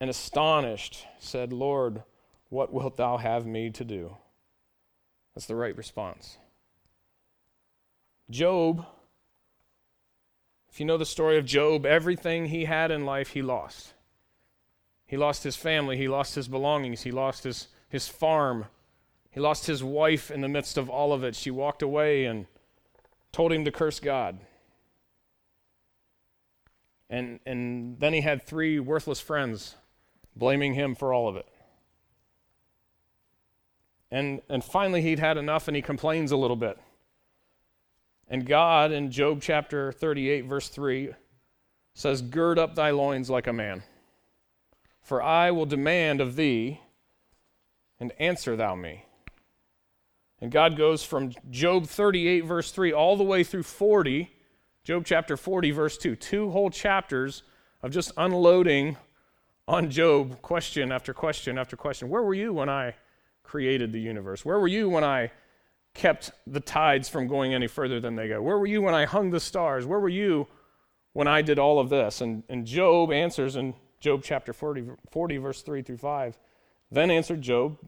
and 0.00 0.08
astonished, 0.08 1.06
said, 1.18 1.52
Lord, 1.52 2.02
what 2.48 2.72
wilt 2.72 2.96
thou 2.96 3.18
have 3.18 3.46
me 3.46 3.70
to 3.70 3.84
do? 3.84 4.16
That's 5.34 5.46
the 5.46 5.54
right 5.54 5.76
response. 5.76 6.38
Job, 8.30 8.86
if 10.70 10.80
you 10.80 10.86
know 10.86 10.96
the 10.96 11.04
story 11.04 11.36
of 11.36 11.44
Job, 11.44 11.84
everything 11.84 12.46
he 12.46 12.64
had 12.64 12.90
in 12.90 13.04
life 13.04 13.30
he 13.30 13.42
lost. 13.42 13.92
He 15.06 15.16
lost 15.16 15.42
his 15.42 15.56
family, 15.56 15.96
he 15.96 16.08
lost 16.08 16.34
his 16.34 16.48
belongings, 16.48 17.02
he 17.02 17.10
lost 17.10 17.44
his, 17.44 17.68
his 17.88 18.08
farm, 18.08 18.66
he 19.30 19.40
lost 19.40 19.66
his 19.66 19.82
wife 19.82 20.30
in 20.30 20.40
the 20.40 20.48
midst 20.48 20.78
of 20.78 20.88
all 20.88 21.12
of 21.12 21.24
it. 21.24 21.34
She 21.34 21.50
walked 21.50 21.82
away 21.82 22.24
and 22.24 22.46
told 23.32 23.52
him 23.52 23.64
to 23.64 23.72
curse 23.72 24.00
God. 24.00 24.38
And, 27.08 27.40
and 27.44 27.98
then 27.98 28.12
he 28.12 28.20
had 28.20 28.42
three 28.42 28.78
worthless 28.78 29.20
friends 29.20 29.74
blaming 30.36 30.74
him 30.74 30.94
for 30.94 31.12
all 31.12 31.28
of 31.28 31.36
it. 31.36 31.46
And, 34.10 34.40
and 34.48 34.64
finally, 34.64 35.02
he'd 35.02 35.18
had 35.18 35.36
enough 35.36 35.68
and 35.68 35.76
he 35.76 35.82
complains 35.82 36.32
a 36.32 36.36
little 36.36 36.56
bit. 36.56 36.78
And 38.28 38.46
God, 38.46 38.92
in 38.92 39.10
Job 39.10 39.40
chapter 39.42 39.92
38, 39.92 40.42
verse 40.42 40.68
3, 40.68 41.10
says, 41.94 42.22
Gird 42.22 42.58
up 42.58 42.74
thy 42.74 42.90
loins 42.90 43.28
like 43.28 43.46
a 43.46 43.52
man, 43.52 43.82
for 45.02 45.22
I 45.22 45.50
will 45.50 45.66
demand 45.66 46.20
of 46.20 46.36
thee, 46.36 46.80
and 47.98 48.12
answer 48.18 48.56
thou 48.56 48.74
me. 48.74 49.04
And 50.40 50.50
God 50.50 50.76
goes 50.76 51.04
from 51.04 51.34
Job 51.50 51.86
38, 51.86 52.40
verse 52.42 52.70
3, 52.70 52.92
all 52.92 53.16
the 53.16 53.24
way 53.24 53.44
through 53.44 53.64
40, 53.64 54.30
Job 54.84 55.04
chapter 55.04 55.36
40, 55.36 55.70
verse 55.72 55.98
2, 55.98 56.16
two 56.16 56.50
whole 56.50 56.70
chapters 56.70 57.42
of 57.82 57.90
just 57.90 58.12
unloading 58.16 58.96
on 59.70 59.88
Job, 59.88 60.42
question 60.42 60.90
after 60.90 61.14
question 61.14 61.56
after 61.56 61.76
question. 61.76 62.08
Where 62.08 62.24
were 62.24 62.34
you 62.34 62.52
when 62.52 62.68
I 62.68 62.96
created 63.44 63.92
the 63.92 64.00
universe? 64.00 64.44
Where 64.44 64.58
were 64.58 64.66
you 64.66 64.88
when 64.88 65.04
I 65.04 65.30
kept 65.94 66.32
the 66.44 66.58
tides 66.58 67.08
from 67.08 67.28
going 67.28 67.54
any 67.54 67.68
further 67.68 68.00
than 68.00 68.16
they 68.16 68.26
go? 68.26 68.42
Where 68.42 68.58
were 68.58 68.66
you 68.66 68.82
when 68.82 68.94
I 68.94 69.04
hung 69.04 69.30
the 69.30 69.38
stars? 69.38 69.86
Where 69.86 70.00
were 70.00 70.08
you 70.08 70.48
when 71.12 71.28
I 71.28 71.42
did 71.42 71.60
all 71.60 71.78
of 71.78 71.88
this? 71.88 72.20
And, 72.20 72.42
and 72.48 72.66
Job 72.66 73.12
answers 73.12 73.54
in 73.54 73.74
Job 74.00 74.22
chapter 74.24 74.52
40, 74.52 74.86
40, 75.12 75.36
verse 75.36 75.62
3 75.62 75.82
through 75.82 75.98
5. 75.98 76.36
Then 76.90 77.12
answered 77.12 77.40
Job, 77.40 77.78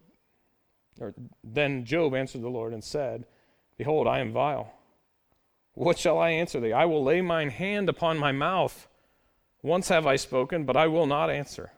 or 1.01 1.15
then 1.43 1.85
Job 1.85 2.15
answered 2.15 2.43
the 2.43 2.49
Lord 2.49 2.73
and 2.73 2.85
said, 2.85 3.27
Behold, 3.77 4.07
I 4.07 4.21
am 4.21 4.33
vile. 4.33 4.73
What 5.75 5.99
shall 5.99 6.21
I 6.21 6.31
answer 6.31 6.61
thee? 6.61 6.73
I 6.73 6.85
will 6.85 7.03
lay 7.03 7.23
mine 7.23 7.51
hand 7.51 7.89
upon 7.89 8.19
my 8.19 8.31
mouth. 8.31 8.87
Once 9.63 9.89
have 9.89 10.07
I 10.07 10.17
spoken, 10.17 10.65
but 10.65 10.77
I 10.77 10.89
will 10.89 11.07
not 11.07 11.31
answer. 11.31 11.73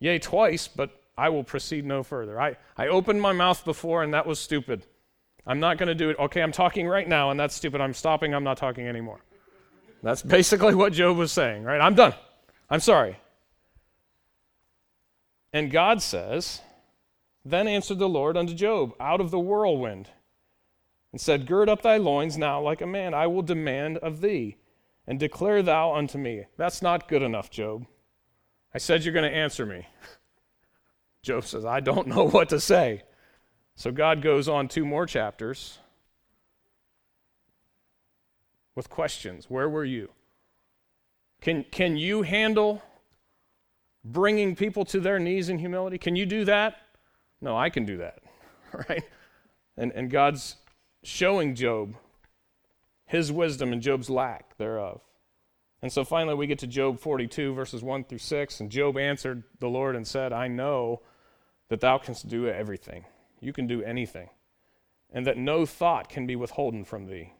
Yea, 0.00 0.18
twice, 0.18 0.68
but 0.68 0.90
I 1.16 1.28
will 1.28 1.44
proceed 1.44 1.84
no 1.84 2.02
further. 2.02 2.40
I, 2.40 2.56
I 2.76 2.88
opened 2.88 3.20
my 3.20 3.32
mouth 3.32 3.64
before, 3.64 4.02
and 4.02 4.14
that 4.14 4.26
was 4.26 4.38
stupid. 4.38 4.86
I'm 5.46 5.60
not 5.60 5.78
going 5.78 5.88
to 5.88 5.94
do 5.94 6.10
it. 6.10 6.18
Okay, 6.18 6.42
I'm 6.42 6.52
talking 6.52 6.86
right 6.86 7.08
now, 7.08 7.30
and 7.30 7.40
that's 7.40 7.54
stupid. 7.54 7.80
I'm 7.80 7.94
stopping. 7.94 8.34
I'm 8.34 8.44
not 8.44 8.56
talking 8.56 8.86
anymore. 8.86 9.20
That's 10.02 10.22
basically 10.22 10.74
what 10.74 10.92
Job 10.92 11.16
was 11.16 11.32
saying, 11.32 11.64
right? 11.64 11.80
I'm 11.80 11.94
done. 11.94 12.14
I'm 12.70 12.80
sorry. 12.80 13.18
And 15.52 15.70
God 15.70 16.02
says, 16.02 16.60
Then 17.44 17.66
answered 17.66 17.98
the 17.98 18.08
Lord 18.08 18.36
unto 18.36 18.54
Job 18.54 18.92
out 19.00 19.20
of 19.20 19.30
the 19.30 19.38
whirlwind, 19.38 20.10
and 21.12 21.20
said, 21.20 21.46
Gird 21.46 21.68
up 21.68 21.82
thy 21.82 21.96
loins 21.96 22.36
now 22.38 22.60
like 22.60 22.80
a 22.80 22.86
man. 22.86 23.14
I 23.14 23.26
will 23.26 23.42
demand 23.42 23.98
of 23.98 24.20
thee, 24.20 24.56
and 25.08 25.18
declare 25.18 25.62
thou 25.62 25.94
unto 25.94 26.18
me. 26.18 26.44
That's 26.58 26.82
not 26.82 27.08
good 27.08 27.22
enough, 27.22 27.50
Job. 27.50 27.86
I 28.74 28.78
said 28.78 29.02
you're 29.02 29.14
going 29.14 29.28
to 29.28 29.36
answer 29.36 29.64
me. 29.64 29.88
Job 31.22 31.44
says, 31.44 31.64
I 31.64 31.80
don't 31.80 32.06
know 32.06 32.28
what 32.28 32.50
to 32.50 32.60
say. 32.60 33.02
So 33.74 33.90
God 33.90 34.20
goes 34.20 34.48
on 34.48 34.68
two 34.68 34.84
more 34.84 35.06
chapters 35.06 35.78
with 38.76 38.90
questions. 38.90 39.46
Where 39.48 39.68
were 39.68 39.84
you? 39.84 40.10
Can, 41.40 41.64
can 41.70 41.96
you 41.96 42.22
handle 42.22 42.82
bringing 44.04 44.54
people 44.54 44.84
to 44.86 45.00
their 45.00 45.18
knees 45.18 45.48
in 45.48 45.58
humility? 45.58 45.96
Can 45.96 46.16
you 46.16 46.26
do 46.26 46.44
that? 46.44 46.76
No, 47.40 47.56
I 47.56 47.70
can 47.70 47.86
do 47.86 47.96
that, 47.96 48.18
right? 48.88 49.04
And, 49.74 49.90
and 49.92 50.10
God's 50.10 50.56
showing 51.02 51.54
Job 51.54 51.94
his 53.08 53.32
wisdom 53.32 53.72
and 53.72 53.82
Job's 53.82 54.08
lack 54.08 54.56
thereof. 54.58 55.00
And 55.80 55.92
so 55.92 56.04
finally, 56.04 56.34
we 56.34 56.46
get 56.46 56.58
to 56.60 56.66
Job 56.66 57.00
42, 57.00 57.54
verses 57.54 57.82
1 57.82 58.04
through 58.04 58.18
6. 58.18 58.60
And 58.60 58.70
Job 58.70 58.98
answered 58.98 59.44
the 59.60 59.68
Lord 59.68 59.96
and 59.96 60.06
said, 60.06 60.32
I 60.32 60.46
know 60.46 61.00
that 61.68 61.80
thou 61.80 61.98
canst 61.98 62.28
do 62.28 62.46
everything. 62.46 63.06
You 63.40 63.52
can 63.52 63.66
do 63.66 63.82
anything, 63.82 64.28
and 65.10 65.26
that 65.26 65.38
no 65.38 65.64
thought 65.64 66.08
can 66.08 66.26
be 66.26 66.36
withholden 66.36 66.84
from 66.84 67.06
thee. 67.06 67.32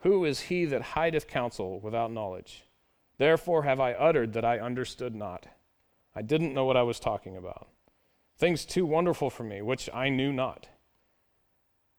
Who 0.00 0.24
is 0.24 0.40
he 0.40 0.66
that 0.66 0.82
hideth 0.82 1.26
counsel 1.26 1.80
without 1.80 2.12
knowledge? 2.12 2.64
Therefore 3.18 3.62
have 3.62 3.80
I 3.80 3.92
uttered 3.92 4.34
that 4.34 4.44
I 4.44 4.58
understood 4.58 5.14
not. 5.14 5.46
I 6.14 6.22
didn't 6.22 6.54
know 6.54 6.66
what 6.66 6.76
I 6.76 6.82
was 6.82 7.00
talking 7.00 7.36
about. 7.36 7.68
Things 8.36 8.64
too 8.64 8.84
wonderful 8.84 9.30
for 9.30 9.44
me, 9.44 9.62
which 9.62 9.88
I 9.94 10.10
knew 10.10 10.32
not. 10.32 10.68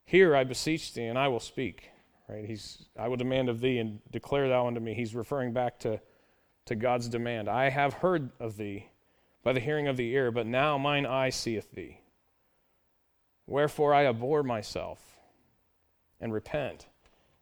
Hear, 0.05 0.35
I 0.35 0.43
beseech 0.43 0.93
thee, 0.93 1.05
and 1.05 1.17
I 1.17 1.27
will 1.29 1.39
speak. 1.39 1.89
Right? 2.27 2.45
He's, 2.45 2.85
I 2.97 3.07
will 3.07 3.17
demand 3.17 3.49
of 3.49 3.59
thee, 3.59 3.77
and 3.77 3.99
declare 4.11 4.49
thou 4.49 4.67
unto 4.67 4.79
me. 4.79 4.93
He's 4.93 5.13
referring 5.13 5.53
back 5.53 5.79
to, 5.79 5.99
to 6.65 6.75
God's 6.75 7.07
demand. 7.07 7.47
I 7.47 7.69
have 7.69 7.93
heard 7.93 8.31
of 8.39 8.57
thee 8.57 8.87
by 9.43 9.53
the 9.53 9.59
hearing 9.59 9.87
of 9.87 9.97
the 9.97 10.09
ear, 10.11 10.31
but 10.31 10.47
now 10.47 10.77
mine 10.77 11.05
eye 11.05 11.29
seeth 11.29 11.71
thee. 11.71 11.99
Wherefore 13.47 13.93
I 13.93 14.07
abhor 14.07 14.41
myself 14.41 14.99
and 16.19 16.33
repent 16.33 16.87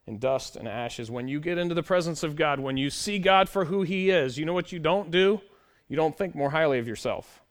in 0.05 0.19
dust 0.19 0.57
and 0.57 0.67
ashes. 0.67 1.09
When 1.09 1.29
you 1.29 1.39
get 1.39 1.57
into 1.57 1.75
the 1.75 1.83
presence 1.83 2.23
of 2.23 2.35
God, 2.35 2.59
when 2.59 2.75
you 2.75 2.89
see 2.89 3.19
God 3.19 3.47
for 3.47 3.65
who 3.65 3.83
he 3.83 4.09
is, 4.09 4.37
you 4.37 4.45
know 4.45 4.53
what 4.53 4.73
you 4.73 4.79
don't 4.79 5.11
do? 5.11 5.39
You 5.87 5.95
don't 5.95 6.17
think 6.17 6.35
more 6.35 6.49
highly 6.49 6.79
of 6.79 6.87
yourself. 6.87 7.41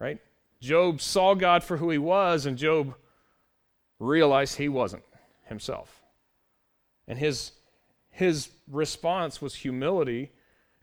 Right? 0.00 0.18
Job 0.60 1.00
saw 1.00 1.34
God 1.34 1.62
for 1.62 1.76
who 1.76 1.90
he 1.90 1.98
was, 1.98 2.46
and 2.46 2.58
Job 2.58 2.94
realized 4.00 4.56
he 4.56 4.68
wasn't 4.68 5.07
himself. 5.48 6.02
And 7.06 7.18
his, 7.18 7.52
his 8.10 8.50
response 8.70 9.40
was 9.40 9.54
humility 9.56 10.32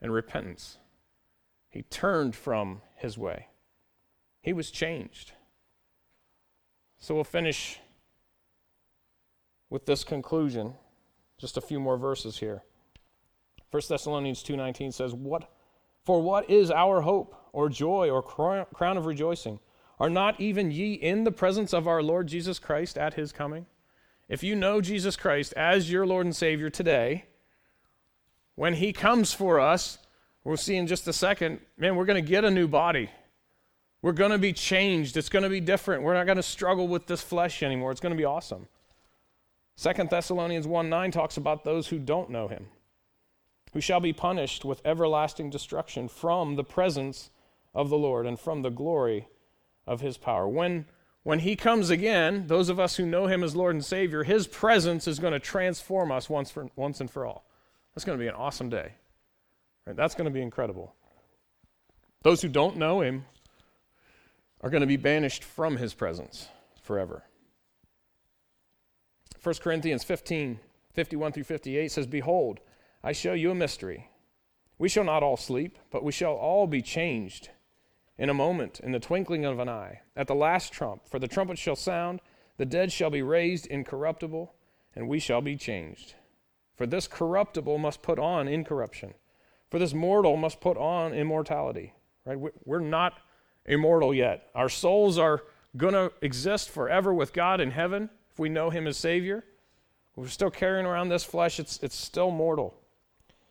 and 0.01 0.11
repentance. 0.13 0.77
He 1.69 1.83
turned 1.83 2.35
from 2.35 2.81
his 2.95 3.17
way, 3.17 3.47
he 4.41 4.53
was 4.53 4.71
changed. 4.71 5.33
So 6.99 7.13
we'll 7.13 7.23
finish 7.23 7.79
with 9.69 9.85
this 9.85 10.03
conclusion. 10.03 10.73
Just 11.37 11.57
a 11.57 11.61
few 11.61 11.79
more 11.79 11.97
verses 11.97 12.37
here. 12.37 12.63
1 13.71 13.89
Thessalonians 13.89 14.41
2:19 14.41 14.93
says, 14.93 15.13
"What 15.13 15.51
for 16.01 16.21
what 16.21 16.49
is 16.49 16.71
our 16.71 17.01
hope 17.01 17.35
or 17.51 17.67
joy 17.67 18.09
or 18.09 18.23
crown 18.23 18.97
of 18.97 19.05
rejoicing? 19.05 19.59
Are 19.99 20.09
not 20.09 20.39
even 20.39 20.71
ye 20.71 20.93
in 20.93 21.25
the 21.25 21.31
presence 21.31 21.73
of 21.73 21.87
our 21.87 22.01
Lord 22.01 22.27
Jesus 22.27 22.57
Christ 22.57 22.97
at 22.97 23.15
his 23.15 23.33
coming?" 23.33 23.65
If 24.27 24.43
you 24.43 24.55
know 24.55 24.81
Jesus 24.81 25.15
Christ 25.15 25.53
as 25.55 25.91
your 25.91 26.05
Lord 26.05 26.25
and 26.25 26.35
Savior 26.35 26.69
today, 26.69 27.25
when 28.55 28.73
he 28.73 28.91
comes 28.91 29.33
for 29.33 29.59
us, 29.59 29.97
we'll 30.43 30.57
see 30.57 30.75
in 30.75 30.87
just 30.87 31.07
a 31.07 31.13
second, 31.13 31.59
man, 31.77 31.95
we're 31.95 32.05
going 32.05 32.23
to 32.23 32.29
get 32.29 32.43
a 32.43 32.51
new 32.51 32.67
body. 32.67 33.09
We're 34.01 34.13
going 34.13 34.31
to 34.31 34.37
be 34.37 34.53
changed. 34.53 35.17
It's 35.17 35.29
going 35.29 35.43
to 35.43 35.49
be 35.49 35.59
different. 35.59 36.03
We're 36.03 36.13
not 36.13 36.25
going 36.25 36.37
to 36.37 36.43
struggle 36.43 36.87
with 36.87 37.07
this 37.07 37.21
flesh 37.21 37.61
anymore. 37.61 37.91
It's 37.91 38.01
going 38.01 38.13
to 38.13 38.17
be 38.17 38.25
awesome. 38.25 38.67
Second 39.75 40.09
Thessalonians 40.09 40.65
1 40.65 40.89
9 40.89 41.11
talks 41.11 41.37
about 41.37 41.63
those 41.63 41.87
who 41.87 41.99
don't 41.99 42.29
know 42.29 42.47
him, 42.47 42.67
who 43.73 43.81
shall 43.81 43.99
be 43.99 44.13
punished 44.13 44.63
with 44.63 44.81
everlasting 44.85 45.49
destruction 45.49 46.07
from 46.07 46.55
the 46.55 46.63
presence 46.63 47.29
of 47.73 47.89
the 47.89 47.97
Lord 47.97 48.25
and 48.25 48.39
from 48.39 48.61
the 48.61 48.69
glory 48.69 49.27
of 49.85 50.01
his 50.01 50.17
power. 50.17 50.47
When, 50.47 50.85
when 51.25 51.39
he 51.39 51.55
comes 51.55 51.89
again, 51.89 52.45
those 52.45 52.69
of 52.69 52.79
us 52.79 52.97
who 52.97 53.05
know 53.05 53.25
him 53.25 53.43
as 53.43 53.55
Lord 53.55 53.73
and 53.73 53.83
Savior, 53.83 54.23
his 54.23 54.45
presence 54.45 55.07
is 55.07 55.17
going 55.17 55.33
to 55.33 55.39
transform 55.39 56.11
us 56.11 56.29
once, 56.29 56.51
for, 56.51 56.69
once 56.75 57.01
and 57.01 57.09
for 57.09 57.25
all. 57.25 57.47
That's 57.95 58.05
going 58.05 58.15
to 58.15 58.23
be 58.23 58.27
an 58.27 58.35
awesome 58.35 58.69
day. 58.69 58.91
Right? 59.87 59.95
That's 59.95 60.13
going 60.13 60.25
to 60.25 60.31
be 60.31 60.43
incredible. 60.43 60.93
Those 62.21 62.43
who 62.43 62.47
don't 62.47 62.77
know 62.77 63.01
him 63.01 63.25
are 64.61 64.69
going 64.69 64.81
to 64.81 64.87
be 64.87 64.97
banished 64.97 65.43
from 65.43 65.77
his 65.77 65.95
presence 65.95 66.47
forever. 66.83 67.23
1 69.41 69.55
Corinthians 69.63 70.03
15, 70.03 70.59
51 70.93 71.31
through 71.31 71.43
58 71.43 71.91
says, 71.91 72.05
Behold, 72.05 72.59
I 73.03 73.13
show 73.13 73.33
you 73.33 73.49
a 73.49 73.55
mystery. 73.55 74.11
We 74.77 74.89
shall 74.89 75.03
not 75.03 75.23
all 75.23 75.37
sleep, 75.37 75.79
but 75.89 76.03
we 76.03 76.11
shall 76.11 76.33
all 76.33 76.67
be 76.67 76.83
changed 76.83 77.49
in 78.17 78.29
a 78.29 78.33
moment, 78.33 78.79
in 78.79 78.91
the 78.91 78.99
twinkling 78.99 79.45
of 79.45 79.59
an 79.59 79.69
eye, 79.69 80.01
at 80.15 80.27
the 80.27 80.35
last 80.35 80.71
trump. 80.71 81.07
For 81.09 81.19
the 81.19 81.27
trumpet 81.27 81.57
shall 81.57 81.75
sound, 81.75 82.21
the 82.57 82.65
dead 82.65 82.91
shall 82.91 83.09
be 83.09 83.21
raised 83.21 83.67
incorruptible, 83.67 84.53
and 84.95 85.09
we 85.09 85.19
shall 85.19 85.41
be 85.41 85.57
changed. 85.57 86.15
For 86.75 86.85
this 86.85 87.07
corruptible 87.07 87.77
must 87.77 88.01
put 88.01 88.19
on 88.19 88.47
incorruption, 88.47 89.13
for 89.69 89.79
this 89.79 89.93
mortal 89.93 90.37
must 90.37 90.61
put 90.61 90.77
on 90.77 91.13
immortality. 91.13 91.93
Right? 92.25 92.37
We're 92.65 92.79
not 92.79 93.19
immortal 93.65 94.13
yet. 94.13 94.49
Our 94.55 94.69
souls 94.69 95.17
are 95.17 95.43
going 95.77 95.93
to 95.93 96.11
exist 96.21 96.69
forever 96.69 97.13
with 97.13 97.33
God 97.33 97.59
in 97.59 97.71
heaven 97.71 98.09
if 98.31 98.39
we 98.39 98.49
know 98.49 98.69
Him 98.69 98.87
as 98.87 98.97
Savior. 98.97 99.43
We're 100.15 100.27
still 100.27 100.49
carrying 100.49 100.85
around 100.85 101.09
this 101.09 101.25
flesh, 101.25 101.59
it's, 101.59 101.79
it's 101.83 101.95
still 101.95 102.31
mortal. 102.31 102.79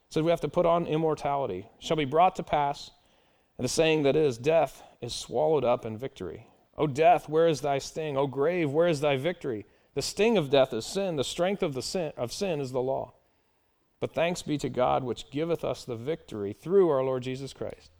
So 0.09 0.23
we 0.23 0.31
have 0.31 0.41
to 0.41 0.49
put 0.49 0.65
on 0.65 0.87
immortality. 0.87 1.67
Shall 1.79 1.97
be 1.97 2.05
brought 2.05 2.37
to 2.37 2.43
pass. 2.43 2.91
And 3.59 3.65
the 3.65 3.69
saying 3.69 4.03
that 4.03 4.17
is, 4.17 4.39
death 4.39 4.83
is 5.01 5.15
swallowed 5.15 5.65
up 5.65 5.85
in 5.85 5.97
victory. 5.97 6.49
O 6.77 6.87
death, 6.87 7.29
where 7.29 7.47
is 7.47 7.61
thy 7.61 7.79
sting? 7.79 8.17
O 8.17 8.27
grave, 8.27 8.71
where 8.71 8.89
is 8.89 9.01
thy 9.01 9.17
victory? 9.17 9.67
The 9.95 10.03
sting 10.03 10.37
of 10.37 10.51
death 10.51 10.73
is 10.73 10.85
sin, 10.85 11.17
the 11.17 11.25
strength 11.25 11.63
of, 11.63 11.75
the 11.75 11.83
sin, 11.83 12.13
of 12.17 12.33
sin 12.33 12.61
is 12.61 12.73
the 12.73 12.83
law. 12.83 13.15
But 14.01 14.13
thanks 14.13 14.43
be 14.43 14.59
to 14.59 14.69
God, 14.69 15.05
which 15.05 15.31
giveth 15.31 15.65
us 15.65 15.85
the 15.85 15.97
victory 15.97 16.53
through 16.53 16.91
our 16.91 17.05
Lord 17.05 17.23
Jesus 17.23 17.53
Christ. 17.53 17.93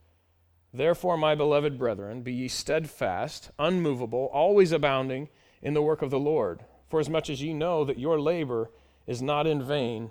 Therefore, 0.73 1.17
my 1.17 1.37
beloved 1.37 1.79
brethren, 1.79 2.23
be 2.23 2.33
ye 2.33 2.49
steadfast, 2.49 3.51
unmovable, 3.61 4.29
always 4.33 4.73
abounding 4.73 5.29
in 5.63 5.73
the 5.73 5.83
work 5.83 6.03
of 6.03 6.11
the 6.11 6.19
Lord, 6.19 6.65
for 6.91 6.99
as 6.99 7.09
much 7.09 7.31
as 7.31 7.41
ye 7.41 7.55
know 7.55 7.85
that 7.85 7.99
your 7.99 8.21
labor 8.21 8.71
is 9.07 9.23
not 9.23 9.47
in 9.47 9.63
vain 9.63 10.11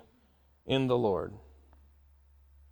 in 0.65 0.87
the 0.87 0.97
Lord. 0.97 1.33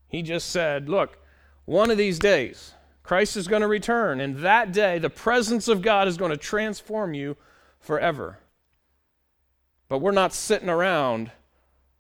He 0.08 0.22
just 0.22 0.50
said, 0.50 0.88
Look, 0.88 1.18
one 1.66 1.92
of 1.92 1.98
these 1.98 2.20
days, 2.20 2.74
Christ 3.04 3.38
is 3.38 3.48
going 3.48 3.62
to 3.62 3.68
return, 3.68 4.20
and 4.20 4.38
that 4.38 4.72
day, 4.72 5.00
the 5.00 5.10
presence 5.10 5.68
of 5.68 5.82
God 5.82 6.08
is 6.08 6.18
going 6.18 6.32
to 6.32 6.38
transform 6.38 7.14
you 7.14 7.36
forever. 7.80 8.40
But 9.90 10.00
we're 10.00 10.12
not 10.12 10.34
sitting 10.34 10.70
around 10.70 11.32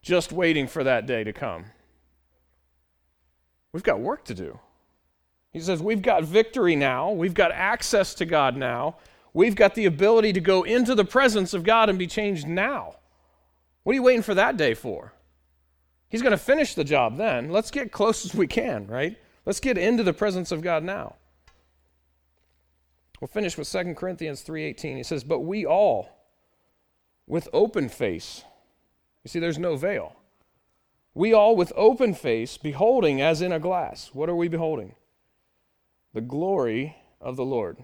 just 0.02 0.32
waiting 0.32 0.68
for 0.68 0.84
that 0.84 1.06
day 1.06 1.24
to 1.24 1.34
come. 1.34 1.66
We've 3.74 3.84
got 3.84 4.00
work 4.00 4.26
to 4.26 4.34
do. 4.34 4.60
He 5.52 5.60
says, 5.60 5.82
We've 5.82 6.02
got 6.02 6.24
victory 6.24 6.76
now. 6.76 7.12
We've 7.12 7.34
got 7.34 7.52
access 7.52 8.14
to 8.16 8.26
God 8.26 8.56
now. 8.56 8.98
We've 9.34 9.56
got 9.56 9.76
the 9.76 9.86
ability 9.86 10.34
to 10.34 10.42
go 10.42 10.64
into 10.64 10.96
the 10.96 11.06
presence 11.06 11.54
of 11.54 11.64
God 11.64 11.90
and 11.90 11.98
be 11.98 12.08
changed 12.08 12.48
now. 12.48 12.96
What 13.84 13.94
are 13.94 13.96
you 13.96 14.04
waiting 14.04 14.22
for 14.22 14.36
that 14.36 14.58
day 14.58 14.74
for? 14.74 15.14
He's 16.10 16.22
going 16.22 16.32
to 16.32 16.38
finish 16.38 16.76
the 16.76 16.84
job 16.84 17.18
then. 17.18 17.50
Let's 17.50 17.72
get 17.72 17.92
close 17.92 18.26
as 18.26 18.36
we 18.36 18.46
can, 18.46 18.88
right? 18.88 19.18
Let's 19.46 19.60
get 19.60 19.78
into 19.78 20.04
the 20.04 20.14
presence 20.14 20.52
of 20.52 20.62
God 20.62 20.84
now. 20.84 21.16
We'll 23.20 23.28
finish 23.28 23.58
with 23.58 23.68
2 23.68 23.96
Corinthians 23.96 24.42
3:18. 24.42 24.98
He 24.98 25.04
says, 25.04 25.24
"But 25.24 25.40
we 25.40 25.66
all 25.66 26.10
with 27.28 27.48
open 27.54 27.90
face." 27.90 28.44
You 29.24 29.30
see 29.30 29.40
there's 29.40 29.60
no 29.60 29.76
veil. 29.76 30.16
We 31.14 31.34
all 31.34 31.56
with 31.56 31.74
open 31.76 32.14
face 32.14 32.58
beholding 32.58 33.22
as 33.22 33.42
in 33.42 33.52
a 33.52 33.60
glass. 33.60 34.14
What 34.14 34.30
are 34.30 34.36
we 34.36 34.48
beholding? 34.48 34.96
the 36.14 36.22
glory 36.22 36.98
of 37.20 37.36
the 37.36 37.46
Lord. 37.46 37.84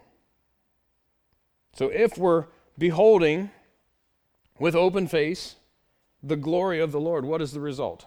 So 1.74 1.90
if 1.90 2.18
we're 2.18 2.46
beholding 2.78 3.52
with 4.60 4.76
open 4.76 5.08
face 5.08 5.56
the 6.24 6.36
glory 6.36 6.80
of 6.80 6.92
the 6.92 7.00
Lord, 7.00 7.26
what 7.26 7.42
is 7.42 7.52
the 7.52 7.60
result? 7.60 8.06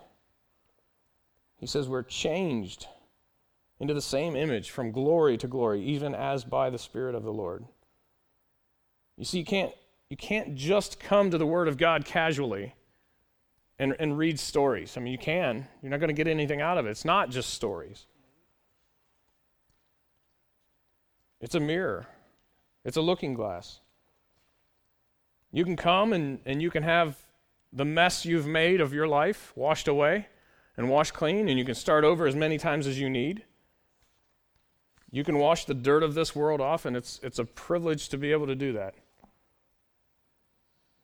He 1.56 1.66
says 1.66 1.88
we're 1.88 2.02
changed 2.02 2.86
into 3.80 3.94
the 3.94 4.02
same 4.02 4.36
image 4.36 4.70
from 4.70 4.92
glory 4.92 5.38
to 5.38 5.48
glory, 5.48 5.82
even 5.82 6.14
as 6.14 6.44
by 6.44 6.68
the 6.68 6.78
Spirit 6.78 7.14
of 7.14 7.24
the 7.24 7.32
Lord. 7.32 7.64
You 9.16 9.24
see, 9.24 9.38
you 9.38 9.44
can't, 9.44 9.72
you 10.10 10.16
can't 10.16 10.54
just 10.54 11.00
come 11.00 11.30
to 11.30 11.38
the 11.38 11.46
Word 11.46 11.66
of 11.66 11.78
God 11.78 12.04
casually 12.04 12.74
and, 13.78 13.96
and 13.98 14.16
read 14.16 14.38
stories. 14.38 14.96
I 14.96 15.00
mean, 15.00 15.12
you 15.12 15.18
can. 15.18 15.66
You're 15.82 15.90
not 15.90 16.00
going 16.00 16.08
to 16.08 16.14
get 16.14 16.28
anything 16.28 16.60
out 16.60 16.76
of 16.76 16.86
it. 16.86 16.90
It's 16.90 17.06
not 17.06 17.30
just 17.30 17.54
stories. 17.54 18.06
It's 21.40 21.54
a 21.54 21.60
mirror, 21.60 22.06
it's 22.84 22.98
a 22.98 23.00
looking 23.00 23.32
glass. 23.32 23.80
You 25.52 25.64
can 25.64 25.74
come 25.74 26.12
and, 26.12 26.38
and 26.44 26.62
you 26.62 26.70
can 26.70 26.82
have 26.82 27.16
the 27.72 27.84
mess 27.84 28.24
you've 28.24 28.46
made 28.46 28.80
of 28.80 28.92
your 28.92 29.08
life 29.08 29.52
washed 29.56 29.88
away 29.88 30.28
and 30.76 30.88
washed 30.88 31.14
clean, 31.14 31.48
and 31.48 31.58
you 31.58 31.64
can 31.64 31.74
start 31.74 32.04
over 32.04 32.26
as 32.26 32.36
many 32.36 32.58
times 32.58 32.86
as 32.86 33.00
you 33.00 33.08
need. 33.08 33.42
You 35.10 35.24
can 35.24 35.38
wash 35.38 35.64
the 35.64 35.74
dirt 35.74 36.02
of 36.02 36.14
this 36.14 36.36
world 36.36 36.60
off, 36.60 36.84
and 36.84 36.96
it's, 36.96 37.18
it's 37.22 37.38
a 37.38 37.44
privilege 37.44 38.08
to 38.10 38.18
be 38.18 38.32
able 38.32 38.46
to 38.46 38.54
do 38.54 38.72
that. 38.74 38.94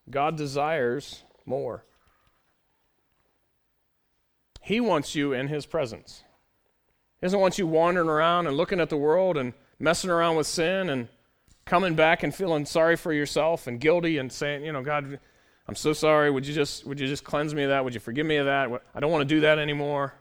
God 0.09 0.37
desires 0.37 1.25
more. 1.45 1.85
He 4.63 4.81
wants 4.81 5.15
you 5.15 5.33
in 5.33 5.49
His 5.49 5.67
presence. 5.67 6.23
He 7.21 7.27
doesn't 7.27 7.41
want 7.41 7.59
you 7.59 7.67
wandering 7.67 8.09
around 8.09 8.47
and 8.47 8.57
looking 8.57 8.81
at 8.81 8.91
the 8.91 8.97
world 8.97 9.37
and 9.37 9.55
messing 9.79 10.11
around 10.11 10.37
with 10.37 10.47
sin 10.47 10.91
and 10.91 11.09
coming 11.65 11.95
back 11.95 12.23
and 12.23 12.35
feeling 12.35 12.65
sorry 12.65 12.97
for 12.97 13.13
yourself 13.13 13.67
and 13.67 13.81
guilty 13.81 14.19
and 14.19 14.31
saying, 14.31 14.65
you 14.65 14.73
know, 14.73 14.83
God, 14.83 15.19
I'm 15.67 15.75
so 15.75 15.93
sorry. 15.93 16.31
Would 16.31 16.47
you 16.47 16.55
just 16.55 16.87
would 16.87 17.01
you 17.01 17.09
just 17.09 17.25
cleanse 17.25 17.55
me 17.55 17.65
of 17.65 17.71
that? 17.71 17.85
Would 17.85 17.95
you 17.95 18.01
forgive 18.01 18.27
me 18.27 18.37
of 18.37 18.47
that? 18.47 18.71
I 18.95 19.01
don't 19.01 19.11
want 19.11 19.23
to 19.23 19.35
do 19.35 19.41
that 19.41 19.59
anymore. 19.59 20.15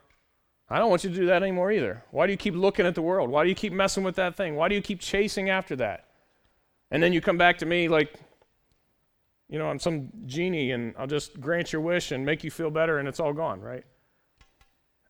I 0.68 0.78
don't 0.78 0.90
want 0.90 1.04
you 1.04 1.10
to 1.10 1.16
do 1.16 1.26
that 1.26 1.42
anymore 1.42 1.70
either. 1.70 2.02
Why 2.10 2.26
do 2.26 2.32
you 2.32 2.36
keep 2.36 2.54
looking 2.54 2.86
at 2.86 2.94
the 2.94 3.02
world? 3.02 3.30
Why 3.30 3.44
do 3.44 3.48
you 3.48 3.54
keep 3.54 3.72
messing 3.72 4.02
with 4.02 4.16
that 4.16 4.36
thing? 4.36 4.56
Why 4.56 4.68
do 4.68 4.74
you 4.74 4.82
keep 4.82 5.00
chasing 5.00 5.48
after 5.48 5.76
that? 5.76 6.06
And 6.90 7.02
then 7.02 7.12
you 7.12 7.20
come 7.20 7.38
back 7.38 7.58
to 7.58 7.66
me 7.66 7.88
like, 7.88 8.14
you 9.48 9.58
know, 9.58 9.68
I'm 9.68 9.78
some 9.78 10.08
genie 10.26 10.72
and 10.72 10.94
I'll 10.98 11.06
just 11.06 11.40
grant 11.40 11.72
your 11.72 11.82
wish 11.82 12.10
and 12.10 12.26
make 12.26 12.42
you 12.42 12.50
feel 12.50 12.70
better 12.70 12.98
and 12.98 13.06
it's 13.06 13.20
all 13.20 13.32
gone, 13.32 13.60
right? 13.60 13.84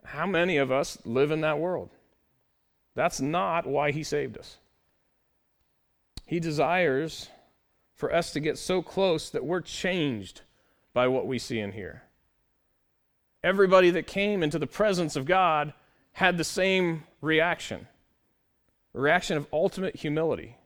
How 0.05 0.27
many 0.27 0.59
of 0.59 0.71
us 0.71 0.99
live 1.05 1.31
in 1.31 1.41
that 1.41 1.59
world? 1.59 1.91
That's 2.95 3.21
not 3.21 3.67
why 3.67 3.93
he 3.93 4.03
saved 4.03 4.39
us. 4.39 4.59
He 6.27 6.39
desires 6.39 7.29
for 7.95 8.13
us 8.13 8.33
to 8.33 8.41
get 8.41 8.59
so 8.59 8.83
close 8.83 9.31
that 9.31 9.45
we're 9.45 9.61
changed 9.63 10.43
by 10.93 11.09
what 11.09 11.27
we 11.27 11.39
see 11.39 11.61
and 11.61 11.73
hear. 11.73 12.03
Everybody 13.47 13.91
that 13.91 14.09
came 14.09 14.43
into 14.43 14.59
the 14.59 14.67
presence 14.67 15.15
of 15.15 15.25
God 15.25 15.73
had 16.11 16.37
the 16.37 16.43
same 16.43 17.05
reaction 17.21 17.87
a 18.93 18.99
reaction 18.99 19.37
of 19.37 19.47
ultimate 19.53 19.95
humility. 19.95 20.57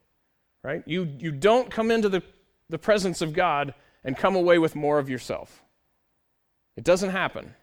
Right? 0.62 0.82
You, 0.86 1.06
you 1.18 1.30
don't 1.30 1.70
come 1.70 1.90
into 1.90 2.08
the, 2.08 2.22
the 2.70 2.78
presence 2.78 3.20
of 3.20 3.34
God 3.34 3.74
and 4.02 4.16
come 4.16 4.34
away 4.34 4.58
with 4.58 4.74
more 4.74 4.98
of 4.98 5.10
yourself. 5.10 5.62
It 6.74 6.84
doesn't 6.84 7.10
happen. 7.10 7.54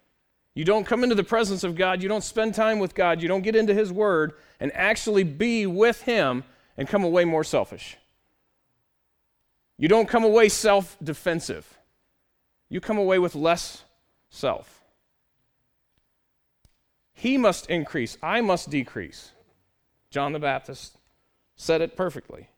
You 0.53 0.65
don't 0.65 0.85
come 0.85 1.03
into 1.03 1.15
the 1.15 1.23
presence 1.23 1.63
of 1.63 1.75
God, 1.75 2.03
you 2.03 2.09
don't 2.09 2.23
spend 2.23 2.53
time 2.53 2.77
with 2.77 2.93
God, 2.93 3.19
you 3.19 3.27
don't 3.27 3.41
get 3.41 3.55
into 3.55 3.73
His 3.73 3.91
Word 3.91 4.33
and 4.59 4.71
actually 4.75 5.23
be 5.23 5.65
with 5.65 6.03
Him 6.03 6.43
and 6.77 6.87
come 6.87 7.03
away 7.03 7.25
more 7.25 7.43
selfish. 7.43 7.97
You 9.79 9.87
don't 9.87 10.07
come 10.07 10.23
away 10.23 10.49
self 10.49 10.95
defensive. 11.03 11.75
You 12.69 12.81
come 12.81 12.99
away 12.99 13.17
with 13.17 13.33
less 13.33 13.83
self. 14.29 14.76
He 17.17 17.35
must 17.35 17.67
increase, 17.67 18.15
I 18.21 18.41
must 18.41 18.69
decrease. 18.69 19.31
John 20.11 20.33
the 20.33 20.39
Baptist 20.39 20.99
said 21.55 21.81
it 21.81 21.97
perfectly. 21.97 22.49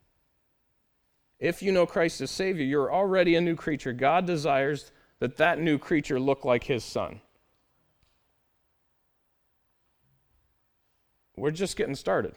If 1.40 1.64
you 1.64 1.72
know 1.72 1.86
Christ 1.86 2.20
as 2.20 2.30
Savior, 2.30 2.66
you're 2.66 2.94
already 2.94 3.36
a 3.36 3.42
new 3.42 3.56
creature. 3.56 3.94
God 3.94 4.26
desires 4.26 4.92
that 5.20 5.38
that 5.38 5.62
new 5.62 5.78
creature 5.78 6.20
look 6.20 6.44
like 6.44 6.66
His 6.66 6.84
Son. 6.84 7.22
We're 11.38 11.52
just 11.52 11.78
getting 11.78 11.96
started. 11.96 12.36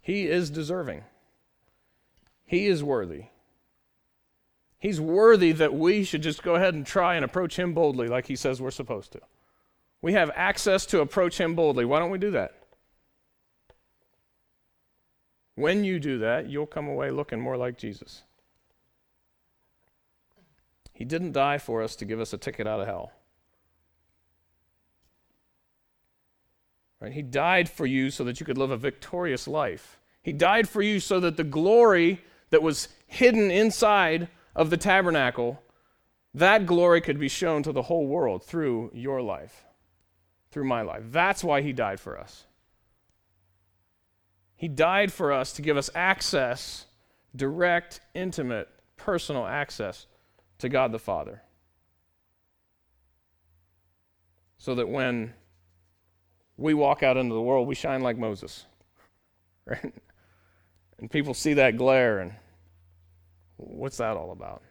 He 0.00 0.28
is 0.28 0.50
deserving. 0.50 1.02
He 2.44 2.68
is 2.68 2.84
worthy. 2.84 3.24
He's 4.78 5.00
worthy 5.00 5.50
that 5.50 5.74
we 5.74 6.04
should 6.04 6.22
just 6.22 6.44
go 6.44 6.54
ahead 6.54 6.74
and 6.74 6.86
try 6.86 7.16
and 7.16 7.24
approach 7.24 7.58
him 7.58 7.74
boldly 7.74 8.06
like 8.06 8.28
he 8.28 8.36
says 8.36 8.62
we're 8.62 8.70
supposed 8.70 9.10
to. 9.14 9.20
We 10.00 10.12
have 10.12 10.30
access 10.34 10.86
to 10.86 11.00
approach 11.00 11.38
him 11.38 11.54
boldly. 11.54 11.84
Why 11.84 11.98
don't 11.98 12.10
we 12.10 12.18
do 12.18 12.30
that? 12.32 12.54
When 15.54 15.82
you 15.82 15.98
do 15.98 16.18
that, 16.18 16.48
you'll 16.48 16.66
come 16.66 16.86
away 16.86 17.10
looking 17.10 17.40
more 17.40 17.56
like 17.56 17.76
Jesus. 17.76 18.22
He 20.92 21.04
didn't 21.04 21.32
die 21.32 21.58
for 21.58 21.82
us 21.82 21.96
to 21.96 22.04
give 22.04 22.20
us 22.20 22.32
a 22.32 22.38
ticket 22.38 22.66
out 22.66 22.80
of 22.80 22.86
hell. 22.86 23.12
Right? 27.00 27.12
He 27.12 27.22
died 27.22 27.68
for 27.68 27.86
you 27.86 28.10
so 28.10 28.24
that 28.24 28.40
you 28.40 28.46
could 28.46 28.58
live 28.58 28.70
a 28.70 28.76
victorious 28.76 29.46
life. 29.46 30.00
He 30.22 30.32
died 30.32 30.68
for 30.68 30.82
you 30.82 31.00
so 31.00 31.20
that 31.20 31.36
the 31.36 31.44
glory 31.44 32.22
that 32.50 32.62
was 32.62 32.88
hidden 33.06 33.50
inside 33.50 34.28
of 34.54 34.70
the 34.70 34.76
tabernacle, 34.76 35.62
that 36.34 36.66
glory 36.66 37.00
could 37.00 37.18
be 37.18 37.28
shown 37.28 37.62
to 37.62 37.72
the 37.72 37.82
whole 37.82 38.06
world 38.06 38.44
through 38.44 38.90
your 38.92 39.22
life, 39.22 39.64
through 40.50 40.64
my 40.64 40.82
life. 40.82 41.02
That's 41.10 41.44
why 41.44 41.62
he 41.62 41.72
died 41.72 42.00
for 42.00 42.18
us. 42.18 42.44
He 44.56 44.68
died 44.68 45.12
for 45.12 45.32
us 45.32 45.52
to 45.52 45.62
give 45.62 45.76
us 45.76 45.88
access, 45.94 46.86
direct, 47.34 48.00
intimate, 48.14 48.68
personal 48.96 49.46
access 49.46 50.06
to 50.58 50.68
God 50.68 50.90
the 50.90 50.98
Father. 50.98 51.42
So 54.56 54.74
that 54.74 54.88
when 54.88 55.34
we 56.56 56.74
walk 56.74 57.04
out 57.04 57.16
into 57.16 57.34
the 57.34 57.40
world, 57.40 57.68
we 57.68 57.76
shine 57.76 58.02
like 58.02 58.18
Moses. 58.18 58.66
Right? 59.66 59.92
And 60.98 61.10
people 61.10 61.34
see 61.34 61.52
that 61.52 61.76
glare 61.76 62.20
and 62.20 62.32
what's 63.58 63.98
that 63.98 64.16
all 64.16 64.32
about? 64.32 64.62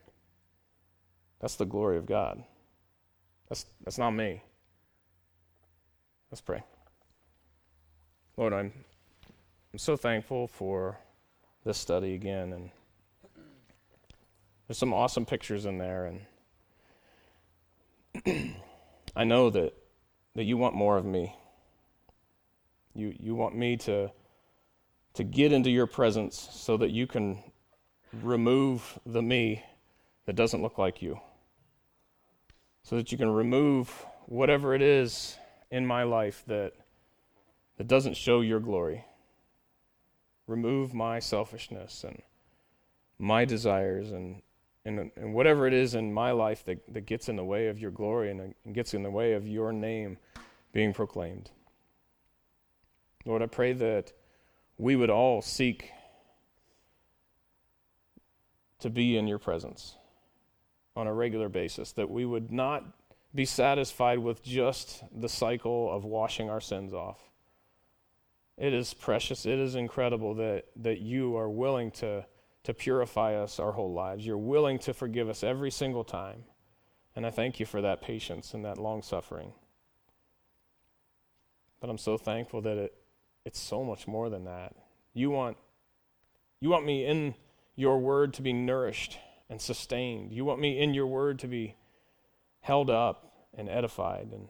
That's 1.40 1.56
the 1.56 1.66
glory 1.66 1.98
of 1.98 2.08
God. 2.08 2.44
That's, 3.48 3.68
that's 3.84 4.00
not 4.00 4.12
me. 4.12 4.42
Let's 6.32 6.42
pray. 6.42 6.64
Lord, 8.36 8.54
I'm, 8.54 8.74
I'm 9.74 9.80
so 9.80 9.96
thankful 9.96 10.48
for 10.48 10.98
this 11.64 11.78
study 11.78 12.14
again. 12.14 12.54
And 12.54 12.70
there's 14.68 14.78
some 14.78 14.94
awesome 14.94 15.26
pictures 15.26 15.66
in 15.66 15.78
there. 15.78 16.12
And 18.26 18.56
I 19.16 19.24
know 19.24 19.50
that, 19.50 19.74
that 20.36 20.44
you 20.44 20.58
want 20.58 20.76
more 20.76 20.98
of 20.98 21.06
me. 21.06 21.36
You, 22.94 23.16
you 23.20 23.36
want 23.36 23.56
me 23.56 23.78
to 23.78 24.12
to 25.18 25.24
get 25.24 25.52
into 25.52 25.72
your 25.72 25.88
presence 25.88 26.48
so 26.52 26.78
that 26.78 26.92
you 26.92 27.08
can 27.08 27.42
remove 28.22 29.00
the 29.04 29.20
me 29.20 29.64
that 30.28 30.36
doesn't 30.36 30.62
look 30.62 30.78
like 30.78 31.02
you. 31.02 31.20
So 32.84 32.98
that 32.98 33.12
you 33.12 33.18
can 33.18 33.32
remove 33.32 34.06
whatever 34.28 34.76
it 34.76 34.84
is 34.84 35.36
in 35.72 35.86
my 35.86 36.04
life 36.04 36.44
that, 36.48 36.74
that 37.78 37.88
doesn't 37.88 38.16
show 38.16 38.42
your 38.42 38.60
glory. 38.60 39.06
Remove 40.48 40.94
my 40.94 41.20
selfishness 41.20 42.04
and 42.04 42.22
my 43.20 43.46
desires 43.46 44.12
and, 44.12 44.42
and, 44.86 45.12
and 45.16 45.34
whatever 45.34 45.68
it 45.68 45.74
is 45.74 45.96
in 45.96 46.14
my 46.14 46.32
life 46.32 46.64
that, 46.66 46.82
that 46.94 47.06
gets 47.06 47.28
in 47.28 47.36
the 47.36 47.44
way 47.44 47.68
of 47.68 47.80
your 47.80 47.92
glory 47.92 48.32
and, 48.32 48.54
and 48.64 48.76
gets 48.76 48.94
in 48.94 49.04
the 49.04 49.12
way 49.12 49.34
of 49.34 49.48
your 49.48 49.74
name 49.74 50.18
being 50.72 50.94
proclaimed. 50.94 51.52
Lord, 53.26 53.42
I 53.42 53.48
pray 53.48 53.74
that 53.74 54.14
we 54.78 54.96
would 54.96 55.10
all 55.10 55.42
seek 55.42 55.92
to 58.80 58.90
be 58.90 59.18
in 59.18 59.28
your 59.28 59.40
presence 59.40 59.96
on 60.96 61.08
a 61.08 61.14
regular 61.14 61.50
basis, 61.50 61.92
that 61.94 62.10
we 62.10 62.26
would 62.26 62.52
not 62.52 62.86
be 63.34 63.46
satisfied 63.46 64.20
with 64.20 64.44
just 64.44 65.04
the 65.16 65.30
cycle 65.30 65.92
of 65.92 66.06
washing 66.06 66.50
our 66.50 66.62
sins 66.62 66.94
off. 66.94 67.20
It 68.58 68.74
is 68.74 68.94
precious, 68.94 69.46
it 69.46 69.60
is 69.60 69.76
incredible 69.76 70.36
that, 70.36 70.66
that 70.78 71.00
you 71.00 71.38
are 71.38 71.50
willing 71.50 71.92
to, 71.92 72.26
to 72.64 72.74
purify 72.74 73.36
us 73.36 73.60
our 73.60 73.72
whole 73.72 73.94
lives. 73.94 74.26
You're 74.26 74.38
willing 74.38 74.80
to 74.80 74.94
forgive 74.94 75.30
us 75.30 75.44
every 75.44 75.70
single 75.70 76.04
time. 76.04 76.44
And 77.16 77.26
I 77.26 77.30
thank 77.30 77.60
you 77.60 77.66
for 77.66 77.82
that 77.82 78.02
patience 78.02 78.54
and 78.54 78.66
that 78.66 78.78
long 78.78 79.02
suffering. 79.02 79.54
But 81.80 81.90
I'm 81.90 81.98
so 81.98 82.18
thankful 82.18 82.62
that 82.62 82.78
it, 82.78 82.94
it's 83.46 83.60
so 83.60 83.84
much 83.84 84.08
more 84.08 84.30
than 84.30 84.46
that. 84.46 84.76
You 85.14 85.30
want, 85.30 85.58
you 86.60 86.70
want 86.70 86.86
me 86.86 87.06
in 87.06 87.36
your 87.76 88.00
word 88.00 88.34
to 88.34 88.42
be 88.42 88.54
nourished 88.54 89.18
and 89.50 89.62
sustained. 89.62 90.34
You 90.34 90.44
want 90.44 90.60
me 90.60 90.80
in 90.80 90.94
your 90.94 91.08
word 91.08 91.40
to 91.40 91.48
be 91.48 91.76
held 92.68 92.90
up 92.90 93.32
and 93.58 93.70
edified. 93.70 94.28
And 94.34 94.50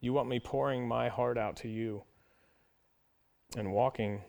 you 0.00 0.12
want 0.12 0.28
me 0.28 0.38
pouring 0.38 0.86
my 0.86 1.08
heart 1.08 1.38
out 1.38 1.56
to 1.56 1.68
you 1.68 2.02
and 3.56 3.72
walking 3.72 4.20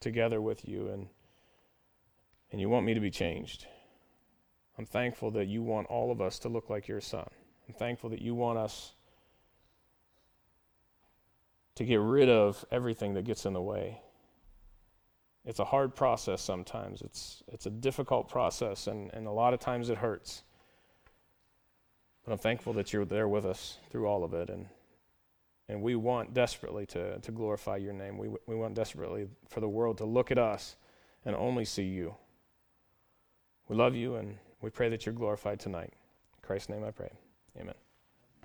together 0.00 0.40
with 0.40 0.66
you. 0.66 0.88
And, 0.88 1.08
and 2.50 2.58
you 2.62 2.70
want 2.70 2.86
me 2.86 2.94
to 2.94 3.00
be 3.00 3.10
changed. 3.10 3.66
I'm 4.78 4.86
thankful 4.86 5.30
that 5.32 5.48
you 5.48 5.62
want 5.62 5.88
all 5.88 6.10
of 6.10 6.22
us 6.22 6.38
to 6.40 6.48
look 6.48 6.70
like 6.70 6.88
your 6.88 7.02
son. 7.02 7.28
I'm 7.68 7.74
thankful 7.74 8.08
that 8.08 8.22
you 8.22 8.34
want 8.34 8.58
us 8.58 8.94
to 11.74 11.84
get 11.84 12.00
rid 12.00 12.30
of 12.30 12.64
everything 12.70 13.12
that 13.14 13.26
gets 13.26 13.44
in 13.44 13.52
the 13.52 13.60
way. 13.60 14.00
It's 15.44 15.58
a 15.58 15.64
hard 15.66 15.94
process 15.94 16.40
sometimes. 16.40 17.02
It's, 17.02 17.42
it's 17.48 17.66
a 17.66 17.70
difficult 17.70 18.30
process, 18.30 18.86
and, 18.86 19.12
and 19.12 19.26
a 19.26 19.30
lot 19.30 19.52
of 19.52 19.60
times 19.60 19.90
it 19.90 19.98
hurts. 19.98 20.42
But 22.28 22.34
I'm 22.34 22.40
thankful 22.40 22.74
that 22.74 22.92
you're 22.92 23.06
there 23.06 23.26
with 23.26 23.46
us 23.46 23.78
through 23.88 24.06
all 24.06 24.22
of 24.22 24.34
it. 24.34 24.50
And, 24.50 24.66
and 25.66 25.80
we 25.80 25.96
want 25.96 26.34
desperately 26.34 26.84
to, 26.88 27.18
to 27.20 27.32
glorify 27.32 27.76
your 27.76 27.94
name. 27.94 28.18
We, 28.18 28.28
we 28.46 28.54
want 28.54 28.74
desperately 28.74 29.28
for 29.48 29.60
the 29.60 29.68
world 29.68 29.96
to 29.96 30.04
look 30.04 30.30
at 30.30 30.36
us 30.36 30.76
and 31.24 31.34
only 31.34 31.64
see 31.64 31.84
you. 31.84 32.14
We 33.68 33.76
love 33.76 33.94
you, 33.94 34.16
and 34.16 34.36
we 34.60 34.68
pray 34.68 34.90
that 34.90 35.06
you're 35.06 35.14
glorified 35.14 35.58
tonight. 35.58 35.94
In 35.94 36.42
Christ's 36.42 36.68
name 36.68 36.84
I 36.84 36.90
pray. 36.90 37.12
Amen. 37.58 37.74